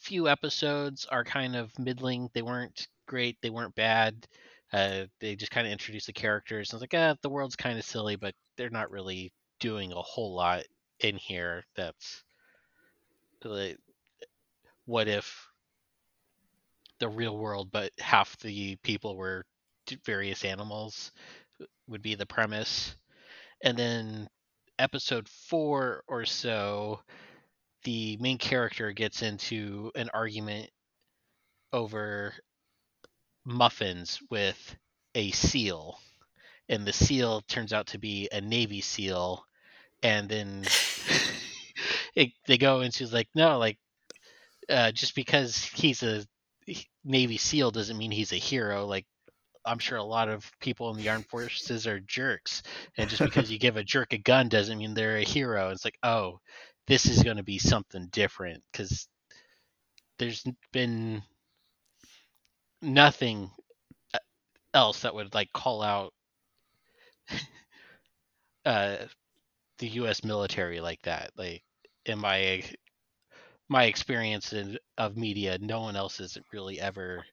few 0.00 0.28
episodes 0.28 1.06
are 1.10 1.24
kind 1.24 1.56
of 1.56 1.76
middling. 1.78 2.28
They 2.34 2.42
weren't 2.42 2.88
great. 3.06 3.38
They 3.42 3.50
weren't 3.50 3.74
bad. 3.74 4.26
Uh, 4.72 5.04
they 5.20 5.36
just 5.36 5.52
kind 5.52 5.66
of 5.66 5.72
introduced 5.72 6.06
the 6.06 6.12
characters. 6.12 6.72
I 6.72 6.76
was 6.76 6.80
like, 6.80 6.94
ah, 6.94 7.14
the 7.22 7.28
world's 7.28 7.56
kind 7.56 7.78
of 7.78 7.84
silly, 7.84 8.16
but 8.16 8.34
they're 8.56 8.70
not 8.70 8.90
really 8.90 9.32
doing 9.58 9.92
a 9.92 9.96
whole 9.96 10.34
lot 10.34 10.64
in 11.00 11.16
here. 11.16 11.64
That's 11.76 12.22
like, 13.44 13.78
what 14.86 15.08
if 15.08 15.48
the 16.98 17.08
real 17.08 17.36
world, 17.36 17.70
but 17.72 17.92
half 17.98 18.38
the 18.38 18.76
people 18.76 19.16
were 19.16 19.44
various 20.04 20.44
animals 20.44 21.10
would 21.88 22.02
be 22.02 22.14
the 22.14 22.26
premise 22.26 22.96
and 23.62 23.76
then 23.76 24.28
episode 24.78 25.28
four 25.28 26.02
or 26.08 26.24
so, 26.24 27.00
the 27.84 28.16
main 28.20 28.38
character 28.38 28.92
gets 28.92 29.22
into 29.22 29.90
an 29.94 30.10
argument 30.12 30.70
over 31.72 32.34
muffins 33.44 34.20
with 34.30 34.76
a 35.14 35.30
seal, 35.30 35.98
and 36.68 36.86
the 36.86 36.92
seal 36.92 37.42
turns 37.42 37.72
out 37.72 37.88
to 37.88 37.98
be 37.98 38.28
a 38.32 38.40
Navy 38.40 38.80
SEAL, 38.80 39.44
and 40.02 40.28
then 40.28 40.64
it, 42.14 42.30
they 42.46 42.58
go 42.58 42.80
into 42.80 43.06
like 43.06 43.28
no, 43.34 43.58
like 43.58 43.78
uh, 44.68 44.92
just 44.92 45.14
because 45.14 45.64
he's 45.64 46.02
a 46.02 46.24
Navy 47.04 47.38
SEAL 47.38 47.70
doesn't 47.72 47.98
mean 47.98 48.10
he's 48.10 48.32
a 48.32 48.36
hero. 48.36 48.86
Like 48.86 49.06
I'm 49.64 49.78
sure 49.78 49.98
a 49.98 50.02
lot 50.02 50.28
of 50.28 50.50
people 50.60 50.90
in 50.90 50.96
the 50.96 51.08
armed 51.08 51.26
forces 51.26 51.86
are 51.86 52.00
jerks, 52.00 52.62
and 52.96 53.10
just 53.10 53.22
because 53.22 53.50
you 53.50 53.58
give 53.58 53.76
a 53.76 53.84
jerk 53.84 54.12
a 54.12 54.18
gun 54.18 54.48
doesn't 54.48 54.78
mean 54.78 54.94
they're 54.94 55.18
a 55.18 55.24
hero. 55.24 55.70
It's 55.70 55.84
like, 55.84 55.98
oh, 56.02 56.40
this 56.90 57.06
is 57.06 57.22
going 57.22 57.36
to 57.36 57.44
be 57.44 57.58
something 57.60 58.08
different 58.10 58.64
because 58.72 59.06
there's 60.18 60.44
been 60.72 61.22
nothing 62.82 63.48
uh, 64.12 64.18
else 64.74 65.02
that 65.02 65.14
would 65.14 65.32
like 65.32 65.52
call 65.52 65.82
out 65.82 66.12
uh, 68.64 68.96
the 69.78 69.86
U.S. 69.86 70.24
military 70.24 70.80
like 70.80 71.00
that. 71.02 71.30
Like 71.36 71.62
in 72.06 72.18
my 72.18 72.64
my 73.68 73.84
experience 73.84 74.52
in, 74.52 74.76
of 74.98 75.16
media, 75.16 75.58
no 75.60 75.82
one 75.82 75.94
else 75.94 76.18
has 76.18 76.36
really 76.52 76.80
ever 76.80 77.24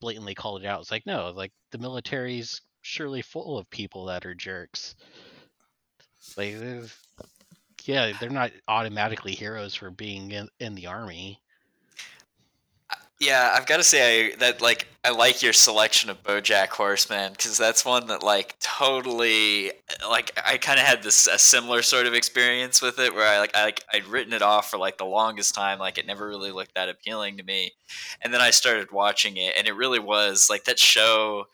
blatantly 0.00 0.34
called 0.34 0.64
it 0.64 0.66
out. 0.66 0.80
It's 0.80 0.90
like 0.90 1.06
no, 1.06 1.30
like 1.30 1.52
the 1.70 1.78
military's 1.78 2.60
surely 2.82 3.22
full 3.22 3.56
of 3.56 3.70
people 3.70 4.06
that 4.06 4.26
are 4.26 4.34
jerks. 4.34 4.96
Like, 6.36 6.56
yeah, 7.86 8.12
they're 8.18 8.30
not 8.30 8.52
automatically 8.68 9.32
heroes 9.32 9.74
for 9.74 9.90
being 9.90 10.32
in, 10.32 10.48
in 10.58 10.74
the 10.74 10.86
army. 10.86 11.40
Uh, 12.90 12.96
yeah, 13.20 13.52
I've 13.54 13.66
got 13.66 13.76
to 13.76 13.84
say 13.84 14.32
I, 14.32 14.36
that 14.36 14.60
like 14.60 14.88
I 15.04 15.10
like 15.10 15.42
your 15.42 15.52
selection 15.52 16.10
of 16.10 16.22
BoJack 16.22 16.68
Horseman 16.68 17.32
because 17.32 17.56
that's 17.56 17.84
one 17.84 18.08
that 18.08 18.22
like 18.22 18.58
totally 18.58 19.70
uh, 19.70 20.08
like 20.10 20.38
I 20.44 20.58
kind 20.58 20.80
of 20.80 20.86
had 20.86 21.02
this 21.02 21.26
a 21.26 21.38
similar 21.38 21.82
sort 21.82 22.06
of 22.06 22.14
experience 22.14 22.82
with 22.82 22.98
it 22.98 23.14
where 23.14 23.28
I 23.28 23.38
like 23.38 23.56
I 23.56 23.64
like 23.64 23.84
I'd 23.92 24.06
written 24.06 24.32
it 24.32 24.42
off 24.42 24.70
for 24.70 24.78
like 24.78 24.98
the 24.98 25.04
longest 25.04 25.54
time 25.54 25.78
like 25.78 25.96
it 25.96 26.06
never 26.06 26.26
really 26.26 26.50
looked 26.50 26.74
that 26.74 26.88
appealing 26.88 27.36
to 27.36 27.44
me, 27.44 27.72
and 28.20 28.34
then 28.34 28.40
I 28.40 28.50
started 28.50 28.90
watching 28.90 29.36
it 29.36 29.54
and 29.56 29.66
it 29.68 29.76
really 29.76 30.00
was 30.00 30.48
like 30.50 30.64
that 30.64 30.78
show 30.78 31.46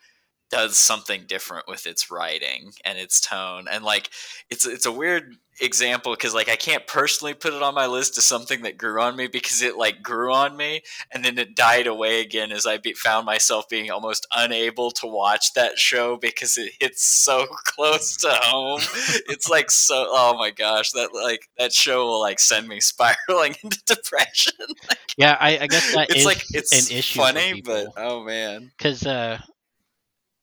does 0.49 0.77
something 0.77 1.23
different 1.27 1.67
with 1.67 1.87
its 1.87 2.11
writing 2.11 2.71
and 2.85 2.99
its 2.99 3.19
tone 3.19 3.65
and 3.71 3.83
like 3.83 4.11
it's 4.51 4.67
it's 4.67 4.85
a 4.85 4.91
weird 4.91 5.35
example 5.61 6.13
because 6.13 6.33
like 6.33 6.49
I 6.49 6.55
can't 6.55 6.85
personally 6.87 7.33
put 7.33 7.53
it 7.53 7.61
on 7.61 7.75
my 7.75 7.85
list 7.85 8.17
as 8.17 8.23
something 8.23 8.63
that 8.63 8.77
grew 8.77 9.01
on 9.01 9.15
me 9.15 9.27
because 9.27 9.61
it 9.61 9.77
like 9.77 10.01
grew 10.01 10.33
on 10.33 10.57
me 10.57 10.81
and 11.11 11.23
then 11.23 11.37
it 11.37 11.55
died 11.55 11.87
away 11.87 12.21
again 12.21 12.51
as 12.51 12.65
I 12.65 12.77
be- 12.77 12.93
found 12.93 13.25
myself 13.25 13.69
being 13.69 13.91
almost 13.91 14.27
unable 14.33 14.91
to 14.91 15.07
watch 15.07 15.53
that 15.53 15.77
show 15.77 16.17
because 16.17 16.57
it 16.57 16.73
hits 16.79 17.03
so 17.03 17.45
close 17.65 18.17
to 18.17 18.29
home. 18.29 18.81
it's 19.27 19.49
like 19.49 19.69
so 19.69 20.07
oh 20.09 20.35
my 20.37 20.51
gosh 20.51 20.91
that 20.91 21.13
like 21.13 21.49
that 21.57 21.73
show 21.73 22.05
will 22.05 22.19
like 22.19 22.39
send 22.39 22.67
me 22.67 22.79
spiraling 22.79 23.55
into 23.63 23.81
depression. 23.85 24.53
like, 24.89 24.99
yeah, 25.17 25.37
I, 25.39 25.59
I 25.59 25.67
guess 25.67 25.93
that 25.93 26.09
it's 26.09 26.25
like 26.25 26.43
it's 26.51 26.71
an 26.71 26.95
issue 26.95 27.19
funny, 27.19 27.61
but 27.61 27.87
oh 27.97 28.23
man, 28.23 28.71
because 28.77 29.05
uh, 29.05 29.39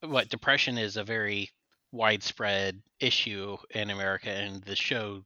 what 0.01 0.29
depression 0.29 0.77
is 0.77 0.97
a 0.97 1.03
very 1.03 1.49
widespread 1.91 2.81
issue 2.99 3.57
in 3.71 3.89
America, 3.89 4.29
and 4.29 4.63
the 4.63 4.75
show 4.75 5.23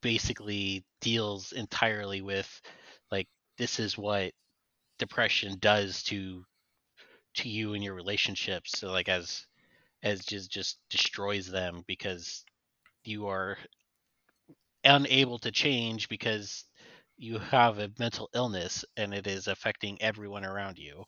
basically 0.00 0.84
deals 1.00 1.52
entirely 1.52 2.20
with 2.20 2.60
like 3.10 3.26
this 3.56 3.80
is 3.80 3.98
what 3.98 4.32
depression 4.98 5.56
does 5.60 6.02
to 6.04 6.44
to 7.34 7.48
you 7.48 7.74
and 7.74 7.82
your 7.82 7.94
relationships. 7.94 8.78
So 8.78 8.90
like 8.90 9.08
as 9.08 9.46
as 10.02 10.24
just 10.24 10.50
just 10.50 10.78
destroys 10.90 11.50
them 11.50 11.82
because 11.86 12.44
you 13.04 13.26
are 13.28 13.58
unable 14.84 15.38
to 15.40 15.50
change 15.50 16.08
because 16.08 16.64
you 17.16 17.38
have 17.38 17.78
a 17.78 17.90
mental 17.98 18.30
illness 18.34 18.84
and 18.96 19.12
it 19.12 19.26
is 19.26 19.48
affecting 19.48 20.00
everyone 20.00 20.44
around 20.44 20.78
you. 20.78 21.04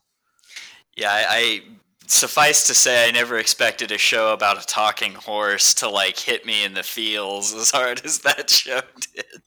Yeah, 0.96 1.12
I, 1.12 1.24
I 1.28 1.60
suffice 2.06 2.66
to 2.66 2.74
say, 2.74 3.08
I 3.08 3.10
never 3.10 3.38
expected 3.38 3.92
a 3.92 3.98
show 3.98 4.32
about 4.32 4.62
a 4.62 4.66
talking 4.66 5.14
horse 5.14 5.74
to 5.74 5.88
like 5.88 6.18
hit 6.18 6.44
me 6.44 6.64
in 6.64 6.74
the 6.74 6.82
feels 6.82 7.54
as 7.56 7.70
hard 7.70 8.04
as 8.04 8.20
that 8.20 8.50
show 8.50 8.80
did. 9.14 9.42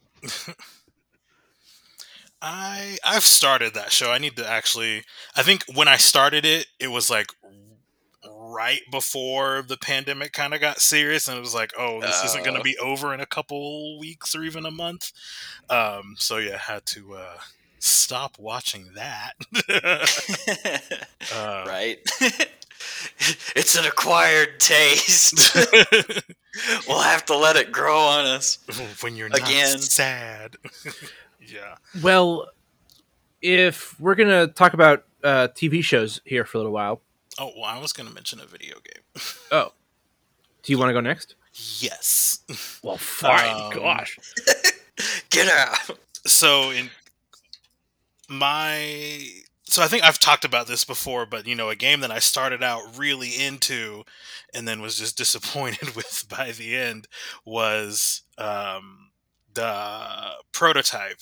I 2.42 2.98
I've 3.06 3.24
started 3.24 3.74
that 3.74 3.92
show. 3.92 4.12
I 4.12 4.18
need 4.18 4.36
to 4.36 4.50
actually. 4.50 5.04
I 5.36 5.44
think 5.44 5.64
when 5.74 5.88
I 5.88 5.96
started 5.96 6.46
it, 6.46 6.68
it 6.78 6.90
was 6.90 7.10
like 7.10 7.28
right 8.54 8.82
before 8.92 9.64
the 9.66 9.78
pandemic 9.78 10.34
kind 10.34 10.54
of 10.54 10.60
got 10.60 10.82
serious, 10.82 11.28
and 11.28 11.38
it 11.38 11.42
was 11.42 11.56
like, 11.56 11.72
oh, 11.78 12.02
this 12.02 12.22
uh, 12.22 12.26
isn't 12.26 12.44
going 12.44 12.56
to 12.56 12.60
oh. 12.60 12.64
be 12.64 12.78
over 12.78 13.14
in 13.14 13.22
a 13.22 13.26
couple 13.26 13.98
weeks 13.98 14.36
or 14.36 14.44
even 14.44 14.66
a 14.66 14.72
month. 14.72 15.14
Um, 15.70 16.16
so 16.18 16.38
yeah, 16.38 16.58
had 16.58 16.86
to 16.88 17.16
uh, 17.16 17.38
stop 17.84 18.40
watching 18.40 18.90
that. 18.96 19.34
uh, 21.36 21.64
right. 21.68 22.00
it's 23.56 23.76
an 23.76 23.86
acquired 23.86 24.60
taste. 24.60 25.56
we'll 26.88 27.02
have 27.02 27.26
to 27.26 27.36
let 27.36 27.58
it 27.58 27.72
grow 27.72 28.00
on 28.00 28.26
us 28.26 28.60
when 29.02 29.16
you're 29.16 29.28
again 29.28 29.78
sad. 29.80 30.56
yeah. 31.42 31.76
Well, 32.02 32.50
if 33.42 34.00
we're 34.00 34.16
gonna 34.16 34.48
talk 34.48 34.74
about 34.74 35.04
uh, 35.24 35.50
TV 35.50 35.84
shows 35.84 36.22
here 36.24 36.46
for 36.46 36.58
a 36.58 36.60
little 36.60 36.74
while. 36.74 37.02
Oh, 37.38 37.52
well, 37.56 37.66
I 37.66 37.80
was 37.80 37.92
gonna 37.92 38.12
mention 38.12 38.40
a 38.40 38.46
video 38.46 38.76
game. 38.76 39.24
oh, 39.52 39.74
do 40.62 40.72
you 40.72 40.78
want 40.78 40.90
to 40.90 40.94
go 40.94 41.02
next? 41.02 41.36
Yes. 41.80 42.40
Well, 42.82 42.98
fine. 42.98 43.62
Um, 43.62 43.72
Gosh. 43.74 44.18
Get 45.30 45.50
out. 45.50 45.98
So 46.26 46.72
in 46.72 46.90
my 48.30 49.28
so 49.66 49.82
I 49.82 49.88
think 49.88 50.04
I've 50.04 50.20
talked 50.20 50.46
about 50.46 50.68
this 50.68 50.84
before, 50.84 51.26
but 51.26 51.48
you 51.48 51.56
know, 51.56 51.70
a 51.70 51.76
game 51.76 52.02
that 52.02 52.12
I 52.12 52.20
started 52.20 52.62
out 52.62 52.98
really 52.98 53.30
into, 53.30 54.04
and 54.54 54.68
then 54.68 54.82
was 54.82 54.98
just 54.98 55.18
disappointed 55.24 55.96
with 55.96 56.26
by 56.30 56.52
the 56.52 56.76
end 56.76 57.08
was 57.46 58.22
um, 58.38 59.12
the 59.54 60.34
prototype. 60.52 61.22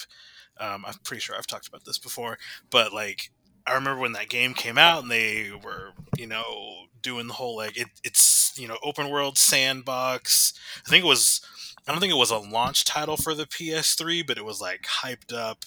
Um, 0.59 0.83
I'm 0.85 0.95
pretty 1.03 1.21
sure 1.21 1.35
I've 1.35 1.47
talked 1.47 1.67
about 1.67 1.85
this 1.85 1.97
before, 1.97 2.37
but 2.69 2.93
like 2.93 3.31
I 3.65 3.73
remember 3.73 4.01
when 4.01 4.13
that 4.13 4.29
game 4.29 4.53
came 4.53 4.77
out 4.77 5.03
and 5.03 5.11
they 5.11 5.51
were, 5.51 5.91
you 6.17 6.27
know, 6.27 6.87
doing 7.01 7.27
the 7.27 7.33
whole 7.33 7.55
like 7.55 7.77
it, 7.77 7.87
it's 8.03 8.53
you 8.57 8.67
know 8.67 8.77
open 8.83 9.09
world 9.09 9.37
sandbox. 9.37 10.53
I 10.85 10.89
think 10.89 11.03
it 11.03 11.07
was 11.07 11.41
I 11.87 11.91
don't 11.91 12.01
think 12.01 12.13
it 12.13 12.17
was 12.17 12.31
a 12.31 12.37
launch 12.37 12.85
title 12.85 13.17
for 13.17 13.33
the 13.33 13.45
PS3, 13.45 14.25
but 14.25 14.37
it 14.37 14.45
was 14.45 14.61
like 14.61 14.83
hyped 15.03 15.33
up. 15.33 15.63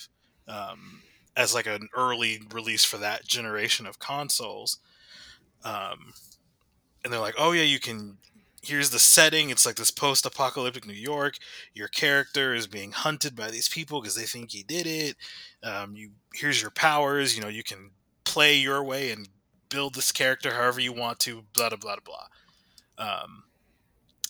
Um, 0.47 1.01
as 1.37 1.55
like 1.55 1.67
an 1.67 1.89
early 1.97 2.41
release 2.53 2.85
for 2.85 2.97
that 2.99 3.27
generation 3.27 3.87
of 3.87 3.99
consoles. 3.99 4.79
Um, 5.65 6.15
and 7.03 7.13
they're 7.13 7.21
like, 7.21 7.35
oh 7.39 7.53
yeah, 7.53 7.63
you 7.63 7.81
can. 7.81 8.19
Here's 8.63 8.89
the 8.89 8.99
setting. 8.99 9.51
It's 9.51 9.67
like 9.67 9.77
this 9.77 9.91
post-apocalyptic 9.91 10.87
New 10.87 10.95
York. 10.95 11.37
Your 11.75 11.89
character 11.89 12.55
is 12.55 12.67
being 12.67 12.93
hunted 12.93 13.37
by 13.37 13.51
these 13.51 13.69
people 13.69 14.01
because 14.01 14.15
they 14.17 14.23
think 14.23 14.53
he 14.53 14.63
did 14.63 14.87
it. 14.87 15.17
Um, 15.63 15.95
you 15.97 16.11
here's 16.33 16.63
your 16.63 16.71
powers. 16.71 17.37
You 17.37 17.43
know, 17.43 17.49
you 17.49 17.63
can 17.63 17.91
play 18.25 18.57
your 18.57 18.83
way 18.83 19.11
and 19.11 19.29
build 19.69 19.95
this 19.95 20.13
character 20.13 20.55
however 20.55 20.81
you 20.81 20.95
want 20.95 21.19
to. 21.21 21.45
Blah 21.53 21.71
blah 21.71 21.79
blah 21.79 21.97
blah. 22.03 22.27
Um, 22.97 23.45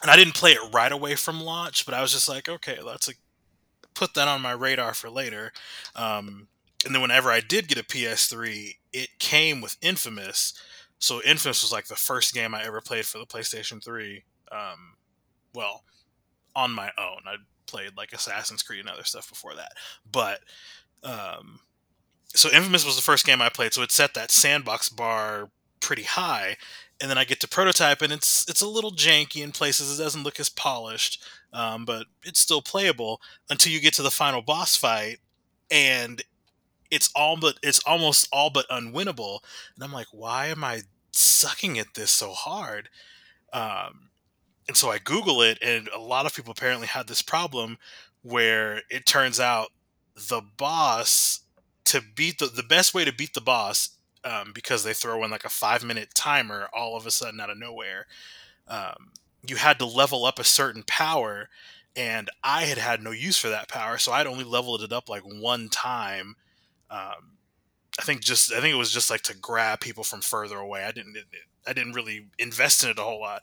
and 0.03 0.11
I 0.11 0.17
didn't 0.17 0.35
play 0.35 0.53
it 0.53 0.75
right 0.75 0.93
away 0.93 1.15
from 1.15 1.41
launch, 1.41 1.87
but 1.87 1.95
I 1.95 2.03
was 2.03 2.13
just 2.13 2.29
like, 2.29 2.49
okay, 2.49 2.81
let's 2.83 3.09
put 3.95 4.15
that 4.15 4.29
on 4.29 4.43
my 4.43 4.53
radar 4.53 4.95
for 4.95 5.09
later. 5.09 5.53
Um, 5.95 6.49
and 6.85 6.95
then 6.95 7.03
whenever 7.03 7.31
I 7.31 7.41
did 7.41 7.69
get 7.69 7.79
a 7.79 7.85
PS3, 7.85 8.77
it 8.93 9.19
came 9.19 9.61
with 9.61 9.77
Infamous. 9.81 10.55
So 10.99 11.23
Infamous 11.23 11.63
was 11.63 11.73
like 11.73 11.87
the 11.87 11.97
first 11.97 12.35
game 12.35 12.55
I 12.55 12.65
ever 12.65 12.81
played 12.81 13.07
for 13.07 13.19
the 13.19 13.27
PlayStation 13.27 13.83
3. 13.83 14.25
Um, 14.53 14.95
well, 15.55 15.83
on 16.57 16.71
my 16.71 16.91
own. 16.99 17.23
I 17.27 17.37
played 17.67 17.97
like 17.97 18.13
Assassin's 18.13 18.63
Creed 18.63 18.81
and 18.81 18.89
other 18.89 19.05
stuff 19.05 19.29
before 19.29 19.55
that. 19.55 19.73
But 20.11 20.41
um, 21.03 21.61
so 22.29 22.51
Infamous 22.51 22.85
was 22.85 22.97
the 22.97 23.03
first 23.03 23.27
game 23.27 23.43
I 23.43 23.49
played, 23.49 23.73
so 23.73 23.83
it 23.83 23.93
set 23.93 24.15
that 24.15 24.31
sandbox 24.31 24.89
bar 24.89 25.51
pretty 25.81 26.05
high. 26.05 26.57
And 27.01 27.11
then 27.11 27.19
I 27.19 27.25
get 27.25 27.41
to 27.41 27.49
prototype, 27.49 28.03
and 28.03 28.13
it's 28.13 28.49
it's 28.49 28.63
a 28.63 28.69
little 28.69 28.93
janky 28.93 29.43
in 29.43 29.51
places. 29.51 29.99
It 29.99 30.03
doesn't 30.03 30.23
look 30.23 30.39
as 30.39 30.49
polished, 30.49 31.23
um, 31.53 31.85
but 31.85 32.07
it's 32.23 32.41
still 32.41 32.63
playable 32.63 33.21
until 33.51 33.73
you 33.73 33.81
get 33.81 33.95
to 33.95 34.03
the 34.03 34.13
final 34.13 34.43
boss 34.43 34.77
fight, 34.77 35.19
and 35.71 36.23
it's 36.95 37.11
all 37.15 37.37
but 37.37 37.59
it's 37.63 37.81
almost 37.81 38.29
all 38.33 38.51
but 38.51 38.69
unwinnable. 38.69 39.41
And 39.75 39.85
i'm 39.85 39.93
like 39.93 40.09
why 40.13 40.47
am 40.47 40.65
i 40.65 40.83
sucking 41.13 41.79
at 41.79 41.95
this 41.95 42.11
so 42.11 42.31
hard? 42.31 42.89
Um, 43.53 44.11
and 44.67 44.77
so 44.77 44.91
i 44.91 44.99
google 44.99 45.43
it 45.43 45.59
and 45.63 45.89
a 45.89 46.01
lot 46.01 46.27
of 46.27 46.35
people 46.35 46.53
apparently 46.53 46.87
had 46.87 47.07
this 47.07 47.23
problem 47.23 47.79
where 48.23 48.83
it 48.91 49.07
turns 49.07 49.39
out 49.39 49.69
the 50.17 50.41
boss 50.57 51.41
to 51.85 52.01
beat 52.15 52.39
the, 52.39 52.47
the 52.47 52.63
best 52.63 52.95
way 52.95 53.05
to 53.05 53.13
beat 53.13 53.35
the 53.35 53.41
boss 53.41 53.91
um, 54.25 54.53
because 54.55 54.85
they 54.85 54.95
throw 54.95 55.23
in 55.23 55.31
like 55.31 55.45
a 55.45 55.51
five 55.51 55.85
minute 55.85 56.15
timer 56.15 56.69
all 56.73 56.97
of 56.97 57.07
a 57.07 57.11
sudden 57.11 57.41
out 57.41 57.51
of 57.51 57.59
nowhere 57.59 58.07
um, 58.69 59.11
you 59.47 59.57
had 59.57 59.79
to 59.79 59.85
level 59.85 60.25
up 60.25 60.39
a 60.39 60.45
certain 60.45 60.83
power 60.87 61.49
and 61.95 62.31
i 62.43 62.63
had 62.63 62.79
had 62.79 63.03
no 63.03 63.11
use 63.11 63.37
for 63.37 63.49
that 63.49 63.69
power 63.69 63.99
so 63.99 64.13
i'd 64.13 64.27
only 64.27 64.45
leveled 64.45 64.83
it 64.83 64.93
up 64.93 65.09
like 65.09 65.23
one 65.23 65.69
time 65.69 66.37
um, 66.95 67.31
I 67.99 68.03
think 68.03 68.23
just 68.23 68.53
I 68.53 68.61
think 68.61 68.75
it 68.75 68.79
was 68.79 68.91
just 68.91 69.11
like 69.11 69.23
to 69.23 69.37
grab 69.37 69.81
people 69.81 70.05
from 70.05 70.21
further 70.21 70.59
away. 70.59 70.85
I 70.85 70.93
didn't 70.93 71.17
I 71.67 71.73
didn't 71.73 71.93
really 71.93 72.27
invest 72.39 72.85
in 72.85 72.91
it 72.91 72.99
a 72.99 73.03
whole 73.03 73.21
lot. 73.21 73.43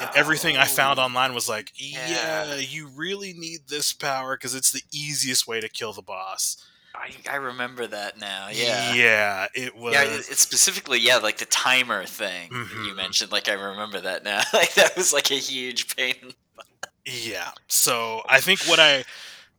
And 0.00 0.10
everything 0.14 0.56
I 0.56 0.66
found 0.66 0.98
Oh, 0.98 1.02
online 1.02 1.34
was 1.34 1.48
like, 1.48 1.72
yeah, 1.74 2.08
Yeah. 2.08 2.54
you 2.56 2.88
really 2.88 3.32
need 3.32 3.60
this 3.68 3.92
power 3.92 4.36
because 4.36 4.54
it's 4.54 4.70
the 4.70 4.82
easiest 4.92 5.48
way 5.48 5.60
to 5.60 5.68
kill 5.68 5.92
the 5.92 6.02
boss. 6.02 6.56
I, 6.94 7.10
I 7.30 7.36
remember 7.36 7.86
that 7.86 8.18
now. 8.18 8.48
Yeah. 8.50 8.94
yeah, 8.94 9.46
it 9.54 9.76
was. 9.76 9.94
Yeah, 9.94 10.04
it's 10.04 10.40
specifically 10.40 10.98
yeah, 10.98 11.16
like 11.18 11.38
the 11.38 11.44
timer 11.46 12.04
thing 12.04 12.50
that 12.50 12.84
you 12.86 12.94
mentioned. 12.94 13.32
Like 13.32 13.48
I 13.48 13.54
remember 13.54 14.00
that 14.00 14.24
now. 14.24 14.42
like 14.52 14.74
that 14.74 14.96
was 14.96 15.12
like 15.12 15.30
a 15.30 15.34
huge 15.34 15.94
pain. 15.96 16.32
Yeah. 17.04 17.50
So 17.68 18.22
I 18.28 18.40
think 18.40 18.60
what 18.64 18.78
I 18.78 19.04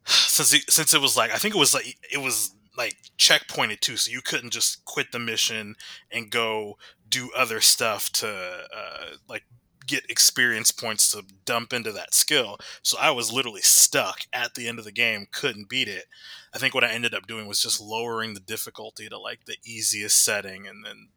since 0.05 0.53
it, 0.53 0.71
since 0.71 0.93
it 0.93 1.01
was 1.01 1.15
like 1.17 1.31
I 1.31 1.37
think 1.37 1.55
it 1.55 1.59
was 1.59 1.73
like 1.73 1.97
it 2.11 2.17
was 2.21 2.51
like 2.77 2.95
checkpointed 3.17 3.79
too, 3.79 3.97
so 3.97 4.11
you 4.11 4.21
couldn't 4.21 4.51
just 4.51 4.85
quit 4.85 5.11
the 5.11 5.19
mission 5.19 5.75
and 6.11 6.29
go 6.29 6.77
do 7.09 7.31
other 7.35 7.59
stuff 7.59 8.11
to 8.11 8.27
uh, 8.27 9.15
like 9.27 9.43
get 9.87 10.09
experience 10.09 10.71
points 10.71 11.09
to 11.11 11.23
dump 11.45 11.73
into 11.73 11.91
that 11.93 12.13
skill. 12.13 12.57
So 12.83 12.97
I 12.99 13.11
was 13.11 13.31
literally 13.31 13.61
stuck 13.61 14.21
at 14.33 14.53
the 14.53 14.67
end 14.67 14.79
of 14.79 14.85
the 14.85 14.91
game, 14.91 15.27
couldn't 15.31 15.69
beat 15.69 15.87
it. 15.87 16.05
I 16.53 16.59
think 16.59 16.75
what 16.75 16.83
I 16.83 16.91
ended 16.91 17.15
up 17.15 17.25
doing 17.25 17.47
was 17.47 17.61
just 17.61 17.81
lowering 17.81 18.33
the 18.33 18.39
difficulty 18.39 19.07
to 19.09 19.17
like 19.17 19.45
the 19.45 19.57
easiest 19.65 20.23
setting, 20.23 20.67
and 20.67 20.85
then 20.85 21.09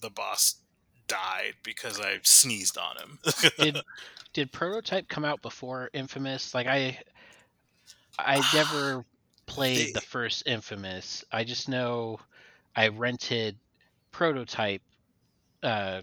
the 0.00 0.10
boss 0.10 0.56
died 1.08 1.54
because 1.62 2.00
I 2.00 2.20
sneezed 2.22 2.78
on 2.78 2.96
him. 2.96 3.18
Did 3.58 3.78
did 4.32 4.52
Prototype 4.52 5.08
come 5.08 5.24
out 5.24 5.42
before 5.42 5.90
Infamous? 5.92 6.54
Like 6.54 6.66
I 6.66 6.98
I 8.18 8.42
never 8.54 9.04
played 9.46 9.88
They- 9.88 9.92
the 9.92 10.00
first 10.00 10.44
Infamous. 10.46 11.24
I 11.32 11.44
just 11.44 11.68
know 11.68 12.20
I 12.76 12.88
rented 12.88 13.56
Prototype 14.10 14.82
uh 15.62 16.02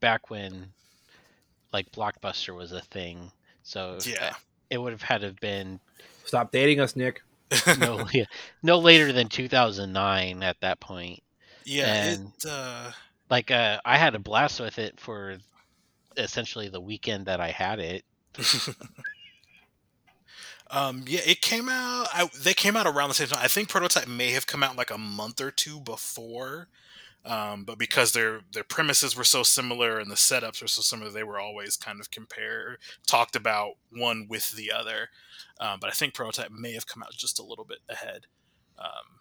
back 0.00 0.30
when 0.30 0.72
like 1.72 1.90
Blockbuster 1.92 2.54
was 2.56 2.72
a 2.72 2.80
thing. 2.80 3.30
So 3.62 3.98
yeah. 4.04 4.34
it 4.70 4.78
would 4.78 4.92
have 4.92 5.02
had 5.02 5.20
to 5.22 5.26
have 5.28 5.40
been 5.40 5.80
Stop 6.24 6.50
dating 6.52 6.80
us, 6.80 6.96
Nick. 6.96 7.22
no 7.78 8.06
yeah, 8.12 8.24
no 8.62 8.78
later 8.78 9.12
than 9.12 9.28
2009 9.28 10.42
at 10.42 10.60
that 10.60 10.80
point. 10.80 11.22
Yeah, 11.64 11.86
And- 11.92 12.32
it, 12.42 12.46
uh, 12.50 12.90
Like 13.30 13.50
uh 13.50 13.80
I 13.84 13.96
had 13.98 14.14
a 14.14 14.18
blast 14.18 14.60
with 14.60 14.78
it 14.78 14.98
for 15.00 15.36
essentially 16.16 16.68
the 16.68 16.80
weekend 16.80 17.26
that 17.26 17.40
I 17.40 17.50
had 17.50 17.78
it. 17.80 18.04
um, 20.74 21.04
yeah, 21.06 21.20
it 21.24 21.40
came 21.40 21.68
out. 21.68 22.08
I, 22.12 22.28
they 22.36 22.52
came 22.52 22.76
out 22.76 22.86
around 22.86 23.08
the 23.08 23.14
same 23.14 23.28
time. 23.28 23.38
I 23.40 23.46
think 23.46 23.68
Prototype 23.68 24.08
may 24.08 24.32
have 24.32 24.48
come 24.48 24.64
out 24.64 24.76
like 24.76 24.90
a 24.90 24.98
month 24.98 25.40
or 25.40 25.52
two 25.52 25.78
before, 25.78 26.66
um, 27.24 27.62
but 27.62 27.78
because 27.78 28.10
their 28.12 28.40
their 28.52 28.64
premises 28.64 29.16
were 29.16 29.22
so 29.22 29.44
similar 29.44 30.00
and 30.00 30.10
the 30.10 30.16
setups 30.16 30.60
were 30.60 30.66
so 30.66 30.82
similar, 30.82 31.12
they 31.12 31.22
were 31.22 31.38
always 31.38 31.76
kind 31.76 32.00
of 32.00 32.10
compared, 32.10 32.78
talked 33.06 33.36
about 33.36 33.74
one 33.90 34.26
with 34.28 34.50
the 34.50 34.72
other. 34.72 35.10
Um, 35.60 35.78
but 35.80 35.90
I 35.90 35.92
think 35.92 36.12
Prototype 36.12 36.50
may 36.50 36.72
have 36.72 36.88
come 36.88 37.04
out 37.04 37.12
just 37.12 37.38
a 37.38 37.44
little 37.44 37.64
bit 37.64 37.78
ahead. 37.88 38.26
Um, 38.76 39.20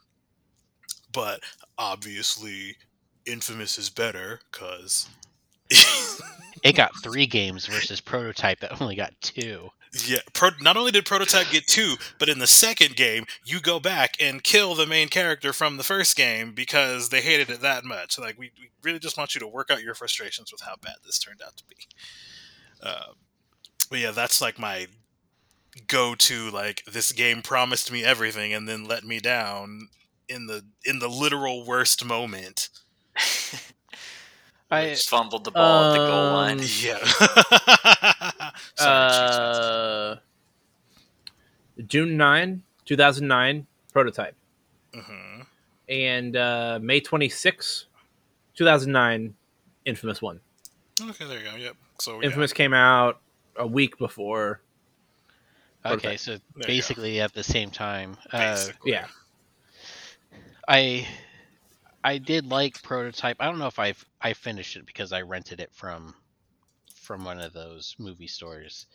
but 1.11 1.41
obviously, 1.77 2.77
Infamous 3.27 3.77
is 3.77 3.91
better 3.91 4.39
because. 4.51 5.07
It 6.63 6.75
got 6.77 6.91
three 7.03 7.25
games 7.25 7.65
versus 7.65 7.99
Prototype 7.99 8.61
that 8.61 8.81
only 8.81 8.95
got 8.95 9.13
two. 9.21 9.69
Yeah, 9.93 10.19
pro- 10.33 10.49
not 10.59 10.75
only 10.75 10.91
did 10.91 11.05
Prototype 11.05 11.51
get 11.51 11.67
two, 11.67 11.95
but 12.17 12.27
in 12.27 12.39
the 12.39 12.47
second 12.47 12.95
game, 12.95 13.25
you 13.45 13.59
go 13.59 13.79
back 13.79 14.17
and 14.19 14.43
kill 14.43 14.73
the 14.73 14.87
main 14.87 15.07
character 15.07 15.53
from 15.53 15.77
the 15.77 15.83
first 15.83 16.15
game 16.15 16.53
because 16.53 17.09
they 17.09 17.21
hated 17.21 17.51
it 17.51 17.61
that 17.61 17.83
much. 17.85 18.17
Like, 18.17 18.37
we, 18.39 18.51
we 18.59 18.69
really 18.81 18.97
just 18.97 19.17
want 19.17 19.35
you 19.35 19.39
to 19.39 19.47
work 19.47 19.69
out 19.69 19.83
your 19.83 19.93
frustrations 19.93 20.51
with 20.51 20.61
how 20.61 20.77
bad 20.81 20.95
this 21.05 21.19
turned 21.19 21.41
out 21.45 21.57
to 21.57 21.63
be. 21.65 21.75
Um, 22.81 23.15
but 23.89 23.99
yeah, 23.99 24.11
that's 24.11 24.41
like 24.41 24.59
my 24.59 24.87
go-to. 25.87 26.49
Like, 26.51 26.83
this 26.85 27.11
game 27.11 27.41
promised 27.41 27.91
me 27.91 28.03
everything 28.03 28.53
and 28.53 28.67
then 28.67 28.85
let 28.85 29.03
me 29.03 29.19
down 29.19 29.89
in 30.29 30.47
the 30.47 30.65
in 30.85 30.99
the 30.99 31.09
literal 31.09 31.65
worst 31.65 32.03
moment. 32.05 32.69
I 34.73 34.89
just 34.89 35.09
fumbled 35.09 35.43
the 35.43 35.51
ball 35.51 35.83
at 35.85 35.91
the 35.91 35.97
goal 35.97 36.31
line. 36.33 36.59
Um, 36.59 36.65
Yeah. 36.81 38.51
Sorry, 38.75 40.15
Uh, 40.15 40.15
June 41.87 42.17
9, 42.17 42.63
2009, 42.85 43.67
prototype. 43.91 44.35
Mhm. 44.93 45.45
And 45.89 46.35
uh, 46.35 46.79
May 46.81 46.99
26, 46.99 47.85
2009, 48.55 49.35
Infamous 49.85 50.21
1. 50.21 50.39
Okay, 51.01 51.25
there 51.25 51.39
you 51.39 51.43
go. 51.51 51.55
Yep. 51.55 51.75
So 51.99 52.19
yeah. 52.19 52.27
Infamous 52.27 52.53
came 52.53 52.73
out 52.73 53.19
a 53.57 53.67
week 53.67 53.97
before. 53.97 54.61
okay, 55.85 56.15
so 56.17 56.33
you 56.33 56.39
go. 56.61 56.65
basically 56.67 57.19
at 57.19 57.33
the 57.33 57.43
same 57.43 57.69
time. 57.69 58.15
Uh, 58.31 58.57
Yeah. 58.85 59.07
I 60.67 61.05
I 62.03 62.17
did 62.17 62.45
like 62.47 62.81
Prototype. 62.83 63.37
I 63.39 63.45
don't 63.45 63.59
know 63.59 63.67
if 63.67 63.79
I 63.79 63.93
I 64.21 64.33
finished 64.33 64.75
it 64.75 64.85
because 64.85 65.13
I 65.13 65.21
rented 65.21 65.59
it 65.59 65.73
from 65.73 66.15
from 66.95 67.25
one 67.25 67.39
of 67.39 67.53
those 67.53 67.95
movie 67.99 68.27
stores, 68.27 68.87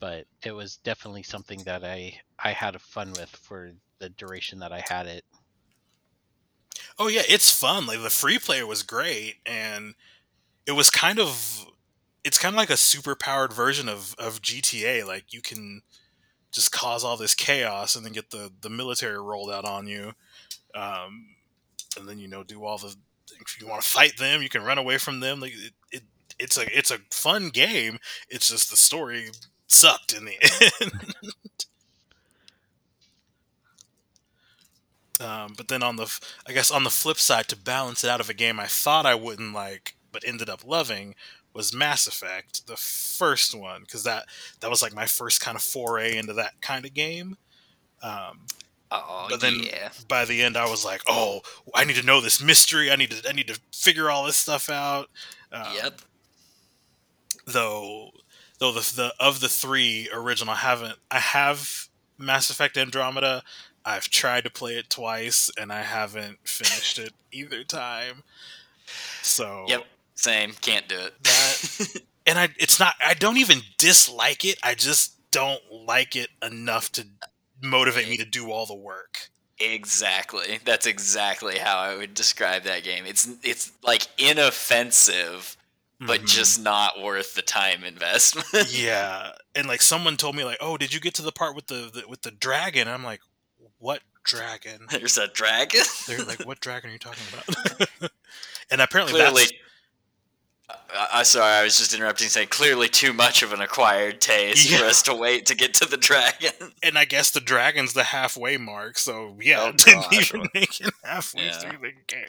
but 0.00 0.26
it 0.44 0.52
was 0.52 0.76
definitely 0.78 1.22
something 1.22 1.64
that 1.64 1.84
I 1.84 2.20
I 2.38 2.52
had 2.52 2.80
fun 2.80 3.12
with 3.12 3.30
for 3.30 3.72
the 3.98 4.08
duration 4.10 4.60
that 4.60 4.72
I 4.72 4.82
had 4.88 5.06
it. 5.06 5.24
Oh 6.98 7.08
yeah, 7.08 7.22
it's 7.28 7.50
fun. 7.50 7.86
Like 7.86 8.02
the 8.02 8.10
free 8.10 8.38
player 8.38 8.66
was 8.66 8.82
great, 8.82 9.36
and 9.46 9.94
it 10.66 10.72
was 10.72 10.90
kind 10.90 11.18
of 11.18 11.66
it's 12.24 12.38
kind 12.38 12.54
of 12.54 12.58
like 12.58 12.70
a 12.70 12.76
super 12.76 13.14
powered 13.14 13.52
version 13.52 13.88
of 13.88 14.14
of 14.18 14.42
GTA. 14.42 15.06
Like 15.06 15.32
you 15.32 15.40
can 15.42 15.82
just 16.52 16.72
cause 16.72 17.04
all 17.04 17.16
this 17.16 17.34
chaos 17.34 17.96
and 17.96 18.04
then 18.04 18.12
get 18.12 18.30
the 18.30 18.52
the 18.60 18.70
military 18.70 19.20
rolled 19.20 19.50
out 19.50 19.64
on 19.64 19.86
you, 19.86 20.12
um, 20.74 21.26
and 21.98 22.08
then 22.08 22.18
you 22.18 22.28
know 22.28 22.42
do 22.42 22.64
all 22.64 22.78
the 22.78 22.94
if 23.40 23.60
you 23.60 23.66
want 23.66 23.82
to 23.82 23.88
fight 23.88 24.16
them, 24.16 24.42
you 24.42 24.48
can 24.48 24.62
run 24.62 24.78
away 24.78 24.98
from 24.98 25.20
them. 25.20 25.40
Like 25.40 25.52
it, 25.54 25.72
it 25.92 26.02
it's 26.38 26.56
a 26.56 26.76
it's 26.76 26.90
a 26.90 26.98
fun 27.10 27.48
game. 27.50 27.98
It's 28.28 28.48
just 28.48 28.70
the 28.70 28.76
story 28.76 29.30
sucked 29.66 30.12
in 30.12 30.24
the 30.24 30.36
end. 30.80 31.20
Um, 35.20 35.52
but 35.54 35.68
then 35.68 35.82
on 35.82 35.96
the, 35.96 36.18
I 36.46 36.52
guess 36.52 36.70
on 36.70 36.84
the 36.84 36.90
flip 36.90 37.18
side, 37.18 37.48
to 37.48 37.56
balance 37.56 38.02
it 38.04 38.10
out 38.10 38.20
of 38.20 38.30
a 38.30 38.34
game 38.34 38.58
I 38.58 38.66
thought 38.66 39.04
I 39.04 39.14
wouldn't 39.14 39.52
like, 39.52 39.94
but 40.12 40.24
ended 40.26 40.48
up 40.48 40.66
loving, 40.66 41.14
was 41.52 41.74
Mass 41.74 42.06
Effect, 42.06 42.66
the 42.66 42.76
first 42.76 43.54
one, 43.54 43.82
because 43.82 44.04
that 44.04 44.24
that 44.60 44.70
was 44.70 44.82
like 44.82 44.94
my 44.94 45.06
first 45.06 45.40
kind 45.40 45.56
of 45.56 45.62
foray 45.62 46.16
into 46.16 46.32
that 46.34 46.60
kind 46.62 46.86
of 46.86 46.94
game. 46.94 47.36
Um, 48.02 48.46
Oh 48.92 49.26
But 49.30 49.40
then- 49.40 49.62
yeah. 49.62 49.90
by 50.08 50.24
the 50.24 50.42
end, 50.42 50.56
I 50.56 50.68
was 50.68 50.84
like, 50.84 51.02
oh, 51.06 51.42
I 51.74 51.84
need 51.84 51.96
to 51.96 52.02
know 52.02 52.20
this 52.20 52.42
mystery. 52.42 52.90
I 52.90 52.96
need 52.96 53.10
to 53.12 53.28
I 53.28 53.32
need 53.32 53.48
to 53.48 53.60
figure 53.72 54.10
all 54.10 54.24
this 54.26 54.36
stuff 54.36 54.68
out. 54.68 55.08
Um, 55.52 55.66
yep. 55.74 56.00
Though, 57.46 58.10
though 58.58 58.72
the, 58.72 58.80
the 58.80 59.14
of 59.18 59.40
the 59.40 59.48
three 59.48 60.08
original, 60.12 60.52
I 60.54 60.58
haven't 60.58 60.98
I 61.10 61.18
have 61.18 61.88
Mass 62.18 62.50
Effect 62.50 62.76
Andromeda. 62.76 63.42
I've 63.84 64.08
tried 64.10 64.44
to 64.44 64.50
play 64.50 64.74
it 64.76 64.90
twice 64.90 65.50
and 65.58 65.72
I 65.72 65.82
haven't 65.82 66.38
finished 66.44 66.98
it 66.98 67.12
either 67.32 67.64
time. 67.64 68.22
So 69.22 69.64
Yep. 69.68 69.84
Same. 70.16 70.52
Can't 70.60 70.86
do 70.88 70.98
it. 70.98 71.14
That- 71.24 72.02
and 72.26 72.38
I 72.38 72.48
it's 72.58 72.78
not 72.78 72.94
I 73.04 73.14
don't 73.14 73.38
even 73.38 73.60
dislike 73.78 74.44
it. 74.44 74.58
I 74.62 74.74
just 74.74 75.14
don't 75.30 75.62
like 75.72 76.14
it 76.16 76.28
enough 76.42 76.90
to 76.92 77.06
motivate 77.62 78.08
me 78.08 78.16
to 78.18 78.24
do 78.24 78.50
all 78.50 78.66
the 78.66 78.74
work. 78.74 79.30
exactly. 79.58 80.58
That's 80.64 80.86
exactly 80.86 81.58
how 81.58 81.78
I 81.78 81.94
would 81.96 82.14
describe 82.14 82.62
that 82.62 82.82
game. 82.82 83.04
It's 83.06 83.28
it's 83.42 83.72
like 83.82 84.06
inoffensive, 84.18 85.56
but 86.00 86.22
Mhm. 86.22 86.26
just 86.26 86.60
not 86.62 87.00
worth 87.02 87.34
the 87.34 87.42
time 87.42 87.84
investment. 87.84 88.46
yeah. 88.72 89.32
And 89.54 89.68
like 89.68 89.82
someone 89.82 90.16
told 90.16 90.34
me 90.36 90.44
like, 90.44 90.58
"Oh, 90.60 90.76
did 90.78 90.94
you 90.94 91.00
get 91.00 91.14
to 91.14 91.22
the 91.22 91.32
part 91.32 91.54
with 91.54 91.66
the, 91.66 91.90
the 91.92 92.04
with 92.08 92.22
the 92.22 92.30
dragon?" 92.30 92.88
I'm 92.88 93.04
like, 93.04 93.20
"What 93.78 94.00
dragon?" 94.24 94.86
There's 94.90 95.18
a 95.18 95.28
dragon. 95.28 95.82
They're 96.06 96.24
like, 96.24 96.46
"What 96.46 96.60
dragon 96.60 96.90
are 96.90 96.92
you 96.94 96.98
talking 96.98 97.24
about?" 97.32 98.10
and 98.70 98.80
apparently 98.80 99.14
clearly. 99.14 99.44
I, 100.92 101.08
I 101.14 101.22
sorry, 101.22 101.52
I 101.52 101.62
was 101.64 101.78
just 101.78 101.94
interrupting. 101.94 102.28
Saying 102.28 102.48
clearly 102.48 102.88
too 102.88 103.12
much 103.12 103.42
of 103.42 103.52
an 103.52 103.60
acquired 103.60 104.20
taste 104.20 104.72
for 104.74 104.84
us 104.84 105.02
to 105.02 105.14
wait 105.14 105.46
to 105.46 105.54
get 105.56 105.74
to 105.74 105.84
the 105.86 105.96
dragon. 105.96 106.50
and 106.82 106.98
I 106.98 107.04
guess 107.04 107.30
the 107.30 107.40
dragon's 107.40 107.92
the 107.92 108.04
halfway 108.04 108.56
mark. 108.56 108.98
So 108.98 109.36
yeah, 109.40 109.60
Oh, 109.68 109.72
didn't 109.76 110.12
even 110.12 110.48
make 110.54 110.80
it 110.80 110.92
halfway 111.04 111.46
Yeah. 111.46 111.58
through 111.58 111.78
the 111.82 111.92
game. 112.06 112.28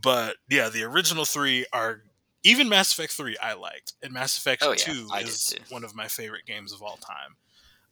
But 0.00 0.36
yeah, 0.48 0.68
the 0.68 0.82
original 0.84 1.24
three 1.24 1.66
are 1.72 2.02
even 2.44 2.68
Mass 2.68 2.92
Effect 2.92 3.12
three 3.12 3.36
I 3.38 3.54
liked, 3.54 3.92
and 4.02 4.12
Mass 4.12 4.36
Effect 4.36 4.62
Oh, 4.64 4.70
yeah, 4.70 4.76
two 4.76 5.08
is 5.20 5.54
one 5.68 5.84
of 5.84 5.94
my 5.94 6.08
favorite 6.08 6.46
games 6.46 6.72
of 6.72 6.82
all 6.82 6.96
time. 6.98 7.36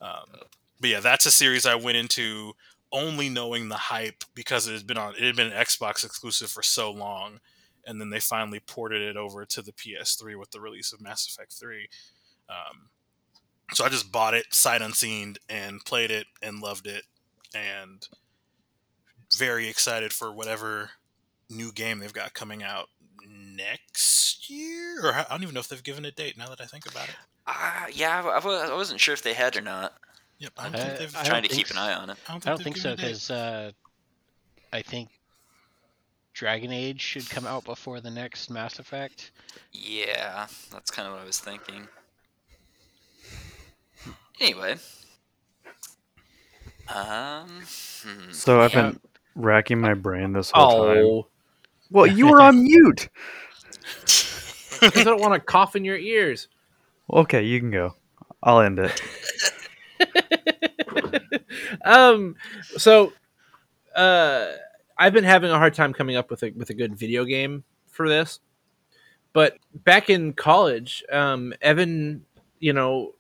Um, 0.01 0.41
but 0.81 0.91
yeah, 0.91 1.01
that's 1.01 1.27
a 1.27 1.31
series 1.31 1.67
I 1.67 1.75
went 1.75 1.99
into 1.99 2.55
only 2.93 3.29
knowing 3.29 3.69
the 3.69 3.77
hype 3.77 4.25
because 4.35 4.67
it 4.67 4.73
had 4.73 4.87
been 4.87 4.99
on 4.99 5.15
it 5.15 5.21
had 5.23 5.37
been 5.37 5.53
an 5.53 5.65
Xbox 5.65 6.05
exclusive 6.05 6.51
for 6.51 6.63
so 6.63 6.91
long, 6.91 7.39
and 7.91 8.01
then 8.01 8.09
they 8.11 8.21
finally 8.21 8.61
ported 8.61 9.03
it 9.03 9.17
over 9.17 9.45
to 9.45 9.61
the 9.61 9.73
PS3 9.73 10.39
with 10.39 10.53
the 10.53 10.61
release 10.61 10.93
of 10.93 11.01
Mass 11.01 11.27
Effect 11.27 11.53
three. 11.53 11.89
Um, 12.49 12.89
so 13.75 13.85
I 13.85 13.89
just 13.89 14.11
bought 14.11 14.33
it 14.35 14.55
sight 14.55 14.81
unseen 14.81 15.37
and 15.49 15.85
played 15.85 16.11
it 16.11 16.27
and 16.43 16.61
loved 16.61 16.87
it, 16.87 17.05
and 17.55 18.09
very 19.37 19.69
excited 19.69 20.13
for 20.13 20.33
whatever 20.33 20.91
new 21.49 21.73
game 21.73 21.99
they've 21.99 22.13
got 22.13 22.33
coming 22.35 22.63
out 22.63 22.89
next 23.29 24.49
year. 24.49 25.05
Or 25.05 25.13
I 25.15 25.27
don't 25.31 25.43
even 25.43 25.55
know 25.55 25.61
if 25.61 25.69
they've 25.69 25.83
given 25.83 26.05
a 26.05 26.11
date. 26.11 26.39
Now 26.39 26.49
that 26.49 26.61
I 26.61 26.65
think 26.67 26.87
about 26.91 27.09
it, 27.09 27.17
Uh, 27.47 27.87
yeah, 27.93 28.23
I, 28.25 28.39
I 28.39 28.75
wasn't 28.75 29.01
sure 29.01 29.15
if 29.15 29.23
they 29.23 29.35
had 29.35 29.57
or 29.57 29.61
not. 29.61 29.95
yep, 30.39 30.53
I 30.59 30.65
don't 30.69 30.75
Uh, 30.77 30.85
think 30.85 30.99
they've. 30.99 31.17
I 31.17 31.23
Trying 31.25 31.43
don't 31.43 31.51
to 31.51 31.57
keep 31.57 31.67
think 31.69 31.79
an 31.79 31.85
eye 31.85 31.95
on 31.95 32.11
it. 32.11 32.17
I 32.29 32.33
don't 32.33 32.41
think, 32.43 32.47
I 32.47 32.51
don't 32.51 32.63
think 32.65 32.77
so 32.77 32.83
given 32.91 32.93
a 32.93 32.97
date. 32.97 33.07
because 33.09 33.31
uh, 33.31 33.73
I 34.73 34.83
think 34.83 35.11
Dragon 36.41 36.73
Age 36.73 37.03
should 37.03 37.29
come 37.29 37.47
out 37.47 37.65
before 37.65 38.01
the 38.01 38.11
next 38.11 38.49
Mass 38.49 38.79
Effect. 38.79 39.31
Yeah, 39.73 40.47
that's 40.73 40.91
kind 40.91 41.07
of 41.07 41.13
what 41.13 41.21
I 41.23 41.27
was 41.27 41.39
thinking. 41.39 41.87
Anyway, 44.41 44.77
um, 46.89 47.61
hmm. 48.03 48.33
So 48.33 48.63
I've 48.63 48.73
Yeah. 48.73 48.93
been 48.93 49.01
racking 49.35 49.83
my 49.83 49.93
brain 49.93 50.33
this 50.33 50.51
whole 50.51 50.67
time. 50.67 51.05
Oh, 51.05 51.27
Well, 51.91 52.07
you 52.07 52.29
were 52.29 52.41
on 52.41 52.65
mute. 52.65 53.11
I 54.81 55.05
don't 55.05 55.21
want 55.21 55.35
to 55.35 55.41
cough 55.41 55.77
in 55.77 55.85
your 55.85 55.99
ears. 55.99 56.49
Okay, 57.13 57.43
you 57.43 57.61
can 57.61 57.71
go. 57.71 57.97
I'll 58.43 58.61
end 58.61 58.79
it. 58.79 58.99
um, 61.85 62.35
so 62.79 63.13
uh, 63.95 64.53
I've 65.01 65.15
been 65.15 65.25
having 65.25 65.51
a 65.51 65.57
hard 65.57 65.73
time 65.73 65.95
coming 65.95 66.15
up 66.15 66.31
with 66.31 66.43
a 66.43 66.51
with 66.51 66.69
a 66.69 66.75
good 66.75 66.95
video 66.95 67.25
game 67.25 67.65
for 67.89 68.07
this. 68.07 68.39
But 69.33 69.57
back 69.73 70.11
in 70.11 70.35
college, 70.35 71.03
um, 71.11 71.55
Evan, 71.63 72.27
you 72.59 72.75
know, 72.75 73.15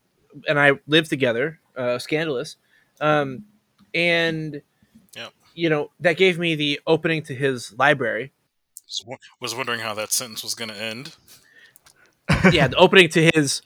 and 0.46 0.60
I 0.60 0.72
lived 0.86 1.08
together, 1.08 1.58
uh, 1.76 1.98
scandalous, 1.98 2.56
um, 3.00 3.46
and 3.94 4.60
Yep. 5.16 5.32
you 5.54 5.70
know 5.70 5.90
that 6.00 6.16
gave 6.18 6.38
me 6.38 6.54
the 6.54 6.80
opening 6.86 7.22
to 7.24 7.34
his 7.34 7.72
library. 7.78 8.32
Was 8.86 9.04
Was 9.40 9.54
wondering 9.54 9.80
how 9.80 9.94
that 9.94 10.12
sentence 10.12 10.42
was 10.42 10.54
going 10.54 10.68
to 10.68 10.76
end. 10.76 11.16
yeah, 12.52 12.68
the 12.68 12.76
opening 12.76 13.08
to 13.10 13.30
his 13.34 13.62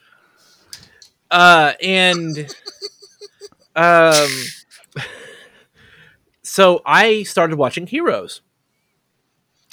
uh 1.30 1.72
and 1.82 2.54
um 3.74 4.28
so 6.55 6.80
I 6.86 7.24
started 7.24 7.57
watching 7.57 7.88
Heroes. 7.88 8.40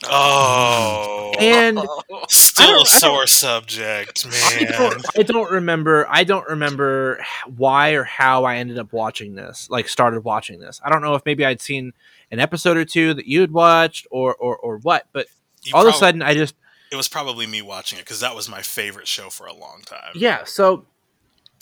Oh, 0.09 1.31
And 1.37 1.77
still 2.27 2.69
I 2.69 2.77
a 2.77 2.81
I 2.81 2.83
sore 2.85 3.27
subject, 3.27 4.25
I 4.25 4.63
man. 4.63 4.71
don't, 4.71 5.05
I 5.19 5.21
don't 5.21 5.51
remember 5.51 6.07
I 6.09 6.23
don't 6.23 6.47
remember 6.49 7.23
why 7.55 7.91
or 7.91 8.03
how 8.03 8.45
I 8.45 8.55
ended 8.55 8.79
up 8.79 8.93
watching 8.93 9.35
this, 9.35 9.69
like 9.69 9.87
started 9.87 10.23
watching 10.23 10.59
this. 10.59 10.81
I 10.83 10.89
don't 10.89 11.03
know 11.03 11.13
if 11.13 11.23
maybe 11.23 11.45
I'd 11.45 11.61
seen 11.61 11.93
an 12.31 12.39
episode 12.39 12.77
or 12.77 12.85
two 12.85 13.13
that 13.13 13.27
you'd 13.27 13.51
watched 13.51 14.07
or 14.09 14.33
or, 14.33 14.57
or 14.57 14.77
what, 14.79 15.05
but 15.13 15.27
You 15.61 15.73
all 15.75 15.87
of 15.87 15.93
a 15.93 15.97
sudden 15.97 16.23
I 16.23 16.33
just 16.33 16.55
it 16.91 16.95
was 16.95 17.07
probably 17.07 17.45
me 17.45 17.61
watching 17.61 17.99
it 17.99 18.05
because 18.05 18.21
that 18.21 18.35
was 18.35 18.49
my 18.49 18.63
favorite 18.63 19.07
show 19.07 19.29
for 19.29 19.45
a 19.45 19.53
long 19.53 19.83
time. 19.85 20.13
Yeah, 20.15 20.45
so 20.45 20.85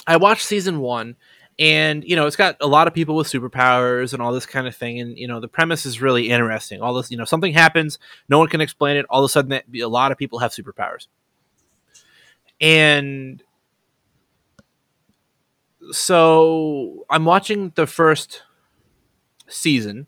I 0.08 0.16
watched 0.16 0.46
season 0.46 0.80
one, 0.80 1.18
and 1.60 2.04
you 2.06 2.16
know, 2.16 2.26
it's 2.26 2.38
got 2.38 2.56
a 2.62 2.68
lot 2.68 2.88
of 2.88 2.94
people 2.94 3.16
with 3.16 3.28
superpowers 3.28 4.14
and 4.14 4.22
all 4.22 4.32
this 4.32 4.46
kind 4.46 4.66
of 4.66 4.76
thing, 4.76 5.00
and 5.00 5.18
you 5.18 5.28
know, 5.28 5.40
the 5.40 5.48
premise 5.48 5.86
is 5.86 6.02
really 6.02 6.30
interesting. 6.30 6.82
All 6.82 6.94
this, 6.94 7.12
you 7.12 7.18
know, 7.18 7.26
something 7.26 7.54
happens, 7.54 8.00
no 8.30 8.40
one 8.40 8.48
can 8.48 8.62
explain 8.62 8.96
it. 8.98 9.06
All 9.10 9.24
of 9.24 9.26
a 9.26 9.30
sudden, 9.30 9.52
a 9.54 9.86
lot 9.86 10.12
of 10.12 10.18
people 10.18 10.40
have 10.40 10.52
superpowers, 10.52 11.08
and 12.62 13.44
so 15.92 17.06
I'm 17.10 17.26
watching 17.26 17.74
the 17.76 17.86
first 17.86 18.42
season, 19.50 20.08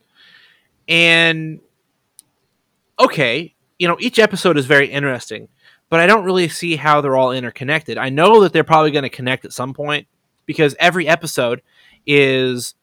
and 0.87 1.59
okay, 2.97 3.53
you 3.77 3.87
know, 3.87 3.97
each 3.99 4.17
episode 4.17 4.57
is 4.57 4.65
very 4.65 4.87
interesting 4.87 5.49
but 5.89 5.99
I 5.99 6.07
don't 6.07 6.23
really 6.23 6.47
see 6.47 6.77
how 6.77 7.01
they're 7.01 7.17
all 7.17 7.33
interconnected. 7.33 7.97
I 7.97 8.07
know 8.07 8.43
that 8.43 8.53
they're 8.53 8.63
probably 8.63 8.91
going 8.91 9.03
to 9.03 9.09
connect 9.09 9.43
at 9.43 9.51
some 9.51 9.73
point 9.73 10.07
because 10.51 10.75
every 10.79 11.07
episode 11.07 11.61
is 12.05 12.75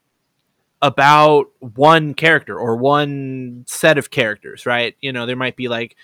about 0.81 1.49
one 1.61 2.15
character 2.15 2.59
or 2.59 2.77
one 2.77 3.63
set 3.67 3.99
of 3.99 4.11
characters, 4.11 4.65
right? 4.65 4.97
You 5.03 5.13
know, 5.13 5.27
there 5.27 5.37
might 5.37 5.55
be 5.55 5.69
like 5.69 5.97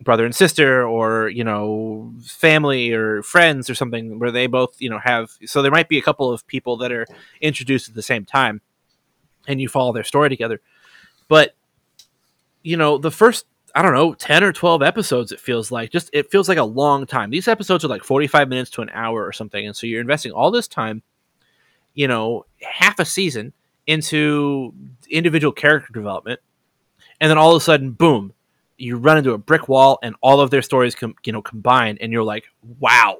brother 0.00 0.24
and 0.24 0.34
sister 0.34 0.84
or, 0.84 1.28
you 1.28 1.44
know, 1.44 2.12
family 2.24 2.92
or 2.92 3.22
friends 3.22 3.70
or 3.70 3.76
something 3.76 4.18
where 4.18 4.32
they 4.32 4.48
both, 4.48 4.74
you 4.80 4.90
know, 4.90 4.98
have 4.98 5.30
so 5.46 5.62
there 5.62 5.70
might 5.70 5.88
be 5.88 5.98
a 5.98 6.02
couple 6.02 6.32
of 6.32 6.44
people 6.48 6.76
that 6.78 6.90
are 6.90 7.06
introduced 7.40 7.88
at 7.88 7.94
the 7.94 8.02
same 8.02 8.24
time 8.24 8.60
and 9.46 9.60
you 9.60 9.68
follow 9.68 9.92
their 9.92 10.02
story 10.02 10.28
together. 10.28 10.60
But 11.28 11.54
you 12.64 12.76
know, 12.76 12.98
the 12.98 13.12
first 13.12 13.46
I 13.74 13.82
don't 13.82 13.92
know, 13.92 14.14
10 14.14 14.44
or 14.44 14.52
12 14.52 14.82
episodes, 14.82 15.32
it 15.32 15.40
feels 15.40 15.72
like. 15.72 15.90
Just, 15.90 16.10
it 16.12 16.30
feels 16.30 16.48
like 16.48 16.58
a 16.58 16.64
long 16.64 17.06
time. 17.06 17.30
These 17.30 17.48
episodes 17.48 17.84
are 17.84 17.88
like 17.88 18.04
45 18.04 18.48
minutes 18.48 18.70
to 18.72 18.82
an 18.82 18.90
hour 18.92 19.24
or 19.24 19.32
something. 19.32 19.66
And 19.66 19.74
so 19.74 19.86
you're 19.86 20.00
investing 20.00 20.30
all 20.32 20.50
this 20.50 20.68
time, 20.68 21.02
you 21.94 22.06
know, 22.06 22.46
half 22.62 22.98
a 23.00 23.04
season 23.04 23.52
into 23.86 24.72
individual 25.10 25.52
character 25.52 25.92
development. 25.92 26.40
and 27.20 27.30
then 27.30 27.38
all 27.38 27.54
of 27.54 27.60
a 27.60 27.64
sudden, 27.64 27.92
boom, 27.92 28.32
you 28.76 28.96
run 28.96 29.18
into 29.18 29.32
a 29.32 29.38
brick 29.38 29.68
wall, 29.68 29.98
and 30.02 30.16
all 30.20 30.40
of 30.40 30.50
their 30.50 30.62
stories, 30.62 30.94
com- 30.94 31.14
you 31.24 31.32
know, 31.32 31.42
combine, 31.42 31.96
and 32.00 32.12
you're 32.12 32.24
like, 32.24 32.44
wow, 32.80 33.18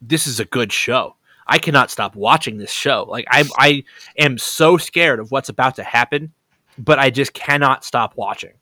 this 0.00 0.26
is 0.26 0.40
a 0.40 0.44
good 0.44 0.72
show. 0.72 1.16
I 1.46 1.58
cannot 1.58 1.90
stop 1.90 2.16
watching 2.16 2.58
this 2.58 2.72
show. 2.72 3.06
Like 3.08 3.24
I, 3.30 3.44
I 3.56 3.84
am 4.18 4.36
so 4.36 4.76
scared 4.76 5.20
of 5.20 5.30
what's 5.30 5.48
about 5.48 5.76
to 5.76 5.84
happen, 5.84 6.32
but 6.76 6.98
I 6.98 7.10
just 7.10 7.32
cannot 7.32 7.84
stop 7.84 8.16
watching. 8.16 8.52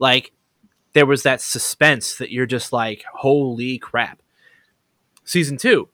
Like 0.00 0.32
there 0.92 1.06
was 1.06 1.22
that 1.22 1.40
suspense 1.40 2.16
that 2.16 2.32
you're 2.32 2.46
just 2.46 2.72
like, 2.72 3.04
holy 3.14 3.78
crap. 3.78 4.22
Season 5.24 5.56
two 5.56 5.88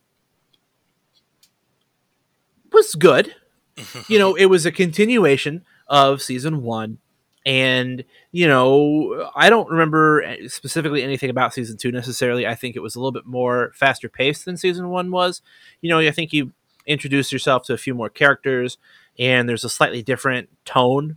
was 2.72 2.94
good. 2.94 3.34
You 4.08 4.18
know, 4.18 4.34
it 4.34 4.46
was 4.46 4.64
a 4.64 4.72
continuation 4.72 5.62
of 5.86 6.22
season 6.22 6.62
one. 6.62 6.96
And, 7.44 8.02
you 8.32 8.48
know, 8.48 9.30
I 9.36 9.50
don't 9.50 9.68
remember 9.68 10.24
specifically 10.48 11.02
anything 11.02 11.28
about 11.28 11.52
season 11.52 11.76
two 11.76 11.92
necessarily. 11.92 12.46
I 12.46 12.54
think 12.54 12.74
it 12.74 12.80
was 12.80 12.96
a 12.96 13.00
little 13.00 13.12
bit 13.12 13.26
more 13.26 13.72
faster 13.74 14.08
paced 14.08 14.46
than 14.46 14.56
season 14.56 14.88
one 14.88 15.10
was. 15.10 15.42
You 15.82 15.90
know, 15.90 15.98
I 15.98 16.10
think 16.10 16.32
you 16.32 16.52
introduce 16.86 17.30
yourself 17.32 17.66
to 17.66 17.74
a 17.74 17.78
few 17.78 17.94
more 17.94 18.08
characters 18.08 18.78
and 19.18 19.46
there's 19.46 19.64
a 19.64 19.68
slightly 19.68 20.02
different 20.02 20.48
tone. 20.64 21.16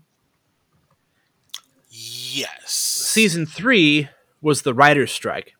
Yes. 1.90 2.72
Season 2.72 3.46
three 3.46 4.10
was 4.42 4.62
the 4.62 4.74
writer's 4.74 5.12
strike. 5.12 5.56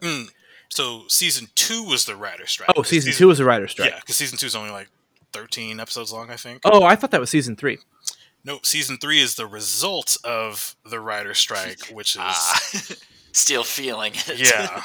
Mm. 0.00 0.28
So 0.68 1.02
season 1.08 1.48
two 1.54 1.82
was 1.84 2.04
the 2.06 2.16
writer 2.16 2.46
strike. 2.46 2.70
Oh, 2.76 2.82
season 2.82 3.12
two 3.12 3.26
was 3.28 3.38
the 3.38 3.44
writer's 3.44 3.72
strike. 3.72 3.90
Yeah, 3.90 4.00
because 4.00 4.16
season 4.16 4.38
two 4.38 4.46
is 4.46 4.54
only 4.56 4.70
like 4.70 4.88
thirteen 5.32 5.80
episodes 5.80 6.12
long, 6.12 6.30
I 6.30 6.36
think. 6.36 6.62
Oh, 6.64 6.82
I 6.84 6.96
thought 6.96 7.10
that 7.10 7.20
was 7.20 7.30
season 7.30 7.56
three. 7.56 7.78
Nope, 8.44 8.64
season 8.66 8.96
three 8.96 9.20
is 9.20 9.34
the 9.36 9.46
result 9.46 10.16
of 10.24 10.74
the 10.84 10.98
writer 10.98 11.34
strike, 11.34 11.86
which 11.92 12.14
is 12.16 12.20
Ah, 12.22 12.60
still 13.32 13.64
feeling 13.64 14.12
it. 14.14 14.82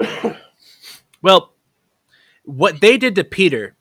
yeah. 0.00 0.36
Well, 1.22 1.52
what 2.44 2.80
they 2.80 2.96
did 2.96 3.14
to 3.16 3.24
Peter, 3.24 3.74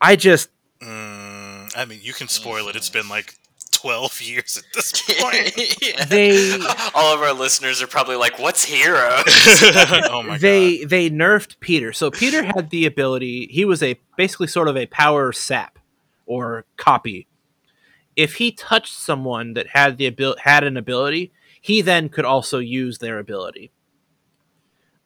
I 0.00 0.16
just 0.16 0.48
Mm, 0.82 1.70
I 1.76 1.84
mean, 1.84 2.00
you 2.02 2.12
can 2.12 2.26
spoil 2.26 2.66
it. 2.68 2.74
It's 2.74 2.88
been 2.90 3.08
like 3.08 3.34
twelve 3.80 4.20
years 4.20 4.56
at 4.56 4.64
this 4.74 4.92
point. 5.20 5.82
Yeah. 5.82 6.04
They- 6.04 6.58
all 6.94 7.14
of 7.14 7.20
our 7.22 7.32
listeners 7.32 7.80
are 7.82 7.86
probably 7.86 8.16
like, 8.16 8.38
"What's 8.38 8.64
Hero?" 8.64 9.10
oh 9.26 10.22
my 10.26 10.38
they 10.38 10.78
god. 10.80 10.90
they 10.90 11.10
nerfed 11.10 11.60
Peter. 11.60 11.92
So 11.92 12.10
Peter 12.10 12.42
had 12.42 12.70
the 12.70 12.86
ability. 12.86 13.48
He 13.50 13.64
was 13.64 13.82
a 13.82 13.98
basically 14.16 14.46
sort 14.46 14.68
of 14.68 14.76
a 14.76 14.86
power 14.86 15.32
sap 15.32 15.78
or 16.26 16.64
copy. 16.76 17.26
If 18.16 18.34
he 18.34 18.52
touched 18.52 18.94
someone 18.94 19.54
that 19.54 19.68
had 19.68 19.96
the 19.98 20.06
abil- 20.08 20.36
had 20.42 20.64
an 20.64 20.76
ability, 20.76 21.32
he 21.60 21.80
then 21.80 22.08
could 22.08 22.24
also 22.24 22.58
use 22.58 22.98
their 22.98 23.18
ability. 23.18 23.70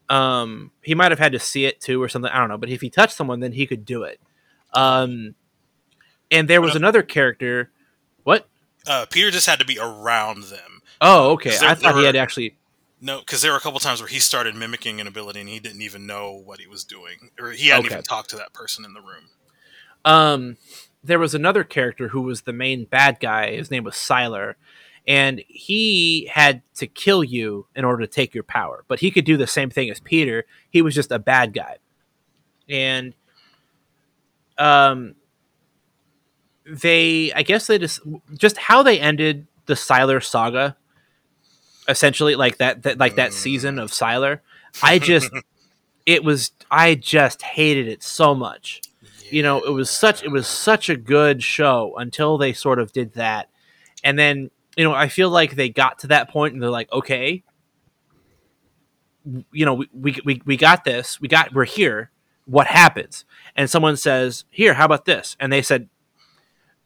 Um, 0.09 0.71
he 0.83 0.95
might 0.95 1.13
have 1.13 1.19
had 1.19 1.33
to 1.33 1.39
see 1.39 1.65
it 1.65 1.81
too 1.81 2.03
or 2.03 2.09
something. 2.09 2.31
I 2.31 2.39
don't 2.39 2.49
know. 2.49 2.59
But 2.59 2.69
if 2.71 2.81
he 2.81 2.91
touched 2.91 3.15
someone, 3.17 3.41
then 3.41 3.53
he 3.53 3.67
could 3.67 3.85
do 3.85 4.03
it. 4.03 4.21
Um, 4.73 5.35
and 6.31 6.49
there 6.49 6.61
was 6.61 6.75
another 6.75 7.03
character. 7.03 7.71
Uh, 8.87 9.07
Peter 9.11 9.31
just 9.31 9.47
had 9.47 9.59
to 9.59 9.65
be 9.65 9.79
around 9.79 10.45
them. 10.45 10.83
Oh, 11.01 11.33
okay. 11.33 11.51
There- 11.57 11.69
I 11.69 11.75
thought 11.75 11.93
there 11.95 12.01
he 12.01 12.07
had 12.07 12.15
were- 12.15 12.21
actually. 12.21 12.57
No, 13.01 13.19
because 13.21 13.43
there 13.43 13.51
were 13.53 13.59
a 13.59 13.61
couple 13.61 13.81
times 13.81 14.01
where 14.01 14.09
he 14.09 14.19
started 14.19 14.55
mimicking 14.55 14.99
an 15.01 15.07
ability 15.07 15.41
and 15.41 15.49
he 15.49 15.61
didn't 15.61 15.83
even 15.83 16.07
know 16.07 16.33
what 16.33 16.59
he 16.61 16.67
was 16.67 16.85
doing, 16.85 17.31
or 17.39 17.51
he 17.51 17.69
hadn't 17.69 17.87
Okay. 17.87 17.95
even 17.97 18.05
talked 18.05 18.31
to 18.31 18.37
that 18.37 18.53
person 18.55 18.85
in 18.85 18.95
the 18.95 19.01
room. 19.03 19.29
Um, 20.07 20.57
there 21.03 21.19
was 21.19 21.35
another 21.35 21.65
character 21.65 22.09
who 22.09 22.23
was 22.23 22.43
the 22.43 22.53
main 22.55 22.85
bad 22.87 23.21
guy. 23.21 23.57
His 23.57 23.71
name 23.71 23.85
was 23.85 23.95
Sylar, 23.95 24.55
and 25.07 25.43
he 25.49 26.31
had 26.33 26.63
to 26.77 26.87
kill 26.87 27.23
you 27.23 27.67
in 27.77 27.85
order 27.85 28.07
to 28.07 28.11
take 28.11 28.33
your 28.35 28.45
power. 28.45 28.85
But 28.89 29.01
he 29.01 29.11
could 29.11 29.27
do 29.27 29.37
the 29.37 29.47
same 29.47 29.69
thing 29.69 29.91
as 29.91 30.01
Peter. 30.01 30.47
He 30.71 30.81
was 30.81 30.95
just 30.95 31.13
a 31.13 31.19
bad 31.19 31.53
guy, 31.53 31.77
and 32.71 33.13
um, 34.57 35.15
they 36.67 37.33
I 37.33 37.43
guess 37.43 37.67
they 37.67 37.79
just 37.79 38.01
just 38.37 38.57
how 38.57 38.83
they 38.83 39.01
ended 39.01 39.47
the 39.67 39.75
Sylar 39.75 40.23
saga. 40.23 40.77
Essentially, 41.87 42.35
like 42.35 42.59
that, 42.59 42.85
that 42.85 42.99
like 42.99 43.17
that 43.17 43.35
season 43.35 43.79
of 43.79 43.91
Sylar, 43.91 44.41
I 44.83 44.99
just 44.99 45.31
it 46.07 46.25
was 46.25 46.53
I 46.71 46.95
just 46.95 47.43
hated 47.43 47.89
it 47.89 48.03
so 48.03 48.35
much. 48.35 48.81
You 49.31 49.43
know 49.43 49.61
it 49.61 49.71
was 49.71 49.91
such 49.91 50.23
it 50.23 50.31
was 50.31 50.47
such 50.47 50.89
a 50.89 50.97
good 50.97 51.43
show 51.43 51.95
until 51.99 52.39
they 52.39 52.53
sort 52.53 52.79
of 52.79 52.93
did 52.93 53.15
that. 53.15 53.51
And 54.03 54.19
then 54.19 54.51
you 54.77 54.85
know 54.85 54.93
i 54.93 55.09
feel 55.09 55.31
like 55.31 55.55
they 55.55 55.69
got 55.69 56.01
to 56.01 56.09
that 56.09 56.29
point 56.29 56.53
and 56.53 56.61
they're 56.63 56.69
like 56.69 56.91
okay 56.93 57.45
you 59.53 59.65
know 59.65 59.75
we, 59.75 59.89
we, 59.93 60.21
we, 60.25 60.43
we 60.45 60.57
got 60.57 60.85
this. 60.85 61.21
We 61.21 61.29
got 61.29 61.55
we're 61.55 61.65
here. 61.65 62.11
What 62.47 62.67
happens? 62.67 63.25
And 63.57 63.71
someone 63.71 63.97
says 63.97 64.45
here 64.51 64.75
how 64.75 64.85
about 64.85 65.05
this? 65.05 65.37
And 65.41 65.53
they 65.53 65.63
said 65.63 65.89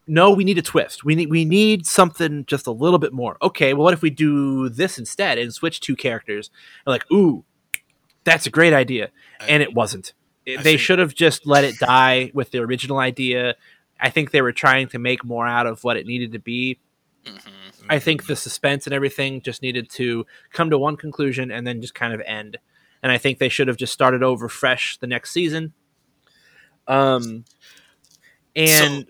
no 0.08 0.30
we 0.30 0.44
need 0.44 0.58
a 0.58 0.62
twist. 0.62 1.04
We 1.04 1.14
need 1.14 1.30
we 1.30 1.44
need 1.44 1.86
something 1.86 2.44
just 2.46 2.66
a 2.66 2.72
little 2.72 2.98
bit 2.98 3.12
more. 3.12 3.36
Okay 3.42 3.74
well 3.74 3.84
what 3.84 3.94
if 3.94 4.02
we 4.02 4.10
do 4.10 4.68
this 4.68 4.98
instead 4.98 5.38
and 5.38 5.52
switch 5.52 5.80
two 5.80 5.96
characters? 5.96 6.50
And 6.86 6.92
like 6.92 7.10
ooh 7.12 7.44
that's 8.24 8.46
a 8.46 8.50
great 8.50 8.72
idea. 8.74 9.10
And 9.48 9.62
it 9.62 9.74
wasn't. 9.74 10.12
It- 10.44 10.60
I 10.60 10.62
they 10.62 10.76
should 10.76 10.98
have 10.98 11.14
just 11.14 11.46
let 11.46 11.64
it 11.64 11.78
die 11.78 12.30
with 12.34 12.50
the 12.50 12.58
original 12.58 12.98
idea. 12.98 13.54
I 14.00 14.10
think 14.10 14.30
they 14.30 14.42
were 14.42 14.52
trying 14.52 14.88
to 14.88 14.98
make 14.98 15.24
more 15.24 15.46
out 15.46 15.66
of 15.66 15.82
what 15.84 15.96
it 15.96 16.06
needed 16.06 16.32
to 16.32 16.38
be. 16.38 16.78
Mhm. 17.24 17.52
I 17.88 17.98
think 17.98 18.26
the 18.26 18.36
suspense 18.36 18.86
and 18.86 18.94
everything 18.94 19.40
just 19.40 19.62
needed 19.62 19.88
to 19.90 20.26
come 20.52 20.70
to 20.70 20.78
one 20.78 20.96
conclusion 20.96 21.50
and 21.50 21.66
then 21.66 21.80
just 21.80 21.94
kind 21.94 22.12
of 22.12 22.20
end. 22.26 22.58
And 23.02 23.10
I 23.10 23.18
think 23.18 23.38
they 23.38 23.48
should 23.48 23.68
have 23.68 23.76
just 23.76 23.92
started 23.92 24.22
over 24.22 24.48
fresh 24.48 24.98
the 24.98 25.06
next 25.06 25.30
season. 25.32 25.72
Um, 26.86 27.44
and 28.56 29.06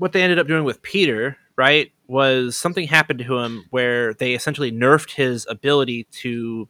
what 0.00 0.12
they 0.12 0.22
ended 0.22 0.38
up 0.38 0.48
doing 0.48 0.64
with 0.64 0.80
Peter, 0.80 1.36
right, 1.56 1.92
was 2.08 2.56
something 2.56 2.88
happened 2.88 3.18
to 3.18 3.38
him 3.38 3.66
where 3.68 4.14
they 4.14 4.34
essentially 4.34 4.72
nerfed 4.72 5.12
his 5.12 5.46
ability 5.48 6.04
to 6.10 6.66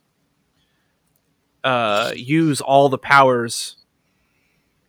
uh, 1.63 2.11
use 2.17 2.61
all 2.61 2.89
the 2.89 2.99
powers, 2.99 3.77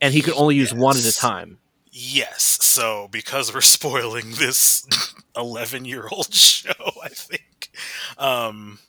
and 0.01 0.11
he 0.11 0.21
could 0.21 0.33
only 0.33 0.55
use 0.55 0.73
one 0.73 0.97
at 0.97 1.05
a 1.05 1.15
time. 1.15 1.59
Yes. 1.91 2.57
So 2.61 3.09
because 3.11 3.53
we're 3.53 3.61
spoiling 3.77 4.31
this 4.31 4.87
11 5.37 5.85
year 5.85 6.07
old 6.11 6.33
show, 6.33 6.71
I 7.03 7.09
think. 7.09 7.69
Um, 8.17 8.79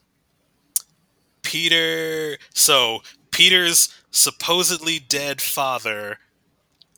Peter. 1.43 2.39
So 2.55 3.01
Peter's 3.29 3.93
supposedly 4.09 4.97
dead 4.97 5.41
father 5.41 6.17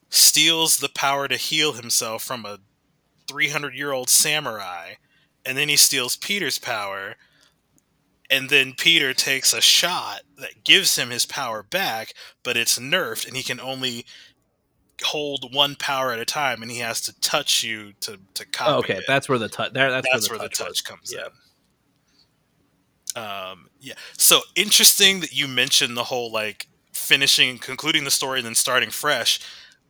steals 0.09 0.77
the 0.77 0.89
power 0.89 1.27
to 1.27 1.35
heal 1.37 1.73
himself 1.73 2.23
from 2.23 2.45
a 2.45 2.59
300 3.27 3.73
year 3.75 3.91
old 3.91 4.09
samurai, 4.09 4.93
and 5.45 5.57
then 5.57 5.69
he 5.69 5.77
steals 5.77 6.15
Peter's 6.15 6.59
power. 6.59 7.15
And 8.29 8.49
then 8.49 8.73
Peter 8.73 9.13
takes 9.13 9.53
a 9.53 9.61
shot 9.61 10.21
that 10.39 10.63
gives 10.63 10.95
him 10.97 11.11
his 11.11 11.27
power 11.27 11.61
back, 11.61 12.13
but 12.41 12.57
it's 12.57 12.79
nerfed, 12.79 13.27
and 13.27 13.37
he 13.37 13.43
can 13.43 13.59
only 13.59 14.03
hold 15.03 15.53
one 15.53 15.75
power 15.75 16.11
at 16.11 16.17
a 16.19 16.25
time, 16.25 16.63
and 16.63 16.71
he 16.71 16.79
has 16.79 17.01
to 17.01 17.19
touch 17.19 17.63
you 17.63 17.93
to 17.99 18.17
to 18.33 18.45
copy 18.47 18.71
Oh, 18.71 18.77
okay, 18.79 18.97
it. 18.97 19.03
that's 19.07 19.29
where 19.29 19.37
the 19.37 19.47
touch. 19.49 19.73
There, 19.73 19.91
that's, 19.91 20.07
That's, 20.11 20.29
where 20.29 20.39
where 20.39 20.47
the 20.47 20.49
the 20.49 20.55
touch. 20.55 20.67
touch 20.67 20.69
was. 20.69 20.81
comes 20.81 21.13
Yeah. 21.13 21.27
in. 23.15 23.21
Um, 23.21 23.69
yeah. 23.79 23.93
So 24.17 24.41
interesting 24.55 25.19
that 25.21 25.31
you 25.33 25.47
mentioned 25.47 25.95
the 25.95 26.05
whole 26.05 26.31
like 26.31 26.67
finishing, 26.93 27.57
concluding 27.59 28.03
the 28.05 28.11
story, 28.11 28.39
and 28.39 28.45
then 28.47 28.55
starting 28.55 28.89
fresh. 28.89 29.39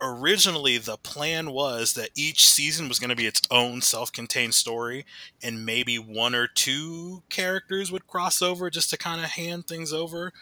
Originally, 0.02 0.78
the 0.78 0.98
plan 0.98 1.52
was 1.52 1.93
that 1.93 2.10
each 2.16 2.46
season 2.46 2.89
was 2.89 3.00
going 3.00 3.10
to 3.10 3.16
be 3.16 3.26
its 3.26 3.41
own 3.50 3.82
self-contained 3.82 4.54
story, 4.54 5.06
and 5.41 5.66
maybe 5.66 5.98
one 5.98 6.36
or 6.36 6.48
two 6.48 7.24
characters 7.30 7.91
would 7.91 8.06
cross 8.06 8.41
over 8.41 8.70
just 8.70 8.89
to 8.89 8.98
kind 8.98 9.24
of 9.24 9.32
hand 9.32 9.68
things 9.68 9.93
over. 9.93 10.34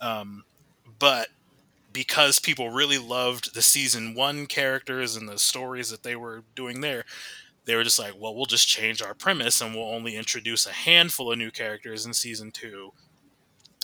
Um, 0.00 0.44
but 0.98 1.28
because 1.92 2.38
people 2.38 2.70
really 2.70 2.98
loved 2.98 3.52
the 3.52 3.62
season 3.62 4.14
one 4.14 4.46
characters 4.46 5.16
and 5.16 5.28
the 5.28 5.38
stories 5.38 5.90
that 5.90 6.04
they 6.04 6.14
were 6.14 6.44
doing 6.54 6.80
there, 6.80 7.04
they 7.64 7.74
were 7.74 7.84
just 7.84 7.98
like, 7.98 8.14
well, 8.16 8.34
we'll 8.34 8.46
just 8.46 8.68
change 8.68 9.02
our 9.02 9.14
premise 9.14 9.60
and 9.60 9.74
we'll 9.74 9.92
only 9.92 10.16
introduce 10.16 10.66
a 10.66 10.72
handful 10.72 11.32
of 11.32 11.38
new 11.38 11.50
characters 11.50 12.06
in 12.06 12.14
season 12.14 12.52
two, 12.52 12.92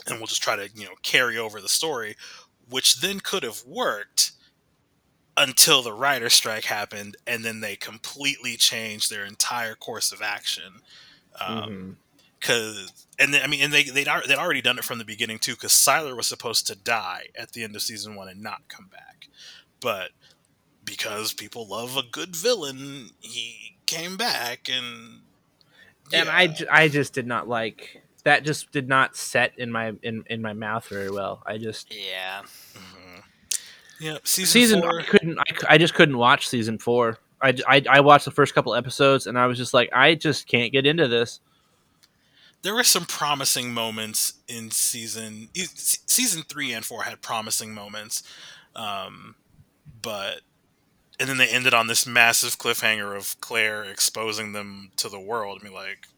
and 0.06 0.18
we'll 0.18 0.28
just 0.28 0.42
try 0.42 0.54
to, 0.54 0.68
you 0.72 0.84
know, 0.84 0.94
carry 1.02 1.36
over 1.36 1.60
the 1.60 1.68
story, 1.68 2.16
which 2.70 3.00
then 3.00 3.18
could 3.18 3.42
have 3.42 3.64
worked 3.66 4.32
until 5.36 5.82
the 5.82 5.92
writer 5.92 6.30
strike 6.30 6.64
happened, 6.64 7.16
and 7.26 7.44
then 7.44 7.60
they 7.60 7.76
completely 7.76 8.56
changed 8.56 9.10
their 9.10 9.24
entire 9.24 9.74
course 9.74 10.12
of 10.12 10.22
action. 10.22 10.80
Um, 11.40 11.98
because 12.38 13.06
and 13.18 13.32
then, 13.32 13.42
I 13.42 13.46
mean, 13.46 13.62
and 13.62 13.72
they 13.72 13.84
they'd, 13.84 14.08
they'd 14.26 14.36
already 14.36 14.62
done 14.62 14.78
it 14.78 14.84
from 14.84 14.98
the 14.98 15.04
beginning 15.04 15.38
too. 15.38 15.54
Because 15.54 15.72
Sylar 15.72 16.16
was 16.16 16.26
supposed 16.26 16.66
to 16.68 16.76
die 16.76 17.28
at 17.36 17.52
the 17.52 17.64
end 17.64 17.74
of 17.74 17.82
season 17.82 18.14
one 18.14 18.28
and 18.28 18.42
not 18.42 18.68
come 18.68 18.88
back, 18.90 19.28
but 19.80 20.10
because 20.84 21.32
people 21.32 21.66
love 21.66 21.96
a 21.96 22.02
good 22.02 22.36
villain, 22.36 23.10
he 23.20 23.76
came 23.86 24.16
back 24.16 24.68
and 24.70 25.20
and 26.12 26.26
yeah. 26.26 26.36
I, 26.36 26.46
j- 26.46 26.68
I 26.68 26.88
just 26.88 27.12
did 27.12 27.26
not 27.26 27.48
like 27.48 28.02
that. 28.24 28.44
Just 28.44 28.70
did 28.70 28.88
not 28.88 29.16
set 29.16 29.58
in 29.58 29.72
my 29.72 29.92
in, 30.02 30.24
in 30.28 30.40
my 30.40 30.52
mouth 30.52 30.86
very 30.88 31.10
well. 31.10 31.42
I 31.46 31.58
just 31.58 31.92
Yeah. 31.92 32.42
Yeah, 34.00 34.18
season, 34.24 34.50
season 34.50 34.80
four. 34.82 35.00
I 35.00 35.02
couldn't 35.04 35.38
I, 35.38 35.44
I 35.70 35.78
just 35.78 35.94
couldn't 35.94 36.18
watch 36.18 36.48
season 36.48 36.78
four. 36.78 37.18
I 37.40 37.54
I 37.88 38.00
watched 38.00 38.24
the 38.24 38.30
first 38.30 38.54
couple 38.54 38.74
episodes 38.74 39.26
and 39.26 39.38
I 39.38 39.46
was 39.46 39.58
just 39.58 39.74
like 39.74 39.90
I 39.92 40.14
just 40.14 40.46
can't 40.48 40.72
get 40.72 40.86
into 40.86 41.08
this. 41.08 41.40
there 42.62 42.74
were 42.74 42.84
some 42.84 43.04
promising 43.04 43.72
moments 43.72 44.34
in 44.48 44.70
season 44.70 45.48
season 45.54 46.42
three 46.42 46.72
and 46.72 46.84
four 46.84 47.04
had 47.04 47.22
promising 47.22 47.72
moments, 47.74 48.22
um, 48.74 49.36
but 50.02 50.40
and 51.18 51.28
then 51.28 51.38
they 51.38 51.48
ended 51.48 51.72
on 51.74 51.86
this 51.86 52.06
massive 52.06 52.58
cliffhanger 52.58 53.16
of 53.16 53.40
Claire 53.40 53.84
exposing 53.84 54.52
them 54.52 54.90
to 54.96 55.08
the 55.08 55.20
world. 55.20 55.58
I 55.60 55.64
mean, 55.64 55.72
like, 55.72 56.08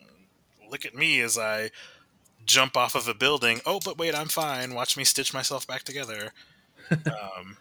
look 0.70 0.84
at 0.84 0.94
me 0.94 1.20
as 1.20 1.38
I 1.38 1.70
jump 2.46 2.76
off 2.76 2.94
of 2.94 3.06
a 3.06 3.14
building. 3.14 3.60
Oh, 3.66 3.80
but 3.84 3.98
wait, 3.98 4.14
I'm 4.14 4.28
fine. 4.28 4.74
Watch 4.74 4.96
me 4.96 5.04
stitch 5.04 5.32
myself 5.34 5.66
back 5.66 5.82
together. 5.82 6.32
um, 6.90 7.58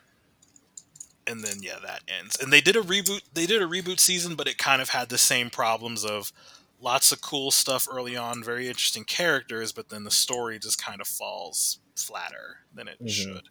and 1.28 1.44
then 1.44 1.58
yeah, 1.62 1.78
that 1.86 2.02
ends. 2.08 2.38
And 2.40 2.52
they 2.52 2.62
did 2.62 2.76
a 2.76 2.82
reboot. 2.82 3.22
They 3.34 3.46
did 3.46 3.62
a 3.62 3.66
reboot 3.68 4.00
season, 4.00 4.36
but 4.36 4.48
it 4.48 4.58
kind 4.58 4.82
of 4.82 4.90
had 4.90 5.10
the 5.10 5.18
same 5.18 5.50
problems 5.50 6.04
of 6.06 6.32
lots 6.80 7.12
of 7.12 7.22
cool 7.22 7.50
stuff 7.52 7.88
early 7.92 8.16
on, 8.16 8.44
very 8.44 8.68
interesting 8.68 9.04
characters, 9.04 9.72
but 9.72 9.90
then 9.90 10.04
the 10.04 10.12
story 10.12 10.60
just 10.60 10.82
kind 10.84 11.02
of 11.02 11.08
falls 11.08 11.80
flatter 11.96 12.58
than 12.74 12.88
it 12.88 13.04
Mhm. 13.04 13.10
should. 13.10 13.44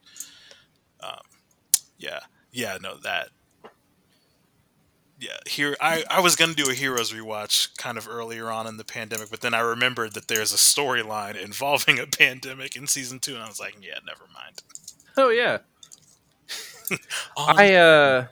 Um, 1.01 1.20
yeah, 1.99 2.20
yeah, 2.53 2.79
no, 2.81 2.97
that. 2.99 3.31
Yeah, 5.18 5.39
here 5.47 5.74
I, 5.81 6.05
I 6.11 6.20
was 6.20 6.37
gonna 6.37 6.53
do 6.53 6.68
a 6.70 6.74
Heroes 6.74 7.11
rewatch 7.11 7.74
kind 7.79 7.97
of 7.97 8.07
earlier 8.07 8.51
on 8.51 8.66
in 8.66 8.77
the 8.77 8.85
pandemic, 8.85 9.31
but 9.31 9.41
then 9.41 9.55
I 9.55 9.61
remembered 9.61 10.12
that 10.12 10.29
there's 10.29 10.53
a 10.53 10.57
storyline 10.57 11.43
involving 11.43 11.99
a 11.99 12.07
pandemic 12.18 12.77
in 12.77 12.87
season 12.87 13.18
two, 13.18 13.35
and 13.35 13.43
I 13.43 13.49
was 13.49 13.59
like, 13.59 13.77
yeah, 13.81 13.99
never 14.07 14.24
mind. 14.35 14.62
Oh 15.16 15.31
yeah. 15.31 15.59
On 16.91 16.99
I 17.59 17.74
uh. 17.74 18.26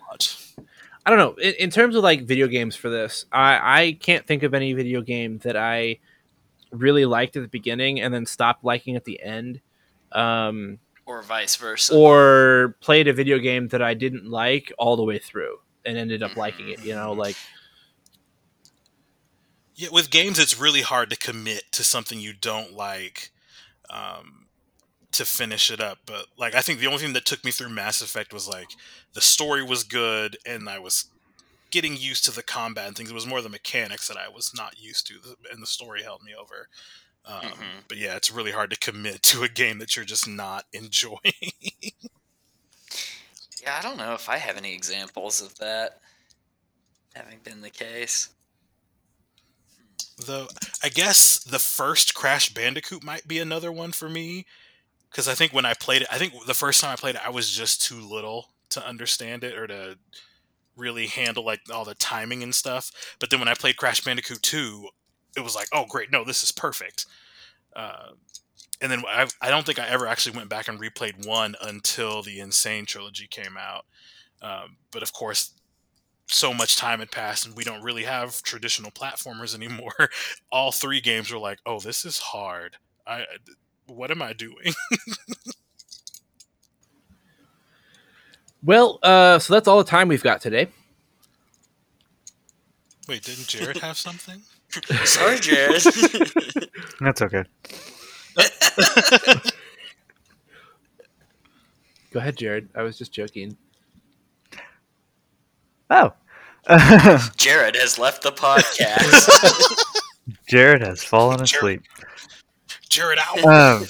I 1.06 1.10
don't 1.10 1.18
know. 1.18 1.34
In, 1.34 1.54
in 1.60 1.70
terms 1.70 1.96
of 1.96 2.02
like 2.02 2.22
video 2.22 2.46
games 2.48 2.76
for 2.76 2.88
this, 2.88 3.26
I 3.30 3.80
I 3.82 3.92
can't 3.92 4.26
think 4.26 4.42
of 4.42 4.54
any 4.54 4.72
video 4.72 5.02
game 5.02 5.38
that 5.38 5.56
I 5.56 5.98
really 6.70 7.04
liked 7.04 7.36
at 7.36 7.42
the 7.42 7.48
beginning 7.48 8.00
and 8.00 8.12
then 8.12 8.26
stopped 8.26 8.64
liking 8.64 8.96
at 8.96 9.04
the 9.04 9.22
end. 9.22 9.60
Um, 10.12 10.78
Or 11.06 11.22
vice 11.22 11.56
versa. 11.56 11.94
or 11.94 12.76
played 12.80 13.06
a 13.08 13.12
video 13.12 13.38
game 13.38 13.68
that 13.68 13.82
I 13.82 13.94
didn't 13.94 14.30
like 14.30 14.72
all 14.78 14.96
the 14.96 15.04
way 15.04 15.18
through 15.18 15.58
and 15.84 15.98
ended 15.98 16.22
up 16.22 16.36
liking 16.36 16.70
it. 16.70 16.82
You 16.84 16.94
know, 16.94 17.12
like 17.12 17.36
Yeah, 19.74 19.88
with 19.92 20.10
games, 20.10 20.38
it's 20.38 20.58
really 20.58 20.82
hard 20.82 21.10
to 21.10 21.16
commit 21.16 21.64
to 21.72 21.84
something 21.84 22.18
you 22.20 22.32
don't 22.32 22.72
like 22.72 23.30
um, 23.90 24.43
to 25.14 25.24
finish 25.24 25.70
it 25.70 25.80
up. 25.80 25.98
But 26.06 26.26
like, 26.38 26.54
I 26.54 26.60
think 26.62 26.80
the 26.80 26.86
only 26.86 26.98
thing 26.98 27.12
that 27.14 27.24
took 27.26 27.44
me 27.44 27.50
through 27.50 27.70
Mass 27.70 28.00
Effect 28.02 28.32
was 28.32 28.48
like 28.48 28.70
the 29.14 29.20
story 29.20 29.62
was 29.64 29.84
good, 29.84 30.38
and 30.46 30.68
I 30.68 30.78
was 30.78 31.06
getting 31.70 31.96
used 31.96 32.24
to 32.26 32.30
the 32.30 32.42
combat 32.42 32.86
and 32.88 32.96
things. 32.96 33.10
It 33.10 33.14
was 33.14 33.26
more 33.26 33.42
the 33.42 33.48
mechanics 33.48 34.08
that 34.08 34.16
I 34.16 34.28
was 34.28 34.52
not 34.54 34.78
used 34.80 35.06
to, 35.08 35.14
and 35.52 35.62
the 35.62 35.66
story 35.66 36.02
held 36.02 36.22
me 36.22 36.34
over. 36.34 36.68
Um, 37.24 37.52
Mhm. 37.52 37.84
But 37.88 37.98
yeah, 37.98 38.16
it's 38.16 38.30
really 38.30 38.52
hard 38.52 38.70
to 38.70 38.76
commit 38.76 39.22
to 39.24 39.42
a 39.44 39.48
game 39.48 39.78
that 39.78 39.96
you're 39.96 40.04
just 40.04 40.28
not 40.28 40.66
enjoying. 40.72 41.18
Yeah, 43.62 43.76
I 43.78 43.82
don't 43.82 43.96
know 43.96 44.14
if 44.14 44.28
I 44.28 44.36
have 44.38 44.56
any 44.56 44.74
examples 44.74 45.40
of 45.40 45.56
that 45.58 46.00
having 47.14 47.38
been 47.40 47.60
the 47.62 47.70
case. 47.70 48.30
Though 50.16 50.48
I 50.82 50.88
guess 50.88 51.38
the 51.38 51.58
first 51.58 52.14
Crash 52.14 52.48
Bandicoot 52.52 53.02
might 53.02 53.26
be 53.28 53.38
another 53.38 53.72
one 53.72 53.92
for 53.92 54.08
me 54.08 54.46
because 55.14 55.28
I 55.28 55.34
think 55.34 55.52
when 55.52 55.64
I 55.64 55.74
played 55.74 56.02
it, 56.02 56.08
I 56.10 56.18
think 56.18 56.32
the 56.44 56.54
first 56.54 56.80
time 56.80 56.90
I 56.90 56.96
played 56.96 57.14
it, 57.14 57.24
I 57.24 57.30
was 57.30 57.48
just 57.48 57.80
too 57.80 58.00
little 58.00 58.48
to 58.70 58.84
understand 58.84 59.44
it 59.44 59.56
or 59.56 59.68
to 59.68 59.96
really 60.76 61.06
handle 61.06 61.44
like 61.44 61.60
all 61.72 61.84
the 61.84 61.94
timing 61.94 62.42
and 62.42 62.52
stuff. 62.52 62.90
But 63.20 63.30
then 63.30 63.38
when 63.38 63.48
I 63.48 63.54
played 63.54 63.76
Crash 63.76 64.02
Bandicoot 64.02 64.42
2, 64.42 64.88
it 65.36 65.40
was 65.40 65.54
like, 65.54 65.68
oh 65.72 65.84
great, 65.88 66.10
no, 66.10 66.24
this 66.24 66.42
is 66.42 66.50
perfect. 66.50 67.06
Uh, 67.76 68.08
and 68.80 68.90
then 68.90 69.04
I, 69.06 69.28
I 69.40 69.50
don't 69.50 69.64
think 69.64 69.78
I 69.78 69.86
ever 69.86 70.08
actually 70.08 70.36
went 70.36 70.48
back 70.48 70.66
and 70.66 70.80
replayed 70.80 71.24
one 71.24 71.54
until 71.62 72.24
the 72.24 72.40
N. 72.40 72.50
Sane 72.50 72.84
trilogy 72.84 73.28
came 73.28 73.56
out. 73.56 73.84
Um, 74.42 74.78
but 74.90 75.04
of 75.04 75.12
course, 75.12 75.52
so 76.26 76.52
much 76.52 76.76
time 76.76 76.98
had 76.98 77.12
passed 77.12 77.46
and 77.46 77.56
we 77.56 77.62
don't 77.62 77.84
really 77.84 78.02
have 78.02 78.42
traditional 78.42 78.90
platformers 78.90 79.54
anymore. 79.54 80.10
All 80.50 80.72
three 80.72 81.00
games 81.00 81.30
were 81.30 81.38
like, 81.38 81.60
"Oh, 81.64 81.78
this 81.78 82.04
is 82.04 82.18
hard. 82.18 82.78
I 83.06 83.26
what 83.86 84.10
am 84.10 84.22
I 84.22 84.32
doing?" 84.32 84.72
well, 88.62 88.98
uh, 89.02 89.38
so 89.38 89.54
that's 89.54 89.68
all 89.68 89.78
the 89.78 89.90
time 89.90 90.08
we've 90.08 90.22
got 90.22 90.40
today. 90.40 90.68
Wait, 93.08 93.22
didn't 93.22 93.48
Jared 93.48 93.78
have 93.78 93.98
something? 93.98 94.40
Sorry, 95.04 95.38
Jared. 95.38 95.82
That's 97.00 97.22
okay. 97.22 97.44
Go 102.10 102.20
ahead, 102.20 102.36
Jared. 102.36 102.68
I 102.74 102.82
was 102.82 102.96
just 102.96 103.12
joking. 103.12 103.56
Oh. 105.90 106.12
Jared 107.36 107.76
has 107.76 107.98
left 107.98 108.22
the 108.22 108.32
podcast. 108.32 109.28
Jared 110.48 110.80
has 110.80 111.04
fallen 111.04 111.44
Jared- 111.44 111.82
asleep. 112.98 113.04
Jared 113.04 113.18
out. 113.18 113.80
Um, 113.80 113.86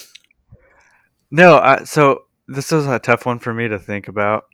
no, 1.30 1.58
I, 1.58 1.84
so 1.84 2.24
this 2.48 2.72
is 2.72 2.86
a 2.86 2.98
tough 2.98 3.26
one 3.26 3.38
for 3.38 3.52
me 3.52 3.68
to 3.68 3.78
think 3.78 4.08
about 4.08 4.44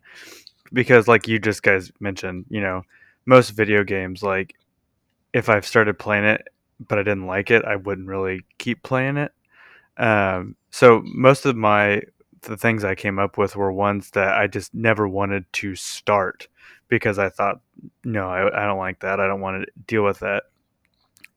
because, 0.73 1.09
like 1.09 1.29
you 1.29 1.39
just 1.39 1.63
guys 1.63 1.91
mentioned, 2.01 2.47
you 2.49 2.61
know, 2.61 2.83
most 3.27 3.51
video 3.51 3.85
games, 3.85 4.23
like 4.23 4.55
if 5.33 5.49
I've 5.49 5.67
started 5.67 5.99
playing 5.99 6.25
it 6.25 6.49
but 6.87 6.99
I 6.99 7.03
didn't 7.03 7.27
like 7.27 7.51
it, 7.51 7.65
I 7.65 7.77
wouldn't 7.77 8.09
really 8.09 8.45
keep 8.59 8.83
playing 8.83 9.17
it. 9.17 9.33
Um, 9.97 10.57
so 10.71 11.03
most 11.05 11.45
of 11.47 11.57
my 11.57 12.03
the 12.43 12.57
things 12.57 12.85
I 12.85 12.95
came 12.95 13.19
up 13.19 13.37
with 13.37 13.55
were 13.55 13.71
ones 13.71 14.11
that 14.13 14.39
I 14.39 14.47
just 14.47 14.75
never 14.75 15.07
wanted 15.07 15.45
to 15.55 15.75
start 15.75 16.49
because 16.89 17.19
I 17.19 17.29
thought, 17.29 17.61
no, 18.03 18.31
I, 18.31 18.63
I 18.63 18.67
don't 18.67 18.79
like 18.79 19.01
that. 19.01 19.21
I 19.21 19.27
don't 19.27 19.43
want 19.43 19.63
to 19.63 19.73
deal 19.87 20.05
with 20.05 20.21
that. 20.21 20.45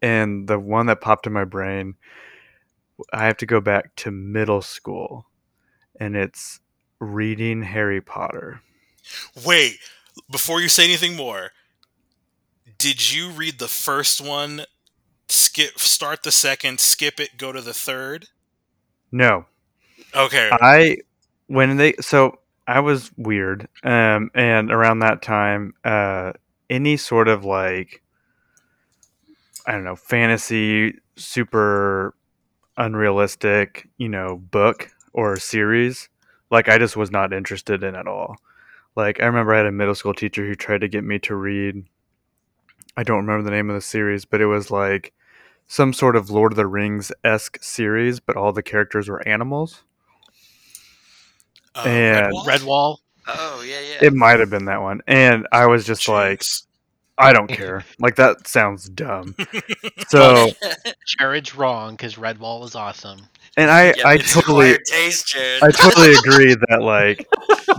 And 0.01 0.47
the 0.47 0.57
one 0.57 0.85
that 0.85 1.01
popped 1.01 1.27
in 1.27 1.33
my 1.33 1.43
brain 1.43 1.95
I 3.11 3.25
have 3.25 3.37
to 3.37 3.45
go 3.45 3.59
back 3.59 3.95
to 3.97 4.11
middle 4.11 4.61
school, 4.61 5.27
and 5.99 6.15
it's 6.15 6.59
reading 6.99 7.63
Harry 7.63 8.01
Potter. 8.01 8.61
Wait, 9.45 9.77
before 10.31 10.61
you 10.61 10.69
say 10.69 10.83
anything 10.85 11.15
more, 11.15 11.51
did 12.77 13.13
you 13.13 13.29
read 13.29 13.59
the 13.59 13.67
first 13.67 14.21
one? 14.21 14.65
Skip, 15.27 15.79
start 15.79 16.23
the 16.23 16.31
second, 16.31 16.79
skip 16.79 17.19
it, 17.19 17.37
go 17.37 17.51
to 17.51 17.61
the 17.61 17.73
third. 17.73 18.27
No, 19.11 19.45
Okay, 20.15 20.49
I 20.51 20.97
when 21.47 21.77
they 21.77 21.93
so 21.99 22.39
I 22.67 22.79
was 22.79 23.11
weird, 23.17 23.67
um, 23.83 24.29
and 24.33 24.71
around 24.71 24.99
that 24.99 25.21
time, 25.21 25.73
uh, 25.83 26.33
any 26.69 26.97
sort 26.97 27.27
of 27.27 27.45
like 27.45 28.01
I 29.65 29.71
don't 29.71 29.83
know 29.83 29.95
fantasy, 29.95 30.99
super 31.15 32.15
unrealistic, 32.77 33.87
you 33.97 34.09
know, 34.09 34.37
book 34.37 34.89
or 35.13 35.37
series, 35.37 36.09
like 36.49 36.69
I 36.69 36.77
just 36.77 36.95
was 36.97 37.11
not 37.11 37.33
interested 37.33 37.83
in 37.83 37.95
at 37.95 38.07
all. 38.07 38.35
Like 38.95 39.21
I 39.21 39.25
remember 39.25 39.53
I 39.53 39.57
had 39.57 39.65
a 39.65 39.71
middle 39.71 39.95
school 39.95 40.13
teacher 40.13 40.45
who 40.45 40.55
tried 40.55 40.81
to 40.81 40.87
get 40.87 41.03
me 41.03 41.19
to 41.19 41.35
read. 41.35 41.85
I 42.95 43.03
don't 43.03 43.25
remember 43.25 43.43
the 43.43 43.55
name 43.55 43.69
of 43.69 43.75
the 43.75 43.81
series, 43.81 44.25
but 44.25 44.41
it 44.41 44.45
was 44.45 44.69
like 44.69 45.13
some 45.65 45.93
sort 45.93 46.15
of 46.15 46.29
Lord 46.29 46.51
of 46.51 46.57
the 46.57 46.67
Rings 46.67 47.11
esque 47.23 47.57
series, 47.63 48.19
but 48.19 48.35
all 48.37 48.51
the 48.51 48.61
characters 48.63 49.09
were 49.09 49.27
animals. 49.27 49.83
uh, 51.75 51.83
and- 51.87 52.33
Redwall? 52.35 52.45
Redwall. 52.45 52.97
oh 53.27 53.63
yeah, 53.67 53.79
yeah. 53.79 53.97
It 54.07 54.13
might 54.13 54.39
have 54.39 54.49
been 54.49 54.65
that 54.65 54.81
one. 54.81 55.01
And 55.07 55.47
I 55.51 55.65
was 55.65 55.85
just 55.85 56.07
like, 56.07 56.41
Jeez. 56.41 56.63
I 57.17 57.33
don't 57.33 57.47
care. 57.47 57.85
Like 57.99 58.15
that 58.15 58.47
sounds 58.47 58.89
dumb. 58.89 59.35
So, 60.07 60.49
Jared's 61.07 61.55
wrong 61.55 61.91
because 61.93 62.15
Redwall 62.15 62.63
is 62.65 62.75
awesome. 62.75 63.21
and 63.57 63.71
I, 63.71 63.87
Yep, 63.87 64.05
I 64.05 64.17
totally, 64.17 64.77
taste, 64.85 65.27
Jared. 65.27 65.63
I 65.63 65.71
totally 65.71 66.13
agree 66.25 66.55
that 66.69 66.81
like 66.81 67.25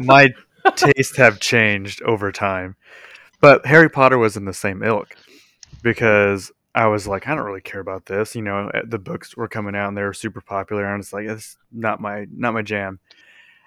my 0.01 0.31
tastes 0.75 1.17
have 1.17 1.39
changed 1.39 2.03
over 2.03 2.33
time. 2.33 2.75
But 3.41 3.67
Harry 3.67 3.89
Potter 3.89 4.19
was 4.19 4.37
in 4.37 4.47
the 4.47 4.55
same 4.55 4.83
ilk 4.83 5.15
because 5.83 6.51
I 6.75 6.87
was 6.87 7.07
like, 7.07 7.29
I 7.29 7.35
don't 7.37 7.45
really 7.45 7.61
care 7.61 7.81
about 7.81 8.07
this. 8.07 8.35
You 8.35 8.43
know, 8.43 8.69
eh, 8.75 8.83
the 8.85 8.99
books 8.99 9.37
were 9.37 9.49
coming 9.49 9.77
out 9.77 9.89
and 9.89 9.97
they 9.97 10.03
were 10.03 10.15
super 10.15 10.41
popular, 10.41 10.85
and 10.87 11.01
it's 11.03 11.13
like 11.13 11.27
it's 11.27 11.57
not 11.71 12.01
my 12.01 12.27
not 12.35 12.55
my 12.55 12.63
jam. 12.63 12.99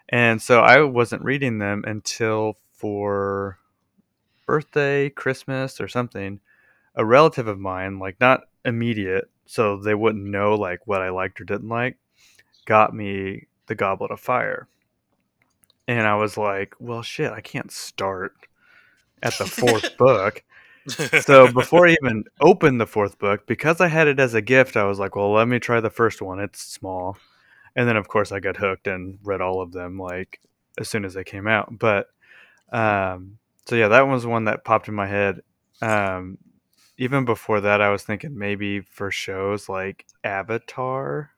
And 0.09 0.41
so 0.41 0.59
I 0.61 0.81
wasn't 0.81 1.23
reading 1.23 1.59
them 1.59 1.83
until 1.87 2.57
for 2.73 3.59
birthday, 4.47 5.09
Christmas, 5.09 5.79
or 5.79 5.87
something. 5.87 6.39
a 6.95 7.05
relative 7.05 7.47
of 7.47 7.59
mine, 7.59 7.99
like 7.99 8.19
not 8.19 8.41
immediate, 8.65 9.29
so 9.45 9.77
they 9.77 9.93
wouldn't 9.93 10.25
know 10.25 10.55
like 10.55 10.87
what 10.87 11.01
I 11.01 11.09
liked 11.09 11.39
or 11.39 11.43
didn't 11.43 11.69
like, 11.69 11.97
got 12.65 12.93
me 12.93 13.47
the 13.67 13.75
Goblet 13.75 14.09
of 14.11 14.19
Fire. 14.19 14.67
And 15.87 16.07
I 16.07 16.15
was 16.15 16.37
like, 16.37 16.73
well, 16.79 17.03
shit, 17.03 17.31
I 17.31 17.39
can't 17.41 17.71
start 17.71 18.33
at 19.21 19.37
the 19.37 19.45
fourth 19.45 19.95
book. 19.99 20.43
So 21.21 21.51
before 21.51 21.87
I 21.87 21.95
even 22.01 22.23
opened 22.41 22.81
the 22.81 22.87
fourth 22.87 23.19
book, 23.19 23.45
because 23.45 23.79
I 23.79 23.87
had 23.87 24.07
it 24.07 24.19
as 24.19 24.33
a 24.33 24.41
gift, 24.41 24.75
I 24.75 24.85
was 24.85 24.99
like, 24.99 25.15
well, 25.15 25.33
let 25.33 25.47
me 25.47 25.59
try 25.59 25.79
the 25.79 25.89
first 25.89 26.21
one. 26.21 26.39
It's 26.39 26.61
small. 26.61 27.17
And 27.75 27.87
then, 27.87 27.95
of 27.95 28.07
course, 28.07 28.31
I 28.31 28.39
got 28.39 28.57
hooked 28.57 28.87
and 28.87 29.19
read 29.23 29.41
all 29.41 29.61
of 29.61 29.71
them 29.71 29.99
like 29.99 30.41
as 30.79 30.89
soon 30.89 31.05
as 31.05 31.13
they 31.13 31.23
came 31.23 31.47
out. 31.47 31.77
But 31.77 32.07
um, 32.71 33.37
so, 33.67 33.75
yeah, 33.75 33.89
that 33.89 34.07
was 34.07 34.25
one 34.25 34.45
that 34.45 34.63
popped 34.65 34.87
in 34.87 34.95
my 34.95 35.07
head. 35.07 35.41
Um, 35.81 36.37
even 36.97 37.25
before 37.25 37.61
that, 37.61 37.81
I 37.81 37.89
was 37.89 38.03
thinking 38.03 38.37
maybe 38.37 38.81
for 38.81 39.11
shows 39.11 39.69
like 39.69 40.05
Avatar. 40.23 41.31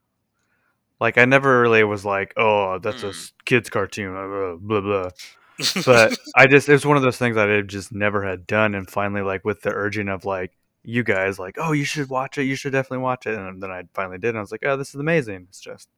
Like, 1.00 1.18
I 1.18 1.26
never 1.26 1.62
really 1.62 1.84
was 1.84 2.04
like, 2.06 2.34
oh, 2.38 2.78
that's 2.80 3.04
a 3.04 3.08
Mm. 3.08 3.10
s- 3.10 3.32
kid's 3.46 3.70
cartoon, 3.70 4.16
uh, 4.16 4.28
blah, 4.28 4.56
blah, 4.58 4.82
blah 4.82 5.10
but 5.86 6.16
I 6.36 6.48
just 6.48 6.70
it 6.70 6.74
was 6.74 6.86
one 6.86 6.98
of 6.98 7.04
those 7.04 7.18
things 7.18 7.36
that 7.38 7.50
I 7.52 7.62
just 7.62 7.94
never 7.94 8.24
had 8.26 8.48
done, 8.48 8.76
and 8.76 8.90
finally, 8.90 9.22
like 9.24 9.46
with 9.46 9.62
the 9.64 9.72
urging 9.74 10.10
of 10.10 10.26
like 10.26 10.54
you 10.84 11.04
guys, 11.04 11.40
like, 11.40 11.58
oh, 11.60 11.74
you 11.74 11.86
should 11.86 12.10
watch 12.10 12.38
it, 12.40 12.46
you 12.46 12.56
should 12.56 12.74
definitely 12.74 13.00
watch 13.04 13.28
it, 13.28 13.38
and 13.38 13.62
then 13.64 13.72
I 13.72 13.84
finally 13.94 14.20
did, 14.20 14.30
and 14.30 14.40
I 14.40 14.42
was 14.42 14.52
like, 14.52 14.66
oh, 14.66 14.78
this 14.78 14.90
is 14.90 14.96
amazing. 15.02 15.48
It's 15.50 15.62
just 15.62 15.90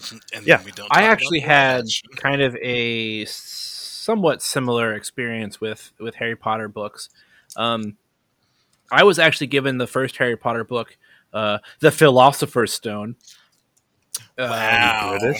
and 0.34 0.46
Yeah, 0.46 0.58
then 0.58 0.62
we 0.64 0.72
don't 0.72 0.90
I 0.90 1.04
actually 1.04 1.40
had 1.40 1.84
kind 2.16 2.42
of 2.42 2.56
a 2.56 3.24
somewhat 4.02 4.42
similar 4.42 4.92
experience 4.92 5.60
with 5.60 5.92
with 5.98 6.16
Harry 6.16 6.36
Potter 6.36 6.68
books. 6.68 7.08
Um, 7.56 7.96
I 8.90 9.04
was 9.04 9.18
actually 9.18 9.46
given 9.46 9.78
the 9.78 9.86
first 9.86 10.16
Harry 10.18 10.36
Potter 10.36 10.64
book, 10.64 10.96
uh, 11.32 11.58
The 11.80 11.90
Philosopher's 11.90 12.72
Stone. 12.72 13.16
Wow. 14.38 15.18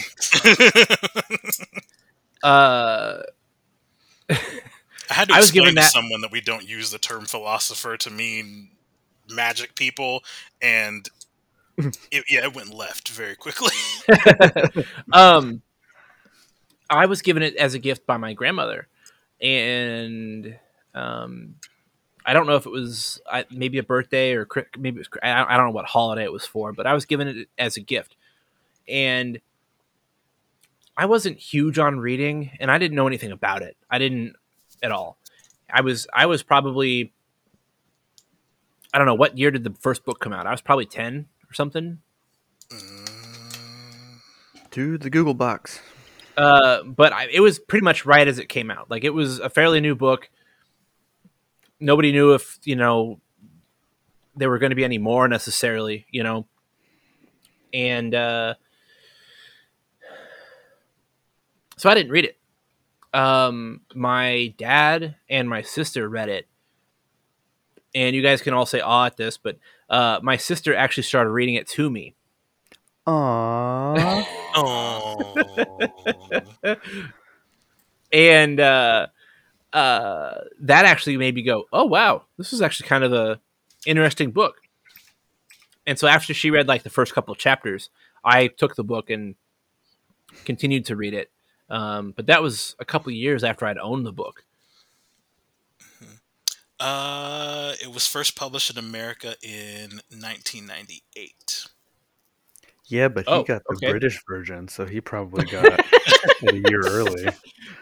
Uh, 2.43 3.21
I 4.29 4.35
had 5.09 5.29
to 5.29 5.33
I 5.33 5.37
was 5.37 5.47
explain 5.47 5.63
given 5.63 5.75
that- 5.75 5.91
someone 5.93 6.19
that 6.21 6.31
we 6.31 6.41
don't 6.41 6.67
use 6.67 6.91
the 6.91 6.97
term 6.97 7.23
philosopher 7.25 7.95
to 7.97 8.09
mean 8.09 8.69
magic 9.29 9.75
people, 9.75 10.23
and 10.61 11.07
it, 11.77 12.25
yeah, 12.29 12.43
it 12.43 12.53
went 12.53 12.73
left 12.73 13.09
very 13.09 13.35
quickly. 13.35 13.71
um, 15.13 15.61
I 16.89 17.05
was 17.05 17.21
given 17.21 17.43
it 17.43 17.55
as 17.55 17.73
a 17.73 17.79
gift 17.79 18.05
by 18.05 18.17
my 18.17 18.33
grandmother, 18.33 18.87
and 19.41 20.57
um, 20.93 21.55
I 22.25 22.33
don't 22.33 22.47
know 22.47 22.55
if 22.55 22.65
it 22.65 22.71
was 22.71 23.21
I, 23.29 23.45
maybe 23.51 23.77
a 23.77 23.83
birthday 23.83 24.33
or 24.33 24.47
maybe 24.77 24.99
was, 24.99 25.09
I 25.21 25.43
I 25.43 25.57
don't 25.57 25.67
know 25.67 25.73
what 25.73 25.85
holiday 25.85 26.23
it 26.23 26.31
was 26.31 26.45
for, 26.45 26.73
but 26.73 26.85
I 26.85 26.93
was 26.93 27.05
given 27.05 27.27
it 27.27 27.49
as 27.57 27.77
a 27.77 27.81
gift, 27.81 28.15
and 28.87 29.39
I 30.95 31.05
wasn't 31.05 31.37
huge 31.37 31.79
on 31.79 31.99
reading, 31.99 32.51
and 32.59 32.69
I 32.69 32.77
didn't 32.77 32.95
know 32.95 33.07
anything 33.07 33.31
about 33.31 33.61
it. 33.61 33.75
I 33.89 33.97
didn't 33.97 34.35
at 34.81 34.91
all. 34.91 35.17
I 35.69 35.81
was 35.81 36.07
I 36.13 36.27
was 36.27 36.43
probably 36.43 37.13
I 38.93 38.97
don't 38.97 39.07
know 39.07 39.15
what 39.15 39.37
year 39.37 39.49
did 39.49 39.63
the 39.63 39.73
first 39.79 40.05
book 40.05 40.19
come 40.19 40.33
out. 40.33 40.45
I 40.45 40.51
was 40.51 40.61
probably 40.61 40.85
ten 40.85 41.27
or 41.49 41.53
something. 41.53 41.99
To 44.71 44.97
the 44.97 45.09
Google 45.09 45.33
box. 45.33 45.81
Uh, 46.37 46.83
but 46.83 47.13
I, 47.13 47.27
it 47.31 47.39
was 47.39 47.59
pretty 47.59 47.83
much 47.83 48.05
right 48.05 48.27
as 48.27 48.39
it 48.39 48.49
came 48.49 48.71
out. 48.71 48.89
Like 48.89 49.03
it 49.03 49.11
was 49.11 49.39
a 49.39 49.49
fairly 49.49 49.79
new 49.79 49.95
book. 49.95 50.29
Nobody 51.79 52.11
knew 52.11 52.33
if 52.33 52.59
you 52.63 52.75
know 52.75 53.19
there 54.35 54.49
were 54.49 54.59
going 54.59 54.71
to 54.71 54.75
be 54.75 54.83
any 54.83 54.97
more 54.97 55.27
necessarily, 55.27 56.05
you 56.09 56.23
know. 56.23 56.47
And 57.73 58.13
uh, 58.15 58.55
so 61.77 61.89
I 61.89 61.93
didn't 61.93 62.11
read 62.11 62.25
it. 62.25 62.37
Um, 63.13 63.81
my 63.93 64.53
dad 64.57 65.15
and 65.29 65.47
my 65.47 65.61
sister 65.61 66.09
read 66.09 66.29
it, 66.29 66.47
and 67.93 68.15
you 68.15 68.23
guys 68.23 68.41
can 68.41 68.53
all 68.53 68.65
say 68.65 68.79
"aw" 68.79 69.05
at 69.05 69.17
this, 69.17 69.37
but 69.37 69.59
uh, 69.89 70.19
my 70.23 70.37
sister 70.37 70.75
actually 70.75 71.03
started 71.03 71.29
reading 71.29 71.55
it 71.55 71.67
to 71.69 71.89
me. 71.91 72.15
Aww. 73.07 74.25
oh, 74.55 75.35
and 78.11 78.59
uh, 78.59 79.07
uh, 79.73 80.35
that 80.61 80.85
actually 80.85 81.17
made 81.17 81.35
me 81.35 81.43
go, 81.43 81.65
"Oh 81.73 81.85
wow, 81.85 82.23
this 82.37 82.53
is 82.53 82.61
actually 82.61 82.87
kind 82.87 83.03
of 83.03 83.11
a 83.11 83.39
interesting 83.85 84.31
book." 84.31 84.55
And 85.85 85.99
so 85.99 86.07
after 86.07 86.33
she 86.33 86.49
read 86.49 86.67
like 86.67 86.83
the 86.83 86.89
first 86.89 87.13
couple 87.13 87.33
of 87.33 87.37
chapters, 87.37 87.89
I 88.23 88.47
took 88.47 88.75
the 88.75 88.83
book 88.83 89.09
and 89.09 89.35
continued 90.45 90.85
to 90.85 90.95
read 90.95 91.13
it. 91.13 91.29
Um, 91.69 92.13
but 92.15 92.27
that 92.27 92.41
was 92.41 92.75
a 92.79 92.85
couple 92.85 93.09
of 93.09 93.15
years 93.15 93.43
after 93.43 93.65
I'd 93.65 93.77
owned 93.77 94.05
the 94.05 94.11
book. 94.13 94.45
uh, 96.79 97.73
it 97.81 97.91
was 97.91 98.07
first 98.07 98.35
published 98.35 98.69
in 98.69 98.77
America 98.77 99.35
in 99.41 100.01
1998. 100.09 101.67
Yeah, 102.93 103.07
but 103.07 103.25
he 103.27 103.31
Oh, 103.33 103.43
got 103.43 103.61
the 103.67 103.75
okay. 103.75 103.89
British 103.91 104.21
version, 104.27 104.67
so 104.67 104.85
he 104.85 105.01
probably 105.01 105.45
got 105.45 105.65
it 105.79 106.53
a 106.53 106.69
year 106.69 106.81
early. 106.85 107.27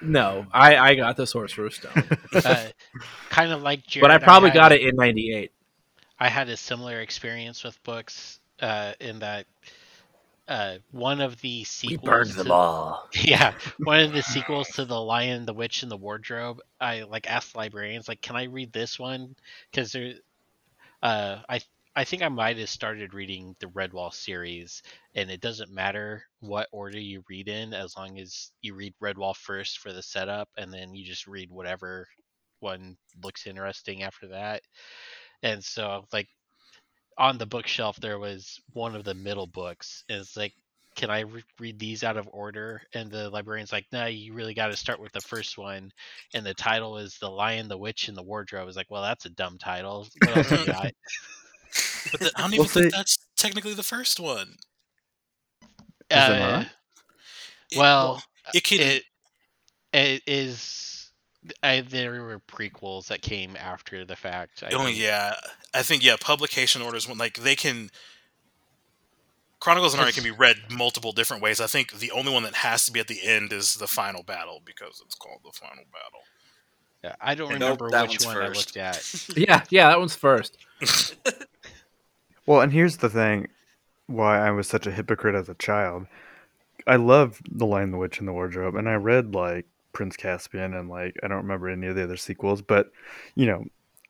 No, 0.01 0.45
I, 0.53 0.77
I 0.77 0.95
got 0.95 1.17
the 1.17 1.27
Sorcerer's 1.27 1.75
Stone, 1.75 2.03
uh, 2.33 2.67
kind 3.29 3.51
of 3.51 3.61
like 3.61 3.85
Jared, 3.85 4.03
but 4.03 4.11
I 4.11 4.17
probably 4.17 4.49
had- 4.49 4.55
got 4.55 4.71
it 4.71 4.81
in 4.81 4.95
'98. 4.95 5.51
I 6.19 6.29
had 6.29 6.49
a 6.49 6.57
similar 6.57 7.01
experience 7.01 7.63
with 7.63 7.81
books 7.83 8.39
uh, 8.61 8.93
in 8.99 9.19
that 9.19 9.47
uh, 10.47 10.75
one 10.91 11.19
of 11.19 11.39
the 11.41 11.63
sequels. 11.63 12.01
We 12.01 12.09
burned 12.09 12.31
to- 12.47 12.53
all. 12.53 13.09
Yeah, 13.15 13.53
one 13.79 13.99
of 13.99 14.13
the 14.13 14.21
sequels 14.21 14.69
to 14.75 14.85
the 14.85 14.99
Lion, 14.99 15.45
the 15.45 15.53
Witch, 15.53 15.83
and 15.83 15.91
the 15.91 15.97
Wardrobe. 15.97 16.59
I 16.79 17.01
like 17.03 17.29
asked 17.29 17.55
librarians, 17.55 18.07
like, 18.07 18.21
can 18.21 18.35
I 18.35 18.43
read 18.45 18.71
this 18.71 18.97
one? 18.99 19.35
Because 19.71 19.91
there, 19.91 20.13
uh, 21.03 21.39
I 21.49 21.59
I 21.95 22.05
think 22.05 22.21
I 22.21 22.29
might 22.29 22.57
have 22.57 22.69
started 22.69 23.13
reading 23.13 23.55
the 23.59 23.67
Redwall 23.67 24.13
series, 24.13 24.81
and 25.13 25.29
it 25.29 25.41
doesn't 25.41 25.71
matter 25.71 26.23
what 26.39 26.69
order 26.71 26.99
you 26.99 27.23
read 27.29 27.49
in, 27.49 27.73
as 27.73 27.97
long 27.97 28.17
as 28.17 28.51
you 28.61 28.75
read 28.75 28.93
Redwall 29.01 29.35
first 29.35 29.79
for 29.79 29.91
the 29.91 30.01
setup, 30.01 30.49
and 30.57 30.73
then 30.73 30.95
you 30.95 31.03
just 31.03 31.27
read 31.27 31.51
whatever 31.51 32.07
one 32.61 32.95
looks 33.21 33.45
interesting 33.45 34.03
after 34.03 34.27
that. 34.27 34.61
And 35.43 35.63
so, 35.63 36.05
like, 36.13 36.29
on 37.17 37.37
the 37.37 37.45
bookshelf, 37.45 37.97
there 37.97 38.19
was 38.19 38.61
one 38.71 38.95
of 38.95 39.03
the 39.03 39.13
middle 39.13 39.47
books, 39.47 40.05
and 40.07 40.19
it's 40.19 40.37
like 40.37 40.53
can 40.95 41.09
I 41.09 41.21
re- 41.21 41.43
read 41.59 41.79
these 41.79 42.03
out 42.03 42.17
of 42.17 42.29
order? 42.31 42.81
And 42.93 43.09
the 43.09 43.29
librarian's 43.29 43.71
like, 43.71 43.85
no, 43.91 44.05
you 44.07 44.33
really 44.33 44.53
got 44.53 44.67
to 44.67 44.77
start 44.77 44.99
with 44.99 45.13
the 45.13 45.21
first 45.21 45.57
one. 45.57 45.91
And 46.33 46.45
the 46.45 46.53
title 46.53 46.97
is 46.97 47.17
The 47.17 47.29
Lion, 47.29 47.67
the 47.67 47.77
Witch, 47.77 48.07
and 48.07 48.17
the 48.17 48.23
Wardrobe. 48.23 48.63
I 48.63 48.65
was 48.65 48.75
like, 48.75 48.91
well, 48.91 49.01
that's 49.01 49.25
a 49.25 49.29
dumb 49.29 49.57
title. 49.57 50.07
But 52.11 52.19
the, 52.21 52.31
I 52.35 52.41
don't 52.41 52.51
Well, 52.51 52.53
even 52.61 52.67
think 52.67 52.85
see- 52.91 52.97
that's 52.97 53.17
technically 53.35 53.73
the 53.73 53.83
first 53.83 54.19
one. 54.19 54.55
it 56.09 56.15
Uh, 56.17 56.37
not? 56.39 56.67
It- 57.71 57.77
well, 57.77 58.23
it 58.53 58.63
could. 58.63 58.79
it, 58.81 59.03
it 59.93 60.23
is. 60.27 61.11
I, 61.63 61.81
there 61.81 62.21
were 62.21 62.39
prequels 62.39 63.07
that 63.07 63.21
came 63.21 63.55
after 63.55 64.05
the 64.05 64.15
fact. 64.15 64.61
I 64.63 64.69
Oh 64.75 64.85
think. 64.85 64.97
yeah, 64.99 65.35
I 65.73 65.81
think 65.81 66.03
yeah. 66.03 66.15
Publication 66.19 66.81
orders 66.81 67.07
when 67.07 67.17
like 67.17 67.37
they 67.37 67.55
can. 67.55 67.89
Chronicles 69.59 69.93
of 69.93 69.99
Narnia 69.99 70.13
can 70.13 70.23
be 70.23 70.31
read 70.31 70.57
multiple 70.71 71.11
different 71.11 71.43
ways. 71.43 71.61
I 71.61 71.67
think 71.67 71.93
the 71.93 72.09
only 72.11 72.33
one 72.33 72.41
that 72.43 72.55
has 72.55 72.85
to 72.87 72.91
be 72.91 72.99
at 72.99 73.07
the 73.07 73.21
end 73.23 73.53
is 73.53 73.75
the 73.75 73.87
final 73.87 74.23
battle 74.23 74.59
because 74.65 75.01
it's 75.05 75.13
called 75.15 75.41
the 75.43 75.51
final 75.51 75.83
battle. 75.93 76.21
Yeah, 77.03 77.15
I 77.21 77.35
don't 77.35 77.49
Nope, 77.59 77.79
remember 77.79 77.89
that 77.91 78.09
which 78.09 78.25
one's 78.25 78.35
one 78.35 78.37
I 78.43 78.47
looked 78.49 78.77
at. 78.77 79.27
Yeah, 79.37 79.63
yeah, 79.69 79.89
that 79.89 79.99
one's 79.99 80.15
first. 80.15 80.57
Well, 82.51 82.59
and 82.59 82.73
here's 82.73 82.97
the 82.97 83.09
thing 83.09 83.47
why 84.07 84.45
I 84.45 84.51
was 84.51 84.67
such 84.67 84.85
a 84.85 84.91
hypocrite 84.91 85.35
as 85.35 85.47
a 85.47 85.53
child. 85.53 86.05
I 86.85 86.97
loved 86.97 87.47
The 87.49 87.65
Lion, 87.65 87.91
the 87.91 87.97
Witch, 87.97 88.19
and 88.19 88.27
the 88.27 88.33
Wardrobe, 88.33 88.75
and 88.75 88.89
I 88.89 88.95
read 88.95 89.33
like 89.33 89.67
Prince 89.93 90.17
Caspian 90.17 90.73
and 90.73 90.89
like 90.89 91.15
I 91.23 91.29
don't 91.29 91.43
remember 91.43 91.69
any 91.69 91.87
of 91.87 91.95
the 91.95 92.03
other 92.03 92.17
sequels, 92.17 92.61
but 92.61 92.91
you 93.35 93.45
know, 93.45 93.63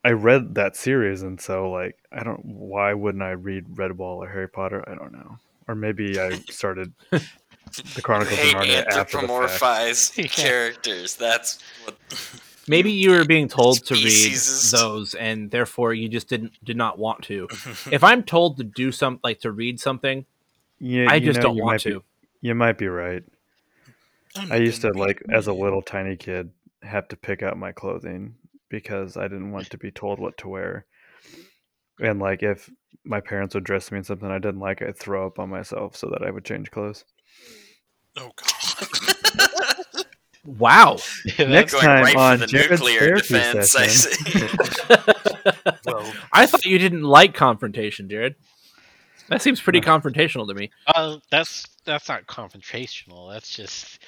I 0.04 0.14
read 0.14 0.56
that 0.56 0.76
series, 0.76 1.22
and 1.22 1.40
so 1.40 1.70
like 1.70 2.00
I 2.12 2.24
don't 2.24 2.44
why 2.44 2.96
wouldn't 2.96 3.24
I 3.24 3.34
read 3.34 3.76
Redwall 3.76 4.18
or 4.18 4.28
Harry 4.28 4.50
Potter? 4.50 4.84
I 4.90 4.96
don't 4.96 5.14
know, 5.14 5.38
or 5.68 5.76
maybe 5.76 6.20
I 6.20 6.32
started 6.50 6.94
the 7.12 8.02
Chronicles 8.02 8.40
of 8.40 8.44
Hate 8.44 8.56
Narnia 8.56 8.88
after 8.88 9.22
the 9.22 9.28
fact. 9.28 9.62
anthropomorphize 9.62 10.32
characters. 10.32 11.16
That's 11.16 11.60
what. 11.84 11.96
Maybe 12.68 12.92
you 12.92 13.12
were 13.12 13.26
being 13.26 13.48
told 13.48 13.84
to 13.86 13.96
read 13.96 14.36
those, 14.72 15.16
and 15.16 15.50
therefore 15.50 15.94
you 15.94 16.08
just 16.10 16.28
didn't 16.30 16.54
did 16.64 16.78
not 16.78 17.00
want 17.00 17.24
to. 17.24 17.48
if 17.92 18.04
I'm 18.04 18.24
told 18.24 18.58
to 18.58 18.64
do 18.64 18.92
some 18.92 19.20
like 19.24 19.40
to 19.42 19.52
read 19.52 19.80
something, 19.80 20.26
Yeah, 20.80 21.08
I 21.10 21.20
just 21.20 21.38
know, 21.38 21.44
don't 21.44 21.58
want 21.58 21.66
might 21.66 21.84
be- 21.84 21.92
to. 21.92 22.04
you 22.42 22.56
might 22.56 22.78
be 22.78 22.88
right. 22.88 23.24
I'm 24.38 24.52
I 24.52 24.56
used 24.58 24.82
to 24.82 24.92
be 24.92 25.00
like 25.00 25.22
as 25.30 25.48
a 25.48 25.54
little 25.54 25.82
tiny 25.82 26.16
kid 26.16 26.52
have 26.84 27.08
to 27.10 27.16
pick 27.18 27.44
out 27.44 27.58
my 27.58 27.72
clothing 27.72 28.36
because 28.70 29.18
I 29.18 29.24
didn't 29.24 29.52
want 29.52 29.70
to 29.72 29.78
be 29.78 29.92
told 29.92 30.20
what 30.20 30.38
to 30.38 30.48
wear. 30.48 30.86
And 32.00 32.20
like 32.20 32.42
if 32.44 32.70
my 33.04 33.20
parents 33.20 33.56
would 33.56 33.64
dress 33.64 33.92
me 33.92 33.98
in 33.98 34.04
something 34.04 34.30
I 34.30 34.40
didn't 34.40 34.60
like, 34.62 34.82
I'd 34.82 34.98
throw 34.98 35.26
up 35.28 35.40
on 35.40 35.50
myself 35.50 35.96
so 35.96 36.08
that 36.12 36.24
I 36.26 36.32
would 36.32 36.46
change 36.46 36.72
clothes. 36.72 37.04
Oh 38.18 38.32
god. 38.36 38.88
Wow. 40.44 40.98
Next 41.40 41.80
time 41.80 42.04
right 42.04 42.16
on 42.16 42.40
the 42.40 42.48
Jared's 42.48 42.72
nuclear 42.82 43.20
therapy 43.20 43.22
defense. 43.28 43.76
I 43.76 43.88
session. 43.88 44.48
see. 44.48 45.72
well, 45.86 46.14
I 46.34 46.46
thought 46.46 46.66
you 46.66 46.80
didn't 46.80 47.04
like 47.04 47.34
confrontation, 47.36 48.10
Jared. 48.10 48.36
That 49.30 49.42
seems 49.42 49.62
pretty 49.62 49.82
confrontational 49.82 50.48
to 50.48 50.54
me. 50.54 50.72
Uh, 50.88 51.18
that's 51.30 51.66
that's 51.86 52.10
not 52.10 52.26
confrontational. 52.28 53.32
That's 53.32 53.50
just 53.56 54.00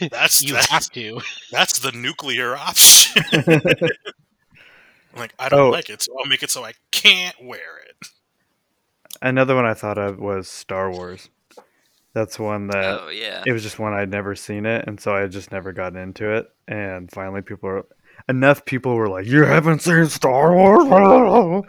That's- 0.00 0.40
you 0.42 0.52
that's- 0.52 0.68
have 0.70 0.90
to. 0.92 1.20
that's 1.50 1.80
the 1.80 1.92
nuclear 1.92 2.56
option. 2.56 3.22
like 5.16 5.34
I 5.38 5.48
don't 5.48 5.60
Oh. 5.60 5.70
like 5.70 5.90
it, 5.90 6.02
so 6.02 6.16
I'll 6.18 6.26
make 6.26 6.42
it 6.42 6.50
so 6.50 6.64
I 6.64 6.72
can't 6.90 7.36
wear 7.42 7.78
it. 7.88 8.08
Another 9.22 9.54
one 9.54 9.66
I 9.66 9.74
thought 9.74 9.98
of 9.98 10.18
was 10.20 10.48
Star 10.48 10.90
Wars. 10.90 11.28
That's 12.16 12.38
one 12.38 12.68
that 12.68 13.00
oh 13.02 13.08
yeah. 13.08 13.42
it 13.44 13.52
was 13.52 13.62
just 13.62 13.78
one 13.78 13.92
I'd 13.92 14.08
never 14.10 14.34
seen 14.34 14.64
it, 14.64 14.86
and 14.88 14.98
so 14.98 15.14
I 15.14 15.26
just 15.26 15.52
never 15.52 15.72
gotten 15.74 15.98
into 15.98 16.30
it. 16.34 16.50
And 16.66 17.10
finally, 17.12 17.42
people 17.42 17.68
were 17.68 17.86
enough 18.26 18.64
people 18.64 18.94
were 18.94 19.10
like, 19.10 19.26
"You 19.26 19.44
haven't 19.44 19.82
seen 19.82 20.06
Star 20.06 20.54
Wars," 20.54 21.66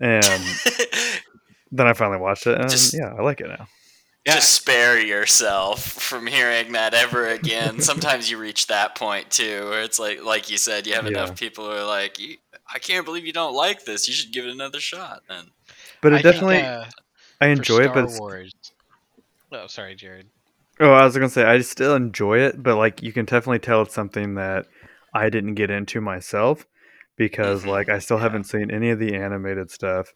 and 0.00 0.24
then 1.70 1.86
I 1.86 1.92
finally 1.92 2.18
watched 2.18 2.48
it, 2.48 2.58
and 2.60 2.68
Just- 2.68 2.92
yeah, 2.92 3.14
I 3.16 3.22
like 3.22 3.40
it 3.40 3.46
now. 3.46 3.68
Yeah. 4.26 4.34
Just 4.34 4.52
spare 4.54 4.98
yourself 4.98 5.84
from 5.84 6.26
hearing 6.26 6.72
that 6.72 6.92
ever 6.94 7.28
again. 7.28 7.80
Sometimes 7.80 8.28
you 8.28 8.38
reach 8.38 8.66
that 8.68 8.96
point 8.96 9.30
too, 9.30 9.66
where 9.68 9.82
it's 9.82 9.98
like, 10.00 10.24
like 10.24 10.50
you 10.50 10.56
said, 10.56 10.86
you 10.88 10.94
have 10.94 11.04
Yeah. 11.04 11.10
enough 11.10 11.38
people 11.38 11.66
who 11.66 11.72
are 11.76 11.84
like, 11.84 12.18
"I 12.74 12.80
can't 12.80 13.04
believe 13.04 13.26
you 13.26 13.32
don't 13.32 13.54
like 13.54 13.84
this. 13.84 14.08
You 14.08 14.14
should 14.14 14.32
give 14.32 14.44
it 14.44 14.50
another 14.50 14.80
shot." 14.80 15.22
Then 15.28 15.50
But 16.00 16.14
it 16.14 16.16
I 16.16 16.22
think, 16.22 16.34
definitely, 16.34 16.62
uh, 16.62 16.84
I 17.40 17.46
enjoy 17.48 17.80
it. 17.80 17.84
Star 17.84 17.94
But 17.94 18.04
it's- 18.04 18.18
Wars. 18.18 18.54
Oh, 19.54 19.66
sorry, 19.68 19.94
Jared. 19.94 20.28
oh, 20.80 20.92
I 20.92 21.04
was 21.04 21.14
gonna 21.14 21.28
say 21.28 21.44
I 21.44 21.60
still 21.60 21.94
enjoy 21.94 22.38
it, 22.40 22.62
but 22.62 22.76
like 22.76 23.02
you 23.02 23.12
can 23.12 23.24
definitely 23.24 23.60
tell 23.60 23.82
it's 23.82 23.94
something 23.94 24.34
that 24.34 24.66
I 25.14 25.30
didn't 25.30 25.54
get 25.54 25.70
into 25.70 26.00
myself 26.00 26.66
because 27.16 27.64
Mhm, 27.64 27.66
like 27.66 27.88
I 27.88 27.98
still 28.00 28.18
yeah. 28.18 28.22
haven't 28.22 28.44
seen 28.44 28.70
any 28.70 28.90
of 28.90 28.98
the 28.98 29.14
animated 29.14 29.70
stuff, 29.70 30.12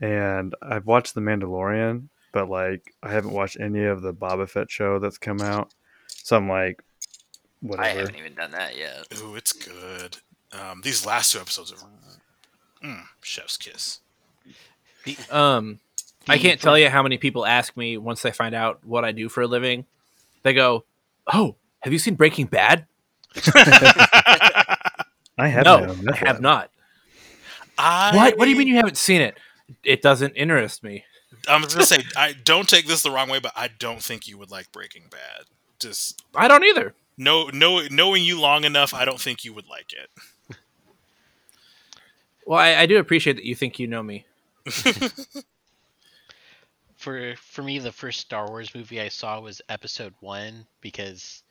and 0.00 0.54
I've 0.62 0.86
watched 0.86 1.14
The 1.14 1.20
Mandalorian, 1.20 2.08
but 2.32 2.48
like 2.48 2.94
I 3.02 3.10
haven't 3.12 3.32
watched 3.32 3.58
any 3.60 3.84
of 3.84 4.02
the 4.02 4.14
Boba 4.14 4.48
Fett 4.48 4.70
show 4.70 4.98
that's 4.98 5.18
come 5.18 5.42
out. 5.42 5.70
So 6.22 6.36
I'm 6.36 6.48
like, 6.48 6.82
whatever. 7.60 7.88
I 7.88 7.92
haven't 8.00 8.16
even 8.16 8.34
done 8.34 8.52
that 8.52 8.76
yet. 8.76 9.06
Ooh, 9.22 9.34
it's 9.36 9.52
good. 9.52 10.18
Um, 10.52 10.80
these 10.82 11.04
last 11.04 11.32
two 11.32 11.40
episodes 11.40 11.72
are 11.72 11.76
mm, 12.84 13.02
chef's 13.22 13.56
kiss. 13.56 14.00
The, 15.04 15.16
Um, 15.30 15.80
I 16.28 16.38
can't 16.38 16.60
fir- 16.60 16.64
tell 16.64 16.78
you 16.78 16.88
how 16.88 17.02
many 17.02 17.18
people 17.18 17.46
ask 17.46 17.76
me 17.76 17.96
once 17.96 18.22
they 18.22 18.32
find 18.32 18.54
out 18.54 18.84
what 18.84 19.04
I 19.04 19.12
do 19.12 19.28
for 19.28 19.42
a 19.42 19.46
living. 19.46 19.84
They 20.42 20.52
go, 20.52 20.84
"Oh, 21.32 21.56
have 21.80 21.92
you 21.92 21.98
seen 21.98 22.14
Breaking 22.14 22.46
Bad?" 22.46 22.86
I 25.38 25.48
have 25.48 25.64
no, 25.64 25.84
no, 25.86 26.12
I 26.12 26.16
have 26.16 26.40
not. 26.40 26.70
I, 27.78 28.16
What? 28.16 28.38
What 28.38 28.44
do 28.46 28.50
you 28.50 28.56
mean 28.56 28.68
you 28.68 28.76
haven't 28.76 28.96
seen 28.96 29.20
it? 29.20 29.36
It 29.84 30.00
doesn't 30.00 30.34
interest 30.34 30.82
me. 30.82 31.04
I'm 31.48 31.62
gonna 31.62 31.84
say, 31.84 32.02
I 32.16 32.32
don't 32.32 32.68
take 32.68 32.86
this 32.86 33.02
the 33.02 33.10
wrong 33.10 33.28
way, 33.28 33.38
but 33.38 33.52
I 33.54 33.68
don't 33.68 34.02
think 34.02 34.26
you 34.26 34.38
would 34.38 34.50
like 34.50 34.72
Breaking 34.72 35.04
Bad. 35.10 35.44
Just 35.78 36.22
I 36.34 36.48
don't 36.48 36.64
either. 36.64 36.94
know, 37.18 37.48
know, 37.48 37.82
knowing 37.90 38.24
you 38.24 38.40
long 38.40 38.64
enough, 38.64 38.94
I 38.94 39.04
don't 39.04 39.20
think 39.20 39.44
you 39.44 39.52
would 39.52 39.68
like 39.68 39.92
it. 39.92 40.56
Well, 42.46 42.58
I, 42.60 42.76
I 42.76 42.86
do 42.86 42.98
appreciate 42.98 43.34
that 43.36 43.44
you 43.44 43.54
think 43.56 43.78
you 43.78 43.86
know 43.88 44.02
me. 44.02 44.24
For 47.06 47.36
for 47.36 47.62
me, 47.62 47.78
the 47.78 47.92
first 47.92 48.18
Star 48.18 48.48
Wars 48.48 48.74
movie 48.74 49.00
I 49.00 49.10
saw 49.10 49.38
was 49.38 49.62
Episode 49.68 50.12
One 50.18 50.66
because 50.80 51.44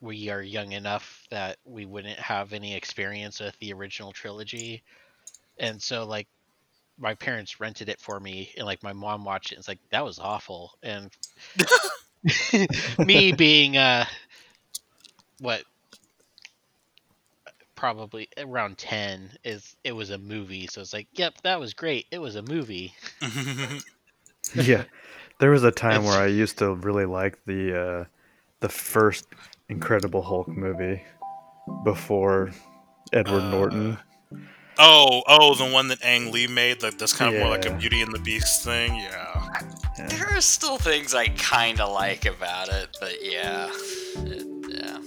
we 0.00 0.28
are 0.28 0.42
young 0.42 0.72
enough 0.72 1.24
that 1.30 1.58
we 1.64 1.86
wouldn't 1.86 2.18
have 2.18 2.52
any 2.52 2.74
experience 2.74 3.38
with 3.38 3.56
the 3.60 3.72
original 3.72 4.10
trilogy, 4.10 4.82
and 5.56 5.80
so 5.80 6.04
like 6.04 6.26
my 6.98 7.14
parents 7.14 7.60
rented 7.60 7.88
it 7.88 8.00
for 8.00 8.18
me, 8.18 8.50
and 8.56 8.66
like 8.66 8.82
my 8.82 8.92
mom 8.92 9.24
watched 9.24 9.52
it, 9.52 9.54
and 9.54 9.60
it's 9.60 9.68
like 9.68 9.78
that 9.90 10.04
was 10.04 10.18
awful, 10.18 10.72
and 10.82 11.12
me 12.98 13.30
being 13.38 13.76
uh 13.76 14.04
what 15.38 15.62
probably 17.76 18.28
around 18.36 18.78
10 18.78 19.30
is 19.44 19.76
it 19.84 19.92
was 19.92 20.10
a 20.10 20.18
movie. 20.18 20.66
So 20.66 20.80
it's 20.80 20.92
like 20.92 21.06
yep 21.12 21.34
that 21.44 21.60
was 21.60 21.72
great. 21.72 22.06
It 22.10 22.18
was 22.18 22.34
a 22.34 22.42
movie 22.42 22.94
yeah. 24.66 24.84
There 25.40 25.50
was 25.50 25.64
a 25.64 25.70
time 25.70 26.04
where 26.04 26.20
I 26.20 26.26
used 26.26 26.58
to 26.58 26.74
really 26.74 27.04
like 27.04 27.38
the 27.46 27.80
uh, 27.80 28.04
the 28.60 28.68
first 28.68 29.26
Incredible 29.68 30.22
Hulk 30.22 30.48
movie 30.48 31.02
before 31.84 32.50
Edward 33.12 33.42
Uh, 33.42 33.50
Norton. 33.50 33.98
oh, 34.78 35.22
oh, 35.26 35.54
the 35.54 35.70
one 35.72 35.88
that 35.88 36.02
Ang 36.02 36.32
Lee 36.32 36.46
made. 36.46 36.80
That 36.80 36.98
that's 36.98 37.12
kind 37.12 37.34
of 37.34 37.40
more 37.40 37.50
like 37.50 37.66
a 37.66 37.74
Beauty 37.76 38.00
and 38.00 38.12
the 38.12 38.18
Beast 38.18 38.64
thing. 38.64 38.94
Yeah. 38.96 39.48
Yeah. 39.98 40.06
There 40.08 40.26
are 40.36 40.40
still 40.40 40.76
things 40.78 41.14
I 41.14 41.28
kind 41.28 41.80
of 41.80 41.92
like 41.92 42.24
about 42.24 42.68
it, 42.68 42.96
but 43.00 43.14
yeah, 43.24 43.68
It- 44.16 44.46
yeah. 44.70 44.98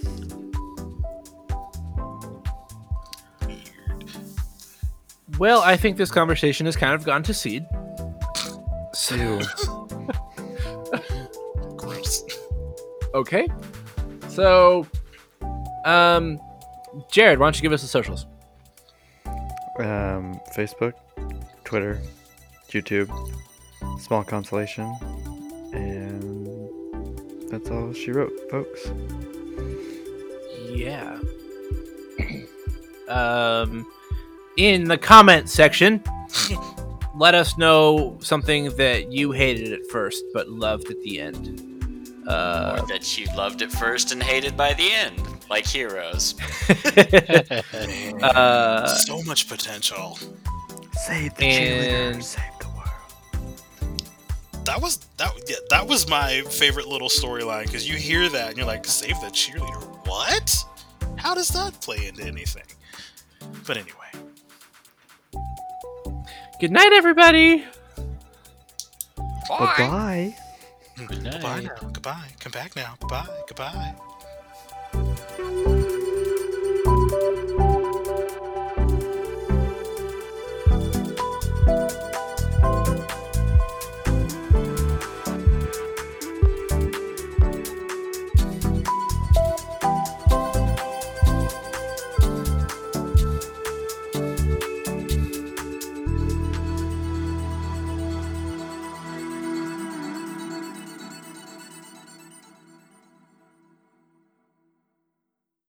Well, 5.38 5.60
I 5.62 5.76
think 5.76 5.96
this 5.96 6.10
conversation 6.10 6.66
has 6.66 6.76
kind 6.76 6.94
of 6.94 7.04
gone 7.04 7.22
to 7.24 7.34
seed. 7.34 7.64
So, 8.94 9.40
Gross. 11.76 12.24
okay. 13.14 13.48
So, 14.28 14.86
um, 15.84 16.40
Jared, 17.10 17.38
why 17.38 17.46
don't 17.46 17.56
you 17.56 17.62
give 17.62 17.72
us 17.72 17.82
the 17.82 17.88
socials? 17.88 18.26
Um, 19.78 20.40
Facebook, 20.54 20.92
Twitter, 21.64 22.00
YouTube, 22.70 23.10
Small 24.00 24.22
Consolation, 24.24 24.84
and 25.72 26.48
that's 27.50 27.70
all 27.70 27.92
she 27.92 28.12
wrote, 28.12 28.32
folks. 28.50 28.90
Yeah. 30.70 31.18
um, 33.08 33.86
in 34.58 34.84
the 34.84 34.98
comment 34.98 35.48
section, 35.48 36.02
let 37.22 37.36
us 37.36 37.56
know 37.56 38.18
something 38.20 38.64
that 38.76 39.12
you 39.12 39.30
hated 39.30 39.72
at 39.72 39.86
first 39.92 40.24
but 40.34 40.48
loved 40.48 40.90
at 40.90 41.00
the 41.02 41.20
end. 41.20 41.68
Uh, 42.26 42.80
or 42.80 42.86
that 42.88 43.16
you 43.16 43.26
loved 43.36 43.62
at 43.62 43.70
first 43.70 44.10
and 44.10 44.20
hated 44.20 44.56
by 44.56 44.74
the 44.74 44.90
end, 44.90 45.22
like 45.48 45.64
heroes. 45.64 46.34
uh, 48.24 48.86
so 48.88 49.22
much 49.22 49.48
potential. 49.48 50.18
Save 51.06 51.36
the 51.36 51.44
And- 51.44 52.16
cheerleader, 52.20 52.22
save 52.24 52.58
the 52.58 52.66
world. 52.70 54.02
That 54.64 54.82
was 54.82 54.98
that. 55.18 55.32
Yeah, 55.46 55.56
that 55.70 55.86
was 55.86 56.08
my 56.08 56.42
favorite 56.50 56.88
little 56.88 57.08
storyline 57.08 57.66
because 57.66 57.88
you 57.88 57.94
hear 57.94 58.28
that 58.30 58.48
and 58.48 58.56
you're 58.56 58.66
like, 58.66 58.84
"Save 58.84 59.20
the 59.20 59.28
cheerleader." 59.28 59.84
What? 60.08 60.64
How 61.16 61.36
does 61.36 61.48
that 61.50 61.80
play 61.80 62.06
into 62.06 62.24
anything? 62.24 62.64
But 63.64 63.76
anyway, 63.76 64.01
good 66.62 66.70
night, 66.70 66.92
everybody. 66.92 67.64
Bye. 69.48 69.74
Bye-bye. 69.76 70.36
Good 70.96 71.08
goodbye 71.24 71.40
night. 71.40 71.64
now. 71.64 71.88
Goodbye. 71.88 72.28
Come 72.38 72.52
back 72.52 72.76
now. 72.76 72.94
Goodbye. 73.00 73.26
Goodbye. 73.48 73.94